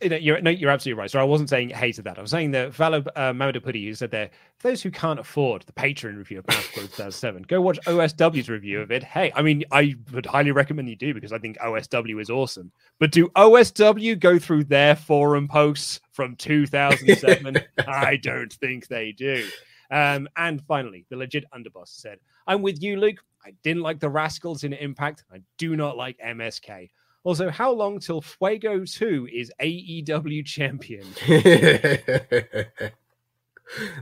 you're 0.00 0.40
no, 0.40 0.50
you're 0.50 0.70
absolutely 0.70 0.98
right. 0.98 1.10
So 1.10 1.18
I 1.18 1.24
wasn't 1.24 1.48
saying 1.48 1.70
hated 1.70 2.04
that. 2.04 2.18
I 2.18 2.20
was 2.20 2.30
saying 2.30 2.50
that 2.52 2.74
Vala 2.74 2.98
uh, 2.98 3.32
Mamadapudi, 3.32 3.84
who 3.84 3.94
said 3.94 4.10
there, 4.10 4.30
for 4.58 4.68
those 4.68 4.82
who 4.82 4.90
can't 4.90 5.18
afford 5.18 5.62
the 5.62 5.72
Patreon 5.72 6.16
review 6.16 6.40
of 6.40 6.48
Master 6.48 6.80
2007, 6.82 7.42
go 7.42 7.60
watch 7.60 7.78
OSW's 7.86 8.48
review 8.48 8.80
of 8.80 8.90
it. 8.90 9.02
Hey, 9.02 9.32
I 9.34 9.42
mean, 9.42 9.64
I 9.72 9.94
would 10.12 10.26
highly 10.26 10.52
recommend 10.52 10.88
you 10.88 10.96
do 10.96 11.14
because 11.14 11.32
I 11.32 11.38
think 11.38 11.58
OSW 11.58 12.20
is 12.20 12.30
awesome. 12.30 12.70
But 12.98 13.12
do 13.12 13.28
OSW 13.30 14.18
go 14.18 14.38
through 14.38 14.64
their 14.64 14.96
forum 14.96 15.48
posts 15.48 16.00
from 16.12 16.36
2007? 16.36 17.58
I 17.88 18.16
don't 18.16 18.52
think 18.52 18.88
they 18.88 19.12
do. 19.12 19.46
Um, 19.90 20.28
and 20.36 20.62
finally, 20.66 21.06
the 21.10 21.16
legit 21.16 21.44
underboss 21.52 21.88
said, 21.88 22.18
I'm 22.46 22.62
with 22.62 22.82
you, 22.82 22.98
Luke. 22.98 23.18
I 23.44 23.52
didn't 23.62 23.82
like 23.82 24.00
the 24.00 24.10
Rascals 24.10 24.64
in 24.64 24.72
Impact. 24.72 25.24
I 25.32 25.40
do 25.56 25.76
not 25.76 25.96
like 25.96 26.18
MSK. 26.18 26.90
Also, 27.26 27.50
how 27.50 27.72
long 27.72 27.98
till 27.98 28.20
Fuego 28.20 28.84
2 28.84 29.28
is 29.32 29.52
AEW 29.60 30.46
champion? 30.46 31.04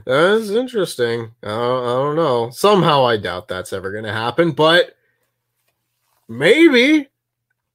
That's 0.05 0.49
interesting. 0.51 1.31
I 1.41 1.47
don't, 1.47 1.83
I 1.83 1.93
don't 1.95 2.15
know. 2.15 2.51
Somehow 2.51 3.03
I 3.03 3.17
doubt 3.17 3.47
that's 3.47 3.73
ever 3.73 3.91
going 3.91 4.03
to 4.03 4.13
happen, 4.13 4.51
but 4.51 4.95
maybe 6.27 7.07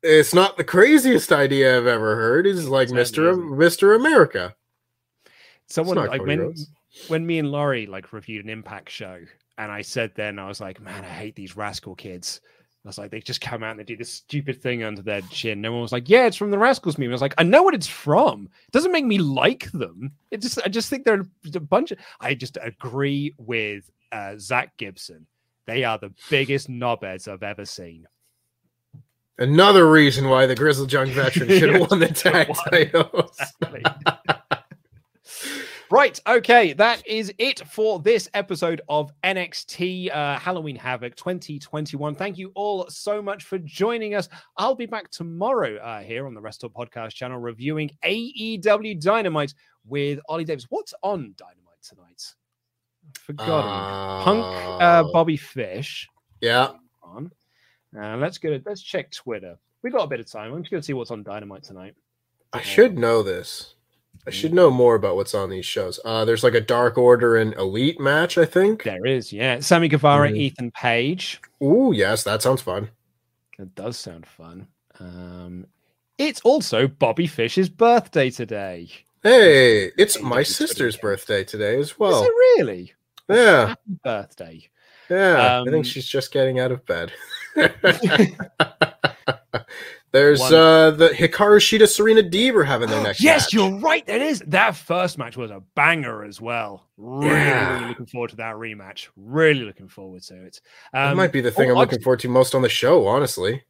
it's 0.05 0.33
not 0.33 0.57
the 0.57 0.63
craziest 0.63 1.33
idea 1.33 1.77
I've 1.77 1.89
ever 1.89 2.15
heard. 2.15 2.47
It's 2.47 2.67
like 2.67 2.91
Mr. 2.91 3.35
Mr. 3.35 3.97
America. 3.97 4.55
Someone 5.67 5.97
like 5.97 6.23
when 6.23 6.55
when 7.09 7.27
me 7.27 7.41
and 7.41 7.51
Laurie 7.51 7.87
like 7.87 8.13
reviewed 8.13 8.45
an 8.45 8.51
Impact 8.53 8.89
show, 8.89 9.19
and 9.59 9.73
I 9.73 9.83
said 9.83 10.13
then 10.15 10.39
I 10.39 10.47
was 10.47 10.61
like, 10.61 10.81
man, 10.81 11.05
I 11.05 11.09
hate 11.09 11.35
these 11.35 11.57
rascal 11.57 11.97
kids 11.97 12.41
I 12.85 12.89
was 12.89 12.97
like, 12.97 13.11
they 13.11 13.20
just 13.20 13.43
come 13.43 13.62
out 13.62 13.72
and 13.72 13.81
they 13.81 13.85
do 13.85 13.97
this 13.97 14.11
stupid 14.11 14.62
thing 14.62 14.83
under 14.83 15.03
their 15.03 15.20
chin. 15.22 15.61
No 15.61 15.72
one 15.72 15.83
was 15.83 15.93
like, 15.93 16.09
yeah, 16.09 16.26
it's 16.26 16.37
from 16.37 16.51
the 16.51 16.59
Rascals 16.59 16.97
meme. 16.97 17.11
I 17.11 17.12
was 17.12 17.20
like, 17.20 17.35
I 17.37 17.43
know 17.43 17.62
what 17.62 17.74
it's 17.74 17.87
from. 17.87 18.49
It 18.66 18.72
doesn't 18.72 18.93
make 18.93 19.05
me 19.05 19.18
like 19.18 19.70
them. 19.72 20.12
It 20.31 20.41
just, 20.41 20.59
I 20.64 20.68
just 20.68 20.89
think 20.89 21.05
they're 21.05 21.26
a 21.55 21.61
bunch 21.61 21.91
of. 21.91 21.99
I 22.20 22.35
just 22.35 22.57
agree 22.62 23.35
with 23.37 23.91
uh, 24.12 24.35
Zach 24.39 24.76
Gibson. 24.78 25.26
They 25.66 25.85
are 25.85 25.99
the 25.99 26.14
biggest 26.31 26.70
knobheads 26.70 27.28
I've 27.28 27.43
ever 27.43 27.66
seen. 27.66 28.07
Another 29.39 29.91
reason 29.91 30.28
why 30.28 30.47
the 30.47 30.55
Grizzled 30.55 30.93
Young 30.93 31.07
Veteran 31.11 31.49
should 31.49 31.74
have 31.74 31.91
won 31.91 31.99
the 31.99 32.09
tag 32.09 32.51
titles. 32.70 33.39
Right. 35.91 36.20
Okay. 36.24 36.72
That 36.72 37.05
is 37.05 37.34
it 37.38 37.66
for 37.66 37.99
this 37.99 38.28
episode 38.32 38.80
of 38.88 39.11
NXT 39.24 40.14
uh, 40.14 40.38
Halloween 40.38 40.76
Havoc 40.76 41.16
2021. 41.16 42.14
Thank 42.14 42.38
you 42.38 42.53
all 42.55 42.88
so 42.88 43.20
much 43.20 43.43
for 43.43 43.59
joining 43.59 44.14
us. 44.14 44.28
I'll 44.57 44.76
be 44.76 44.86
back 44.86 45.11
tomorrow 45.11 45.78
uh, 45.78 46.01
here 46.01 46.28
on 46.28 46.34
the 46.34 46.41
Rest 46.41 46.62
of 46.62 46.72
Podcast 46.72 47.14
channel 47.14 47.38
reviewing 47.38 47.91
AEW 48.05 49.01
Dynamite 49.01 49.53
with 49.84 50.20
Ollie 50.28 50.45
Davis. 50.45 50.66
What's 50.68 50.95
on 51.03 51.34
Dynamite 51.36 51.82
tonight? 51.82 52.34
Forgotten. 53.18 53.70
Uh, 53.72 54.22
Punk, 54.22 54.80
uh, 54.80 55.03
Bobby 55.12 55.36
Fish. 55.36 56.09
Yeah. 56.41 56.68
On. 57.03 57.32
Uh, 58.01 58.16
let's 58.16 58.38
go. 58.38 58.61
Let's 58.64 58.80
check 58.80 59.11
Twitter. 59.11 59.59
We 59.82 59.91
got 59.91 60.05
a 60.05 60.07
bit 60.07 60.20
of 60.20 60.30
time. 60.30 60.53
I'm 60.53 60.62
just 60.62 60.70
going 60.70 60.82
to 60.82 60.86
see 60.86 60.93
what's 60.93 61.11
on 61.11 61.24
Dynamite 61.24 61.64
tonight. 61.64 61.97
I 62.53 62.62
should 62.62 62.97
know 62.97 63.24
this. 63.24 63.74
I 64.27 64.31
should 64.31 64.53
know 64.53 64.71
more 64.71 64.95
about 64.95 65.16
what's 65.16 65.35
on 65.35 65.51
these 65.51 65.64
shows. 65.64 65.99
Uh, 66.05 66.25
there's 66.25 66.45
like 66.45 66.55
a 66.55 66.61
Dark 66.61 66.99
Order 66.99 67.37
and 67.37 67.55
Elite 67.55 67.99
match, 67.99 68.37
I 68.37 68.45
think. 68.45 68.83
There 68.83 69.07
is, 69.07 69.33
yeah. 69.33 69.61
Sammy 69.61 69.89
Guevara, 69.89 70.29
mm-hmm. 70.29 70.37
Ethan 70.37 70.71
Page. 70.73 71.41
Ooh, 71.62 71.93
yes, 71.95 72.23
that 72.25 72.43
sounds 72.43 72.61
fun. 72.61 72.91
It 73.59 73.75
does 73.75 73.97
sound 73.97 74.27
fun. 74.27 74.66
Um, 74.99 75.66
it's 76.18 76.41
also 76.43 76.87
Bobby 76.87 77.27
Fish's 77.27 77.71
birthday 77.71 78.31
today. 78.31 78.91
Hey, 79.23 79.91
it's 79.97 80.21
my 80.21 80.43
sister's 80.43 80.97
birthday 80.97 81.45
today 81.45 81.79
as 81.79 81.99
well. 81.99 82.23
Is 82.23 82.29
it 82.29 82.59
really? 82.59 82.93
Yeah. 83.29 83.68
Happy 83.68 83.99
birthday. 84.05 84.68
Yeah, 85.09 85.59
um, 85.59 85.68
I 85.68 85.71
think 85.71 85.85
um, 85.85 85.89
she's 85.91 86.07
just 86.07 86.33
getting 86.33 86.61
out 86.61 86.73
of 86.73 86.85
bed. 86.87 87.12
There's 90.13 90.41
One. 90.41 90.55
uh 90.55 90.91
the 90.91 91.09
Hikaru 91.11 91.59
Shida 91.59 91.89
Serena 91.89 92.23
Deeb 92.23 92.55
are 92.55 92.65
having 92.65 92.89
their 92.89 93.03
next 93.05 93.23
yes, 93.23 93.47
match. 93.47 93.53
you're 93.55 93.79
right. 93.79 94.05
That 94.07 94.21
is 94.21 94.43
that 94.47 94.77
first 94.77 95.19
match 95.19 95.37
was 95.37 95.51
a 95.51 95.63
banger 95.75 96.25
as 96.25 96.41
well. 96.41 96.89
Really, 96.97 97.29
yeah. 97.29 97.75
really 97.75 97.89
looking 97.89 98.07
forward 98.07 98.31
to 98.31 98.37
that 98.37 98.57
rematch. 98.57 99.09
Really 99.17 99.65
looking 99.65 99.89
forward 99.89 100.23
to 100.23 100.47
it. 100.47 100.61
Um, 100.93 101.11
that 101.11 101.17
might 101.17 101.33
be 101.33 101.41
the 101.41 101.51
thing 101.51 101.71
oh, 101.71 101.75
I'm 101.75 101.79
looking 101.79 102.01
forward 102.01 102.21
to 102.21 102.29
most 102.29 102.55
on 102.55 102.63
the 102.63 102.69
show, 102.69 103.07
honestly. 103.07 103.63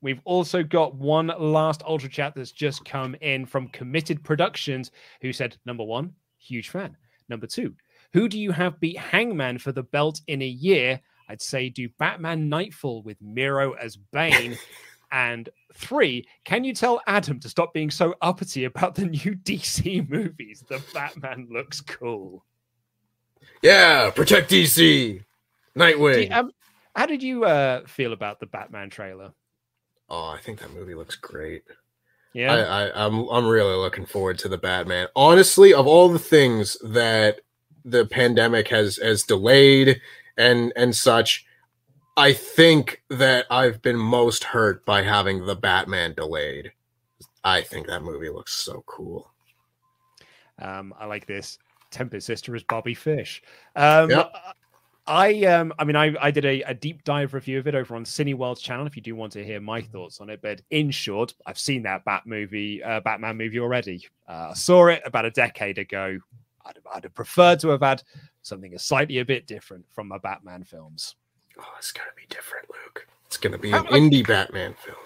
We've 0.00 0.20
also 0.24 0.62
got 0.62 0.94
one 0.94 1.32
last 1.38 1.82
ultra 1.86 2.10
chat 2.10 2.34
that's 2.34 2.52
just 2.52 2.84
come 2.84 3.14
in 3.22 3.46
from 3.46 3.68
Committed 3.68 4.22
Productions, 4.22 4.90
who 5.22 5.32
said, 5.32 5.56
number 5.64 5.82
one, 5.82 6.12
huge 6.38 6.68
fan. 6.68 6.94
Number 7.30 7.46
two, 7.46 7.74
who 8.12 8.28
do 8.28 8.38
you 8.38 8.52
have 8.52 8.78
beat 8.80 8.98
Hangman 8.98 9.56
for 9.56 9.72
the 9.72 9.82
belt 9.82 10.20
in 10.26 10.42
a 10.42 10.46
year? 10.46 11.00
I'd 11.30 11.40
say 11.40 11.70
do 11.70 11.88
Batman 11.98 12.50
Knightfall 12.50 13.02
with 13.02 13.16
Miro 13.22 13.72
as 13.72 13.96
Bane. 13.96 14.58
And 15.14 15.48
three, 15.72 16.26
can 16.44 16.64
you 16.64 16.74
tell 16.74 17.00
Adam 17.06 17.38
to 17.38 17.48
stop 17.48 17.72
being 17.72 17.88
so 17.88 18.16
uppity 18.20 18.64
about 18.64 18.96
the 18.96 19.06
new 19.06 19.36
DC 19.44 20.10
movies? 20.10 20.64
The 20.68 20.82
Batman 20.92 21.46
looks 21.50 21.80
cool. 21.80 22.44
Yeah, 23.62 24.10
protect 24.10 24.50
DC. 24.50 25.22
Nightwing. 25.76 26.28
You, 26.28 26.34
um, 26.34 26.50
how 26.96 27.06
did 27.06 27.22
you 27.22 27.44
uh, 27.44 27.86
feel 27.86 28.12
about 28.12 28.40
the 28.40 28.46
Batman 28.46 28.90
trailer? 28.90 29.32
Oh, 30.08 30.26
I 30.26 30.40
think 30.40 30.58
that 30.58 30.74
movie 30.74 30.96
looks 30.96 31.14
great. 31.14 31.62
Yeah, 32.32 32.52
I, 32.52 32.88
I, 32.88 33.06
I'm 33.06 33.28
I'm 33.28 33.46
really 33.46 33.76
looking 33.76 34.06
forward 34.06 34.40
to 34.40 34.48
the 34.48 34.58
Batman. 34.58 35.06
Honestly, 35.14 35.72
of 35.72 35.86
all 35.86 36.08
the 36.08 36.18
things 36.18 36.76
that 36.82 37.40
the 37.84 38.04
pandemic 38.04 38.66
has 38.68 38.96
has 38.96 39.22
delayed 39.22 40.00
and 40.36 40.72
and 40.74 40.96
such, 40.96 41.46
I 42.16 42.32
think 42.32 43.02
that 43.10 43.46
I've 43.50 43.82
been 43.82 43.96
most 43.96 44.44
hurt 44.44 44.84
by 44.86 45.02
having 45.02 45.46
the 45.46 45.56
Batman 45.56 46.14
delayed. 46.14 46.72
I 47.42 47.62
think 47.62 47.86
that 47.88 48.02
movie 48.02 48.30
looks 48.30 48.54
so 48.54 48.84
cool. 48.86 49.30
Um, 50.58 50.94
I 50.98 51.06
like 51.06 51.26
this. 51.26 51.58
Tempest 51.90 52.26
sister 52.26 52.54
is 52.54 52.62
Bobby 52.62 52.94
Fish. 52.94 53.42
Um, 53.74 54.10
yep. 54.10 54.32
I 55.06 55.44
um, 55.44 55.72
I 55.78 55.84
mean, 55.84 55.96
I, 55.96 56.14
I 56.18 56.30
did 56.30 56.46
a, 56.46 56.62
a, 56.62 56.72
deep 56.72 57.04
dive 57.04 57.34
review 57.34 57.58
of 57.58 57.66
it 57.66 57.74
over 57.74 57.94
on 57.94 58.04
Cineworld's 58.04 58.62
channel. 58.62 58.86
If 58.86 58.96
you 58.96 59.02
do 59.02 59.14
want 59.14 59.32
to 59.32 59.44
hear 59.44 59.60
my 59.60 59.82
thoughts 59.82 60.18
on 60.20 60.30
it, 60.30 60.40
but 60.40 60.62
in 60.70 60.90
short, 60.90 61.34
I've 61.44 61.58
seen 61.58 61.82
that 61.82 62.06
Bat 62.06 62.22
movie, 62.24 62.82
uh, 62.82 63.00
Batman 63.00 63.36
movie 63.36 63.60
already. 63.60 64.08
Uh, 64.26 64.48
I 64.50 64.54
saw 64.54 64.86
it 64.86 65.02
about 65.04 65.26
a 65.26 65.30
decade 65.30 65.76
ago. 65.76 66.18
I'd, 66.64 66.78
I'd 66.94 67.04
have 67.04 67.14
preferred 67.14 67.60
to 67.60 67.68
have 67.68 67.82
had 67.82 68.02
something 68.40 68.76
slightly 68.78 69.18
a 69.18 69.26
bit 69.26 69.46
different 69.46 69.84
from 69.90 70.08
my 70.08 70.16
Batman 70.16 70.64
films. 70.64 71.16
Oh, 71.58 71.74
it's 71.78 71.92
gonna 71.92 72.10
be 72.16 72.26
different, 72.28 72.68
Luke. 72.70 73.06
It's 73.26 73.36
gonna 73.36 73.58
be 73.58 73.72
an 73.72 73.84
indie 73.86 74.26
Batman 74.26 74.74
film. 74.74 74.96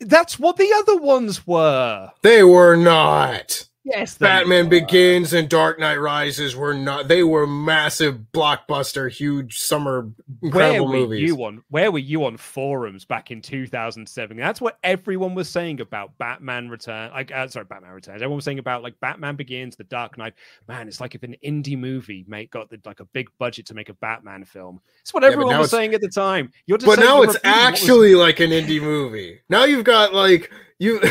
That's 0.00 0.38
what 0.38 0.56
the 0.56 0.72
other 0.78 0.96
ones 0.96 1.46
were. 1.46 2.10
They 2.22 2.42
were 2.42 2.76
not. 2.76 3.68
Yes, 3.84 4.16
Batman 4.16 4.68
Begins 4.68 5.32
and 5.32 5.48
Dark 5.48 5.80
Knight 5.80 5.96
Rises 5.96 6.54
were 6.54 6.72
not. 6.72 7.08
They 7.08 7.24
were 7.24 7.48
massive 7.48 8.26
blockbuster, 8.32 9.10
huge 9.10 9.58
summer 9.58 10.08
incredible 10.40 10.86
where 10.86 11.00
were 11.00 11.06
movies. 11.06 11.28
You 11.28 11.44
on 11.44 11.64
where 11.68 11.90
were 11.90 11.98
you 11.98 12.24
on 12.24 12.36
forums 12.36 13.04
back 13.04 13.32
in 13.32 13.42
2007? 13.42 14.36
That's 14.36 14.60
what 14.60 14.78
everyone 14.84 15.34
was 15.34 15.48
saying 15.48 15.80
about 15.80 16.16
Batman 16.18 16.68
Return. 16.68 17.10
Like, 17.10 17.32
uh, 17.32 17.48
sorry, 17.48 17.64
Batman 17.64 17.90
Returns. 17.90 18.22
Everyone 18.22 18.36
was 18.36 18.44
saying 18.44 18.60
about 18.60 18.84
like 18.84 19.00
Batman 19.00 19.34
Begins, 19.34 19.74
The 19.74 19.84
Dark 19.84 20.16
Knight. 20.16 20.34
Man, 20.68 20.86
it's 20.86 21.00
like 21.00 21.16
if 21.16 21.24
an 21.24 21.34
indie 21.44 21.76
movie 21.76 22.24
made 22.28 22.52
got 22.52 22.70
the, 22.70 22.80
like 22.84 23.00
a 23.00 23.06
big 23.06 23.30
budget 23.40 23.66
to 23.66 23.74
make 23.74 23.88
a 23.88 23.94
Batman 23.94 24.44
film. 24.44 24.80
It's 25.00 25.12
what 25.12 25.24
everyone 25.24 25.54
yeah, 25.54 25.58
was 25.58 25.70
saying 25.72 25.92
at 25.92 26.00
the 26.00 26.08
time. 26.08 26.52
You're 26.66 26.78
just 26.78 26.86
but 26.86 27.04
now 27.04 27.22
it's 27.22 27.36
actually 27.42 28.14
was... 28.14 28.20
like 28.20 28.38
an 28.38 28.50
indie 28.50 28.80
movie. 28.80 29.40
Now 29.48 29.64
you've 29.64 29.84
got 29.84 30.14
like 30.14 30.52
you. 30.78 31.00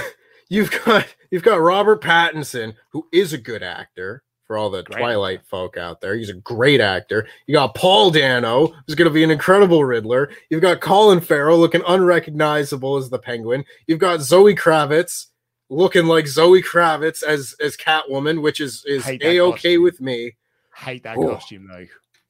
You've 0.52 0.84
got 0.84 1.08
you've 1.32 1.44
got 1.44 1.62
Robert 1.62 2.02
Pattinson, 2.02 2.76
who 2.90 3.08
is 3.12 3.34
a 3.34 3.38
good 3.38 3.64
actor 3.64 4.24
for 4.46 4.58
all 4.58 4.70
the 4.70 4.84
great. 4.84 5.00
Twilight 5.00 5.42
folk 5.46 5.78
out 5.78 6.02
there. 6.02 6.16
He's 6.16 6.30
a 6.30 6.34
great 6.34 6.82
actor. 6.82 7.26
You 7.48 7.54
got 7.54 7.74
Paul 7.74 8.12
Dano, 8.12 8.68
who's 8.68 8.96
going 8.96 9.10
to 9.10 9.14
be 9.14 9.24
an 9.24 9.32
incredible 9.32 9.86
Riddler. 9.86 10.30
You've 10.50 10.62
got 10.62 10.82
Colin 10.82 11.22
Farrell 11.22 11.58
looking 11.58 11.84
unrecognizable 11.88 12.98
as 12.98 13.10
the 13.10 13.18
Penguin. 13.18 13.64
You've 13.88 14.00
got 14.00 14.22
Zoe 14.22 14.54
Kravitz 14.54 15.28
looking 15.70 16.06
like 16.06 16.28
Zoe 16.28 16.62
Kravitz 16.62 17.24
as 17.24 17.56
as 17.62 17.78
Catwoman, 17.78 18.42
which 18.42 18.60
is 18.60 18.84
is 18.86 19.08
a 19.08 19.40
okay 19.40 19.78
with 19.78 20.02
me. 20.02 20.36
Hate 20.76 21.04
that 21.04 21.18
Ooh. 21.18 21.30
costume 21.30 21.68
though. 21.68 21.86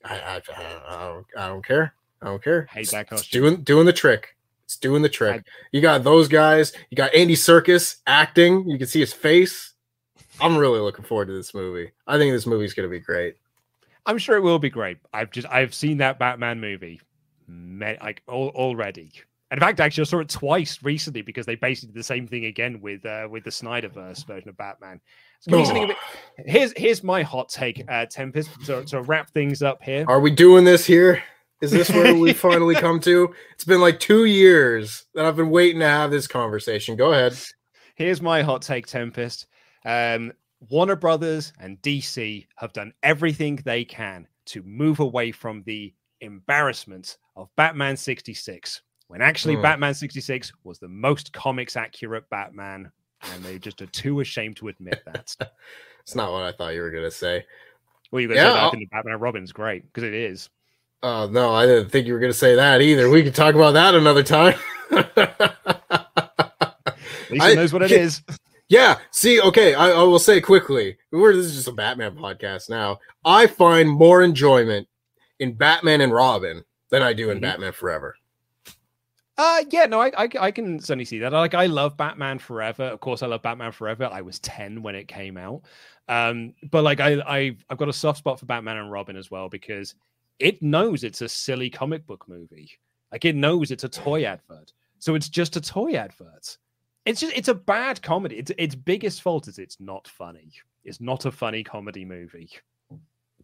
I, 0.05 0.15
I, 0.15 0.35
I, 0.35 1.07
don't, 1.07 1.25
I 1.37 1.47
don't 1.47 1.65
care. 1.65 1.93
I 2.21 2.25
don't 2.27 2.43
care. 2.43 2.67
Hate 2.71 2.91
that 2.91 3.09
costume. 3.09 3.17
It's 3.17 3.29
doing 3.29 3.63
doing 3.63 3.85
the 3.87 3.93
trick. 3.93 4.35
It's 4.72 4.78
doing 4.78 5.01
the 5.01 5.09
trick. 5.09 5.45
You 5.74 5.82
got 5.82 6.05
those 6.05 6.30
guys. 6.30 6.72
You 6.89 6.95
got 6.95 7.13
Andy 7.13 7.36
Serkis 7.36 7.97
acting. 8.07 8.69
You 8.69 8.78
can 8.78 8.88
see 8.88 9.01
his 9.01 9.11
face. 9.11 9.74
I'm 10.39 10.55
really 10.55 10.80
looking 10.80 11.03
forward 11.03 11.26
to 11.26 11.34
this 11.34 11.53
movie. 11.53 11.91
I 12.07 12.17
think 12.17 12.32
this 12.32 12.47
movie's 12.47 12.74
going 12.74 12.88
to 12.88 12.89
be 12.89 13.01
great. 13.01 13.36
I'm 14.05 14.17
sure 14.17 14.38
it 14.38 14.41
will 14.41 14.59
be 14.59 14.69
great. 14.69 14.99
I've 15.13 15.30
just 15.30 15.45
I've 15.51 15.74
seen 15.74 15.97
that 15.97 16.19
Batman 16.19 16.61
movie 16.61 17.01
like 17.49 18.22
already. 18.30 19.11
And 19.51 19.57
in 19.57 19.59
fact, 19.59 19.82
actually, 19.82 20.03
I 20.03 20.05
saw 20.05 20.19
it 20.19 20.30
twice 20.30 20.82
recently 20.82 21.22
because 21.22 21.45
they 21.45 21.55
basically 21.55 21.91
did 21.91 21.99
the 21.99 22.05
same 22.05 22.26
thing 22.26 22.45
again 22.45 22.80
with 22.80 23.05
uh, 23.05 23.28
with 23.30 23.43
the 23.43 23.49
Snyderverse 23.49 24.26
version 24.26 24.47
of 24.47 24.55
Batman. 24.55 25.01
So 25.41 25.65
oh. 25.65 25.88
bit, 25.88 25.97
here's 26.45 26.72
here's 26.78 27.03
my 27.03 27.24
hot 27.24 27.49
take, 27.49 27.84
uh, 27.89 28.05
Tempest, 28.05 28.51
to, 28.67 28.86
to 28.86 29.01
wrap 29.01 29.32
things 29.32 29.61
up 29.61 29.84
here. 29.84 30.05
Are 30.07 30.22
we 30.22 30.32
doing 30.32 30.63
this 30.63 30.86
here? 30.86 31.22
Is 31.62 31.72
this 31.72 31.89
where 31.89 32.16
we 32.16 32.34
finally 32.34 32.76
come 32.76 32.99
to? 33.01 33.34
It's 33.53 33.64
been 33.64 33.82
like 33.82 33.99
two 33.99 34.26
years 34.26 35.05
that 35.14 35.26
I've 35.26 35.36
been 35.36 35.51
waiting 35.51 35.80
to 35.80 35.88
have 35.88 36.12
this 36.12 36.28
conversation. 36.28 36.95
Go 36.95 37.12
ahead. 37.12 37.38
Here's 37.95 38.22
my 38.22 38.41
hot 38.41 38.64
take, 38.64 38.88
Tempest. 38.88 39.45
Um, 39.86 40.34
Warner 40.70 40.95
Brothers 40.95 41.53
and 41.59 41.82
DC 41.82 42.47
have 42.55 42.74
done 42.74 42.93
everything 43.03 43.57
they 43.57 43.86
can 43.86 44.28
to 44.45 44.64
move 44.64 44.99
away 44.99 45.32
from 45.32 45.64
the 45.64 45.93
embarrassment 46.22 47.18
of 47.36 47.49
Batman 47.55 47.97
66, 47.97 48.82
when 49.07 49.22
actually 49.22 49.55
mm. 49.55 49.62
Batman 49.62 49.93
66 49.93 50.51
was 50.64 50.80
the 50.80 50.88
most 50.88 51.34
comics 51.34 51.76
accurate 51.76 52.30
Batman, 52.30 52.91
and 53.34 53.43
they 53.43 53.59
just 53.59 53.82
are 53.82 53.88
too 53.88 54.20
ashamed 54.20 54.57
to 54.57 54.68
admit 54.68 55.01
that. 55.05 55.36
it's 56.01 56.16
not 56.16 56.32
what 56.32 56.43
I 56.43 56.51
thought 56.51 56.74
you 56.74 56.82
were 56.82 56.91
going 56.91 57.03
to 57.03 57.12
say. 57.12 57.45
Well, 58.12 58.22
you're 58.22 58.30
going 58.30 58.38
to 58.39 58.43
yeah, 58.43 58.49
say 58.49 58.55
that 58.55 58.66
I 58.66 58.72
think 58.72 58.91
Batman 58.91 59.14
and 59.14 59.22
Robin's 59.22 59.51
great 59.51 59.84
because 59.86 60.03
it 60.03 60.14
is. 60.14 60.49
Oh 61.03 61.27
no, 61.27 61.53
I 61.53 61.65
didn't 61.65 61.89
think 61.89 62.05
you 62.05 62.13
were 62.13 62.19
going 62.19 62.31
to 62.31 62.37
say 62.37 62.55
that 62.55 62.81
either. 62.81 63.09
We 63.09 63.23
could 63.23 63.33
talk 63.35 63.55
about 63.55 63.71
that 63.71 63.95
another 63.95 64.23
time. 64.23 64.55
Lisa 67.31 67.55
knows 67.55 67.73
what 67.73 67.81
it 67.81 67.91
is. 67.91 68.21
Yeah. 68.67 68.99
See, 69.11 69.41
okay, 69.41 69.73
I, 69.73 69.89
I 69.89 70.03
will 70.03 70.19
say 70.19 70.39
quickly. 70.39 70.97
We're, 71.11 71.35
this 71.35 71.47
is 71.47 71.55
just 71.55 71.67
a 71.67 71.73
Batman 71.73 72.15
podcast 72.15 72.69
now. 72.69 72.99
I 73.25 73.47
find 73.47 73.89
more 73.89 74.21
enjoyment 74.21 74.87
in 75.39 75.53
Batman 75.53 76.01
and 76.01 76.13
Robin 76.13 76.63
than 76.89 77.01
I 77.01 77.13
do 77.13 77.31
in 77.31 77.37
mm-hmm. 77.37 77.43
Batman 77.43 77.73
Forever. 77.73 78.15
Uh 79.37 79.63
yeah, 79.71 79.85
no, 79.87 79.99
I, 79.99 80.11
I 80.17 80.29
I 80.39 80.51
can 80.51 80.79
certainly 80.79 81.05
see 81.05 81.19
that. 81.19 81.31
Like 81.31 81.53
I 81.53 81.65
love 81.65 81.97
Batman 81.97 82.37
Forever. 82.37 82.83
Of 82.83 82.99
course, 82.99 83.23
I 83.23 83.27
love 83.27 83.41
Batman 83.41 83.71
Forever. 83.71 84.07
I 84.11 84.21
was 84.21 84.39
10 84.39 84.83
when 84.83 84.93
it 84.93 85.07
came 85.07 85.35
out. 85.35 85.63
Um, 86.07 86.53
but 86.69 86.83
like 86.83 86.99
I 86.99 87.19
I 87.21 87.55
I've 87.69 87.77
got 87.77 87.89
a 87.89 87.93
soft 87.93 88.19
spot 88.19 88.39
for 88.39 88.45
Batman 88.45 88.77
and 88.77 88.91
Robin 88.91 89.15
as 89.15 89.31
well 89.31 89.49
because 89.49 89.95
it 90.39 90.61
knows 90.61 91.03
it's 91.03 91.21
a 91.21 91.29
silly 91.29 91.69
comic 91.69 92.05
book 92.07 92.25
movie. 92.27 92.71
Like 93.11 93.25
it 93.25 93.36
knows 93.36 93.71
it's 93.71 93.84
a 93.84 93.89
toy 93.89 94.23
advert. 94.25 94.73
So 94.99 95.15
it's 95.15 95.29
just 95.29 95.55
a 95.55 95.61
toy 95.61 95.93
advert. 95.93 96.57
It's 97.05 97.19
just 97.21 97.36
it's 97.36 97.47
a 97.47 97.55
bad 97.55 98.01
comedy. 98.01 98.38
It's 98.38 98.51
its 98.57 98.75
biggest 98.75 99.21
fault 99.21 99.47
is 99.47 99.57
it's 99.59 99.79
not 99.79 100.07
funny. 100.07 100.51
It's 100.84 101.01
not 101.01 101.25
a 101.25 101.32
funny 101.32 101.63
comedy 101.63 102.05
movie. 102.05 102.49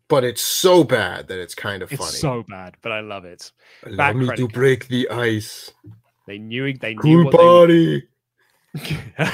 But 0.09 0.23
it's 0.23 0.41
so 0.41 0.83
bad 0.85 1.27
that 1.27 1.39
it's 1.39 1.53
kind 1.55 1.83
of 1.83 1.91
It's 1.91 1.99
funny. 1.99 2.17
so 2.17 2.43
bad, 2.47 2.77
but 2.81 2.91
I 2.93 3.01
love 3.01 3.25
it. 3.25 3.51
Allow 3.85 3.97
Back 3.97 4.15
me 4.15 4.27
to 4.27 4.35
card. 4.37 4.53
break 4.53 4.87
the 4.87 5.09
ice. 5.09 5.71
They 6.27 6.37
knew 6.37 6.73
they 6.77 6.93
knew 6.93 7.01
Cool 7.01 7.25
what 7.25 7.31
they 7.31 7.37
body. 7.37 8.07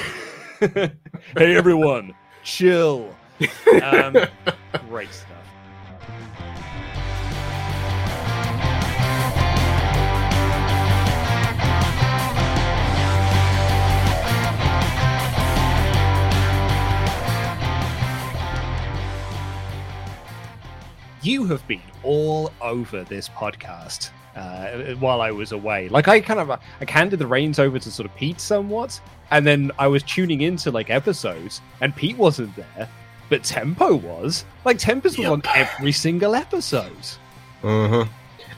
hey 1.38 1.56
everyone, 1.56 2.14
chill. 2.44 3.14
Um, 3.82 4.16
great 4.90 5.12
stuff. 5.12 5.30
You 21.24 21.46
have 21.46 21.66
been 21.70 21.82
all 22.04 22.52
over 22.62 23.06
this 23.06 23.30
podcast 23.30 24.10
uh, 24.36 24.96
while 24.96 25.22
I 25.22 25.32
was 25.32 25.54
away. 25.54 25.88
Like 25.88 26.10
I 26.10 26.20
kind 26.20 26.42
of 26.42 26.52
I 26.52 26.60
handed 26.86 27.18
the 27.18 27.28
reins 27.28 27.60
over 27.60 27.80
to 27.80 27.92
sort 27.92 28.06
of 28.06 28.16
Pete 28.18 28.42
somewhat, 28.42 29.00
and 29.32 29.48
then 29.48 29.72
I 29.80 29.88
was 29.88 30.04
tuning 30.04 30.42
into 30.42 30.70
like 30.70 30.90
episodes, 30.90 31.62
and 31.80 31.96
Pete 31.96 32.18
wasn't 32.18 32.54
there, 32.58 32.90
but 33.30 33.42
Tempo 33.46 33.96
was. 33.96 34.44
Like 34.66 34.78
Tempest 34.78 35.18
was 35.18 35.28
on 35.28 35.42
every 35.56 35.94
single 35.94 36.36
episode. 36.36 36.92
Uh-huh. 37.64 38.06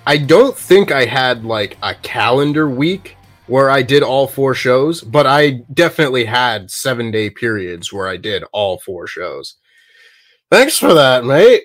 I 0.08 0.18
don't 0.18 0.58
think 0.58 0.92
I 0.92 1.06
had 1.06 1.46
like 1.46 1.78
a 1.84 1.94
calendar 1.94 2.68
week 2.68 3.16
where 3.46 3.70
I 3.70 3.84
did 3.84 4.02
all 4.02 4.26
four 4.26 4.56
shows, 4.56 5.02
but 5.02 5.28
I 5.28 5.62
definitely 5.72 6.26
had 6.26 6.72
seven 6.72 7.12
day 7.12 7.30
periods 7.30 7.94
where 7.94 8.08
I 8.08 8.18
did 8.18 8.44
all 8.52 8.80
four 8.80 9.06
shows. 9.06 9.56
Thanks 10.50 10.80
for 10.80 10.96
that, 10.96 11.26
mate. 11.26 11.64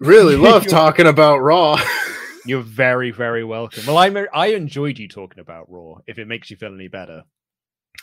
Really 0.00 0.36
love 0.50 0.66
talking 0.66 1.06
about 1.06 1.38
Raw. 1.38 1.80
You're 2.46 2.62
very, 2.62 3.10
very 3.10 3.44
welcome. 3.44 3.84
Well, 3.86 3.98
I 3.98 4.26
I 4.32 4.48
enjoyed 4.48 4.98
you 4.98 5.08
talking 5.08 5.40
about 5.40 5.70
Raw. 5.70 5.96
If 6.06 6.18
it 6.18 6.26
makes 6.26 6.50
you 6.50 6.56
feel 6.56 6.74
any 6.74 6.88
better, 6.88 7.22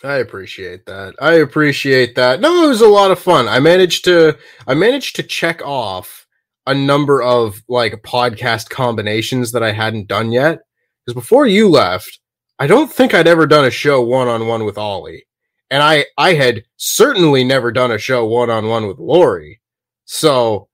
I 0.04 0.18
appreciate 0.18 0.86
that. 0.86 1.16
I 1.20 1.34
appreciate 1.34 2.16
that. 2.16 2.40
No, 2.40 2.66
it 2.66 2.68
was 2.68 2.82
a 2.82 2.88
lot 2.88 3.12
of 3.12 3.20
fun. 3.20 3.48
I 3.48 3.60
managed 3.60 4.06
to 4.06 4.38
I 4.68 4.76
managed 4.76 5.16
to 5.16 5.24
check 5.24 5.62
off 5.64 6.28
a 6.68 6.76
number 6.76 7.24
of 7.24 7.64
like 7.68 8.04
podcast 8.04 8.70
combinations 8.70 9.52
that 9.54 9.64
I 9.64 9.72
hadn't 9.72 10.08
done 10.08 10.32
yet. 10.32 10.60
Because 11.04 11.16
before 11.16 11.48
you 11.48 11.70
left, 11.70 12.20
I 12.60 12.68
don't 12.68 12.92
think 12.92 13.14
I'd 13.14 13.28
ever 13.28 13.48
done 13.48 13.66
a 13.66 13.72
show 13.72 14.02
one 14.02 14.28
on 14.28 14.48
one 14.48 14.66
with 14.66 14.78
Ollie. 14.78 15.26
And 15.72 15.82
I 15.82 16.06
I 16.18 16.34
had 16.34 16.64
certainly 16.76 17.44
never 17.44 17.72
done 17.72 17.92
a 17.92 17.98
show 17.98 18.26
one 18.26 18.52
on 18.52 18.68
one 18.68 18.88
with 18.88 19.00
Lori. 19.00 19.62
So 20.06 20.70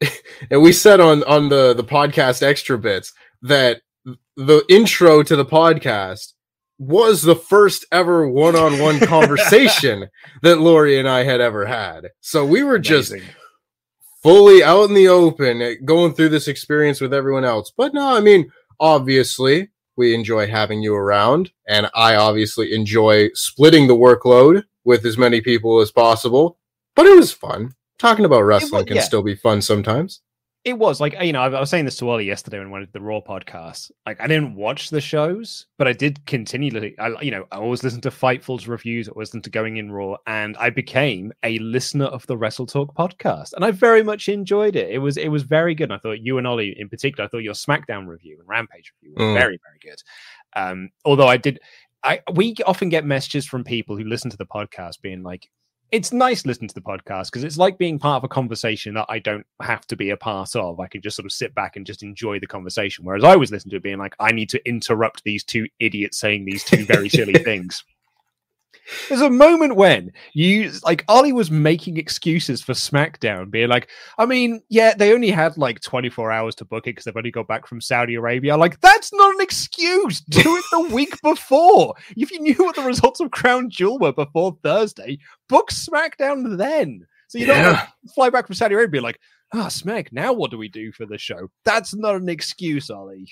and 0.50 0.62
we 0.62 0.72
said 0.72 1.00
on 1.00 1.22
on 1.24 1.48
the 1.48 1.74
the 1.74 1.84
podcast 1.84 2.42
extra 2.42 2.78
bits 2.78 3.12
that 3.42 3.80
the 4.36 4.64
intro 4.68 5.22
to 5.22 5.36
the 5.36 5.44
podcast 5.44 6.32
was 6.78 7.22
the 7.22 7.36
first 7.36 7.86
ever 7.92 8.28
one-on-one 8.28 9.00
conversation 9.06 10.08
that 10.42 10.58
Lori 10.58 10.98
and 10.98 11.08
I 11.08 11.22
had 11.22 11.40
ever 11.40 11.66
had. 11.66 12.10
So 12.20 12.44
we 12.44 12.62
were 12.62 12.78
just 12.78 13.12
Amazing. 13.12 13.28
fully 14.22 14.62
out 14.62 14.88
in 14.88 14.94
the 14.94 15.08
open, 15.08 15.62
eh, 15.62 15.74
going 15.84 16.14
through 16.14 16.30
this 16.30 16.48
experience 16.48 17.00
with 17.00 17.14
everyone 17.14 17.44
else. 17.44 17.72
But 17.76 17.94
no, 17.94 18.16
I 18.16 18.20
mean, 18.20 18.50
obviously, 18.80 19.70
we 19.96 20.14
enjoy 20.14 20.48
having 20.48 20.82
you 20.82 20.94
around, 20.94 21.52
and 21.68 21.88
I 21.94 22.16
obviously 22.16 22.74
enjoy 22.74 23.28
splitting 23.34 23.86
the 23.86 23.96
workload 23.96 24.64
with 24.82 25.06
as 25.06 25.16
many 25.16 25.40
people 25.40 25.80
as 25.80 25.92
possible. 25.92 26.58
But 26.96 27.06
it 27.06 27.16
was 27.16 27.32
fun. 27.32 27.74
Talking 27.98 28.24
about 28.24 28.42
wrestling 28.42 28.86
can 28.86 28.96
yeah. 28.96 29.02
still 29.02 29.22
be 29.22 29.34
fun 29.36 29.62
sometimes. 29.62 30.20
it 30.64 30.78
was 30.78 30.98
like 30.98 31.14
you 31.20 31.32
know 31.32 31.42
I 31.42 31.48
I 31.48 31.60
was 31.60 31.68
saying 31.70 31.84
this 31.84 31.96
to 31.98 32.08
Ollie 32.08 32.24
yesterday 32.24 32.58
when 32.58 32.70
we 32.70 32.80
did 32.80 32.92
the 32.92 33.00
Raw 33.00 33.20
podcast. 33.20 33.90
Like 34.06 34.20
I 34.20 34.26
didn't 34.26 34.54
watch 34.56 34.88
the 34.90 35.00
shows, 35.00 35.66
but 35.78 35.86
I 35.86 35.92
did 35.92 36.24
continually. 36.26 36.98
I 36.98 37.20
you 37.20 37.30
know 37.30 37.46
I 37.52 37.56
always 37.58 37.84
listened 37.84 38.02
to 38.04 38.10
Fightful's 38.10 38.66
reviews. 38.66 39.06
I 39.08 39.12
always 39.12 39.28
listened 39.28 39.44
to 39.44 39.50
Going 39.50 39.76
in 39.76 39.92
Raw, 39.92 40.16
and 40.26 40.56
I 40.56 40.70
became 40.70 41.32
a 41.42 41.58
listener 41.58 42.06
of 42.06 42.26
the 42.26 42.36
WrestleTalk 42.36 42.94
podcast, 42.94 43.52
and 43.52 43.64
I 43.64 43.70
very 43.70 44.02
much 44.02 44.28
enjoyed 44.28 44.74
it. 44.74 44.90
It 44.90 44.98
was 44.98 45.16
it 45.18 45.28
was 45.28 45.42
very 45.42 45.74
good. 45.74 45.84
And 45.84 45.92
I 45.94 45.98
thought 45.98 46.20
you 46.20 46.38
and 46.38 46.46
Ollie 46.46 46.74
in 46.78 46.88
particular. 46.88 47.26
I 47.26 47.28
thought 47.28 47.42
your 47.44 47.54
SmackDown 47.54 48.06
review 48.08 48.38
and 48.40 48.48
Rampage 48.48 48.92
review 49.02 49.14
were 49.16 49.24
Mm. 49.32 49.38
very 49.38 49.58
very 49.66 49.78
good. 49.82 50.02
Um, 50.56 50.90
although 51.04 51.28
I 51.28 51.36
did. 51.36 51.60
I, 52.02 52.20
we 52.34 52.54
often 52.66 52.90
get 52.90 53.06
messages 53.06 53.46
from 53.46 53.64
people 53.64 53.96
who 53.96 54.04
listen 54.04 54.30
to 54.30 54.36
the 54.36 54.44
podcast 54.44 55.00
being 55.00 55.22
like, 55.22 55.48
it's 55.90 56.12
nice 56.12 56.44
listening 56.44 56.68
to 56.68 56.74
the 56.74 56.80
podcast 56.80 57.26
because 57.26 57.44
it's 57.44 57.58
like 57.58 57.78
being 57.78 57.98
part 57.98 58.18
of 58.18 58.24
a 58.24 58.28
conversation 58.28 58.94
that 58.94 59.06
I 59.08 59.18
don't 59.18 59.46
have 59.62 59.86
to 59.88 59.96
be 59.96 60.10
a 60.10 60.16
part 60.16 60.56
of. 60.56 60.80
I 60.80 60.88
can 60.88 61.00
just 61.00 61.16
sort 61.16 61.26
of 61.26 61.32
sit 61.32 61.54
back 61.54 61.76
and 61.76 61.86
just 61.86 62.02
enjoy 62.02 62.40
the 62.40 62.46
conversation. 62.46 63.04
Whereas 63.04 63.24
I 63.24 63.36
was 63.36 63.50
listening 63.50 63.70
to 63.70 63.76
it 63.76 63.82
being 63.82 63.98
like, 63.98 64.14
I 64.18 64.32
need 64.32 64.50
to 64.50 64.68
interrupt 64.68 65.22
these 65.24 65.44
two 65.44 65.68
idiots 65.78 66.18
saying 66.18 66.44
these 66.44 66.64
two 66.64 66.84
very 66.84 67.08
silly 67.08 67.34
things. 67.44 67.84
There's 69.08 69.20
a 69.20 69.30
moment 69.30 69.76
when 69.76 70.12
you 70.32 70.72
like 70.82 71.04
Ollie 71.08 71.32
was 71.32 71.50
making 71.50 71.96
excuses 71.96 72.62
for 72.62 72.72
SmackDown, 72.72 73.50
being 73.50 73.68
like, 73.68 73.90
I 74.18 74.26
mean, 74.26 74.62
yeah, 74.68 74.94
they 74.94 75.12
only 75.12 75.30
had 75.30 75.56
like 75.56 75.80
24 75.80 76.30
hours 76.30 76.54
to 76.56 76.64
book 76.64 76.86
it 76.86 76.90
because 76.90 77.04
they've 77.04 77.16
only 77.16 77.30
got 77.30 77.48
back 77.48 77.66
from 77.66 77.80
Saudi 77.80 78.14
Arabia. 78.14 78.56
Like, 78.56 78.80
that's 78.80 79.12
not 79.12 79.34
an 79.34 79.40
excuse. 79.40 80.20
Do 80.20 80.56
it 80.56 80.64
the 80.70 80.94
week 80.94 81.14
before. 81.22 81.94
If 82.16 82.30
you 82.30 82.40
knew 82.40 82.56
what 82.58 82.76
the 82.76 82.82
results 82.82 83.20
of 83.20 83.30
Crown 83.30 83.70
Jewel 83.70 83.98
were 83.98 84.12
before 84.12 84.56
Thursday, 84.62 85.18
book 85.48 85.70
SmackDown 85.70 86.58
then. 86.58 87.06
So 87.28 87.38
you 87.38 87.46
don't 87.46 87.72
like, 87.72 87.88
fly 88.14 88.30
back 88.30 88.46
from 88.46 88.54
Saudi 88.54 88.74
Arabia 88.74 89.00
like, 89.00 89.18
ah, 89.52 89.68
Smack, 89.68 90.12
now 90.12 90.32
what 90.32 90.50
do 90.50 90.58
we 90.58 90.68
do 90.68 90.92
for 90.92 91.06
the 91.06 91.18
show? 91.18 91.48
That's 91.64 91.94
not 91.94 92.16
an 92.16 92.28
excuse, 92.28 92.90
Ollie. 92.90 93.28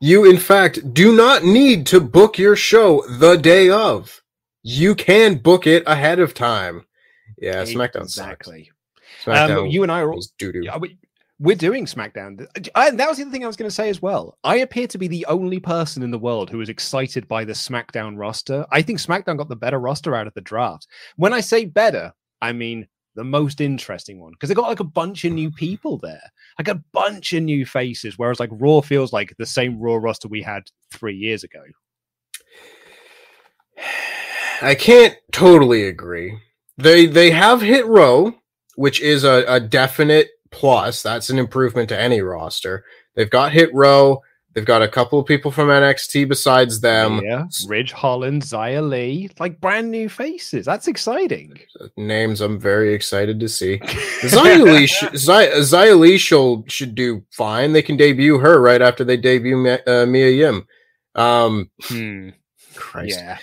You, 0.00 0.24
in 0.24 0.36
fact, 0.36 0.92
do 0.92 1.16
not 1.16 1.44
need 1.44 1.86
to 1.86 2.00
book 2.00 2.38
your 2.38 2.56
show 2.56 3.02
the 3.08 3.36
day 3.36 3.70
of. 3.70 4.22
You 4.68 4.96
can 4.96 5.36
book 5.36 5.68
it 5.68 5.84
ahead 5.86 6.18
of 6.18 6.34
time. 6.34 6.86
Yeah, 7.38 7.62
SmackDown 7.62 8.02
exactly. 8.02 8.72
sucks. 9.24 9.38
SmackDown 9.38 9.62
Um, 9.62 9.66
you 9.66 9.84
and 9.84 9.92
I 9.92 10.00
are 10.00 10.12
all, 10.12 10.20
doo-doo. 10.38 10.62
Yeah, 10.64 10.76
we, 10.78 10.98
we're 11.38 11.54
doing 11.54 11.86
SmackDown. 11.86 12.44
I, 12.74 12.90
that 12.90 13.08
was 13.08 13.18
the 13.18 13.22
other 13.22 13.30
thing 13.30 13.44
I 13.44 13.46
was 13.46 13.56
going 13.56 13.70
to 13.70 13.74
say 13.74 13.88
as 13.88 14.02
well. 14.02 14.38
I 14.42 14.56
appear 14.56 14.88
to 14.88 14.98
be 14.98 15.06
the 15.06 15.24
only 15.26 15.60
person 15.60 16.02
in 16.02 16.10
the 16.10 16.18
world 16.18 16.50
who 16.50 16.60
is 16.60 16.68
excited 16.68 17.28
by 17.28 17.44
the 17.44 17.52
SmackDown 17.52 18.18
roster. 18.18 18.66
I 18.72 18.82
think 18.82 18.98
SmackDown 18.98 19.38
got 19.38 19.48
the 19.48 19.54
better 19.54 19.78
roster 19.78 20.16
out 20.16 20.26
of 20.26 20.34
the 20.34 20.40
draft. 20.40 20.88
When 21.14 21.32
I 21.32 21.42
say 21.42 21.66
better, 21.66 22.12
I 22.42 22.52
mean 22.52 22.88
the 23.14 23.22
most 23.22 23.60
interesting 23.60 24.18
one 24.18 24.32
because 24.32 24.48
they 24.48 24.54
got 24.56 24.68
like 24.68 24.80
a 24.80 24.84
bunch 24.84 25.24
of 25.24 25.32
new 25.32 25.52
people 25.52 25.98
there, 25.98 26.32
like 26.58 26.66
a 26.66 26.82
bunch 26.92 27.32
of 27.34 27.44
new 27.44 27.64
faces. 27.64 28.18
Whereas 28.18 28.40
like 28.40 28.50
Raw 28.52 28.80
feels 28.80 29.12
like 29.12 29.32
the 29.38 29.46
same 29.46 29.78
Raw 29.78 29.94
roster 29.94 30.26
we 30.26 30.42
had 30.42 30.64
three 30.92 31.16
years 31.16 31.44
ago. 31.44 31.62
I 34.62 34.74
can't 34.74 35.16
totally 35.32 35.84
agree. 35.84 36.38
They 36.78 37.06
they 37.06 37.30
have 37.30 37.60
Hit 37.62 37.86
Row, 37.86 38.34
which 38.76 39.00
is 39.00 39.24
a, 39.24 39.44
a 39.48 39.60
definite 39.60 40.30
plus. 40.50 41.02
That's 41.02 41.30
an 41.30 41.38
improvement 41.38 41.88
to 41.90 41.98
any 42.00 42.20
roster. 42.20 42.84
They've 43.14 43.30
got 43.30 43.52
Hit 43.52 43.70
Row. 43.74 44.22
They've 44.52 44.64
got 44.64 44.80
a 44.80 44.88
couple 44.88 45.18
of 45.18 45.26
people 45.26 45.50
from 45.50 45.68
NXT 45.68 46.28
besides 46.28 46.80
them. 46.80 47.20
yeah, 47.22 47.44
Ridge 47.68 47.92
Holland, 47.92 48.40
Xia 48.40 48.88
Li, 48.88 49.28
like 49.38 49.60
brand 49.60 49.90
new 49.90 50.08
faces. 50.08 50.64
That's 50.64 50.88
exciting. 50.88 51.58
Names 51.98 52.40
I'm 52.40 52.58
very 52.58 52.94
excited 52.94 53.38
to 53.40 53.50
see. 53.50 53.78
Xia 54.22 54.64
Li, 54.64 54.86
sh- 54.86 55.14
Zia, 55.14 55.56
Xia 55.56 55.98
Li 55.98 56.16
should, 56.16 56.72
should 56.72 56.94
do 56.94 57.22
fine. 57.32 57.74
They 57.74 57.82
can 57.82 57.98
debut 57.98 58.38
her 58.38 58.58
right 58.58 58.80
after 58.80 59.04
they 59.04 59.18
debut 59.18 59.58
Mi- 59.58 59.84
uh, 59.86 60.06
Mia 60.06 60.30
Yim. 60.30 60.66
Um, 61.14 61.70
Hmm. 61.82 62.30
Christ. 62.74 63.18
Yeah. 63.18 63.36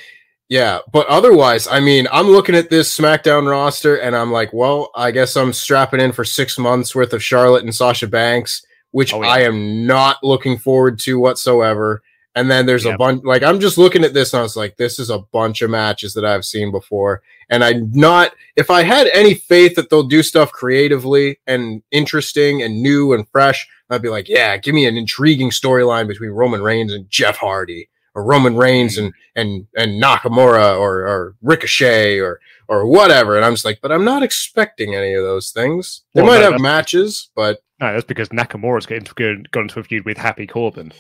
Yeah, 0.54 0.82
but 0.92 1.08
otherwise, 1.08 1.68
I 1.68 1.80
mean, 1.80 2.08
I'm 2.12 2.28
looking 2.28 2.54
at 2.54 2.70
this 2.70 2.96
SmackDown 2.96 3.50
roster 3.50 3.96
and 3.96 4.16
I'm 4.16 4.32
like, 4.32 4.54
well, 4.54 4.92
I 4.94 5.10
guess 5.10 5.36
I'm 5.36 5.52
strapping 5.52 6.00
in 6.00 6.12
for 6.12 6.24
six 6.24 6.60
months 6.60 6.94
worth 6.94 7.12
of 7.12 7.24
Charlotte 7.24 7.64
and 7.64 7.74
Sasha 7.74 8.06
Banks, 8.06 8.64
which 8.92 9.16
Oh, 9.16 9.24
yeah. 9.24 9.30
I 9.30 9.40
am 9.40 9.88
not 9.88 10.18
looking 10.22 10.60
forward 10.60 11.00
to 11.00 11.18
whatsoever. 11.18 12.04
And 12.36 12.52
then 12.52 12.68
there's 12.68 12.86
a 12.86 12.96
bunch, 12.98 13.24
like, 13.24 13.42
I'm 13.42 13.60
just 13.60 13.80
looking 13.80 14.04
at 14.04 14.14
this 14.14 14.32
and 14.32 14.42
I 14.42 14.44
was 14.44 14.56
like, 14.56 14.78
this 14.78 15.00
is 15.00 15.10
a 15.10 15.18
bunch 15.18 15.64
of 15.64 15.72
matches 15.72 16.14
that 16.14 16.24
I've 16.24 16.46
seen 16.46 16.70
before. 16.70 17.24
And 17.50 17.64
I'm 17.64 17.90
not, 17.92 18.36
if 18.56 18.70
I 18.70 18.84
had 18.84 19.08
any 19.08 19.34
faith 19.34 19.74
that 19.76 19.90
they'll 19.90 20.04
do 20.04 20.22
stuff 20.22 20.52
creatively 20.52 21.40
and 21.48 21.82
interesting 21.90 22.62
and 22.62 22.84
new 22.84 23.14
and 23.14 23.28
fresh, 23.30 23.68
I'd 23.90 24.04
be 24.04 24.10
like, 24.10 24.30
yeah, 24.30 24.58
give 24.58 24.76
me 24.76 24.86
an 24.86 24.98
intriguing 24.98 25.50
storyline 25.50 26.08
between 26.08 26.30
Roman 26.30 26.62
Reigns 26.62 26.94
and 26.94 27.10
Jeff 27.10 27.38
Hardy. 27.38 27.90
Or 28.16 28.24
Roman 28.24 28.56
Reigns 28.56 28.98
and 28.98 29.14
and 29.36 29.68
and 29.76 30.02
Nakamura 30.02 30.78
or 30.80 31.08
or 31.08 31.36
Ricochet 31.42 32.20
or 32.20 32.40
or 32.68 32.88
whatever. 32.88 33.36
And 33.36 33.46
I'm 33.46 33.54
just 33.54 33.66
like, 33.66 33.80
but 33.82 33.92
I'm 33.92 34.06
not 34.06 34.24
expecting 34.24 34.96
any 34.96 35.14
of 35.14 35.24
those 35.24 35.52
things. 35.52 36.04
They 36.14 36.22
Well, 36.22 36.32
might 36.32 36.42
no, 36.46 36.52
have 36.52 36.62
matches, 36.62 37.30
but 37.36 37.60
No, 37.80 37.92
that's 37.94 38.06
because 38.06 38.30
Nakamura's 38.30 38.86
got 38.86 39.00
into, 39.00 39.44
got 39.52 39.62
into 39.62 39.80
a 39.80 39.84
feud 39.84 40.06
with 40.06 40.18
Happy 40.18 40.48
Corbin. 40.48 40.94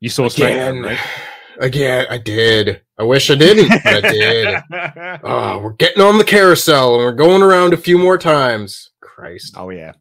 You 0.00 0.08
saw 0.08 0.26
again, 0.26 0.82
right? 0.82 0.98
again, 1.60 2.06
I 2.08 2.16
did. 2.18 2.80
I 2.98 3.02
wish 3.02 3.30
I 3.30 3.34
didn't, 3.34 3.68
but 3.84 4.04
I 4.04 4.10
did. 4.12 5.20
Oh, 5.22 5.58
we're 5.62 5.72
getting 5.74 6.02
on 6.02 6.16
the 6.18 6.24
carousel 6.24 6.94
and 6.94 7.04
we're 7.04 7.12
going 7.12 7.42
around 7.42 7.74
a 7.74 7.78
few 7.78 7.98
more 7.98 8.16
times. 8.16 8.90
Christ. 9.02 9.54
Oh 9.58 9.68
yeah. 9.70 9.92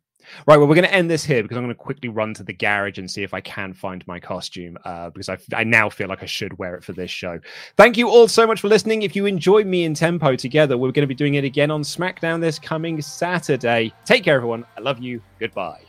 Right, 0.47 0.57
well, 0.57 0.67
we're 0.67 0.75
going 0.75 0.87
to 0.87 0.93
end 0.93 1.09
this 1.09 1.23
here 1.23 1.41
because 1.43 1.57
I'm 1.57 1.63
going 1.63 1.75
to 1.75 1.81
quickly 1.81 2.09
run 2.09 2.33
to 2.35 2.43
the 2.43 2.53
garage 2.53 2.97
and 2.97 3.09
see 3.09 3.23
if 3.23 3.33
I 3.33 3.41
can 3.41 3.73
find 3.73 4.05
my 4.07 4.19
costume 4.19 4.77
uh, 4.85 5.09
because 5.09 5.29
I, 5.29 5.37
I 5.53 5.63
now 5.63 5.89
feel 5.89 6.07
like 6.07 6.23
I 6.23 6.27
should 6.27 6.57
wear 6.57 6.75
it 6.75 6.83
for 6.83 6.93
this 6.93 7.11
show. 7.11 7.39
Thank 7.77 7.97
you 7.97 8.09
all 8.09 8.27
so 8.27 8.47
much 8.47 8.61
for 8.61 8.67
listening. 8.67 9.01
If 9.01 9.15
you 9.15 9.25
enjoy 9.25 9.63
me 9.63 9.85
and 9.85 9.95
Tempo 9.95 10.35
together, 10.35 10.77
we're 10.77 10.91
going 10.91 11.03
to 11.03 11.07
be 11.07 11.15
doing 11.15 11.35
it 11.35 11.43
again 11.43 11.71
on 11.71 11.81
SmackDown 11.81 12.41
this 12.41 12.59
coming 12.59 13.01
Saturday. 13.01 13.93
Take 14.05 14.23
care, 14.23 14.35
everyone. 14.35 14.65
I 14.77 14.81
love 14.81 14.99
you. 14.99 15.21
Goodbye. 15.39 15.88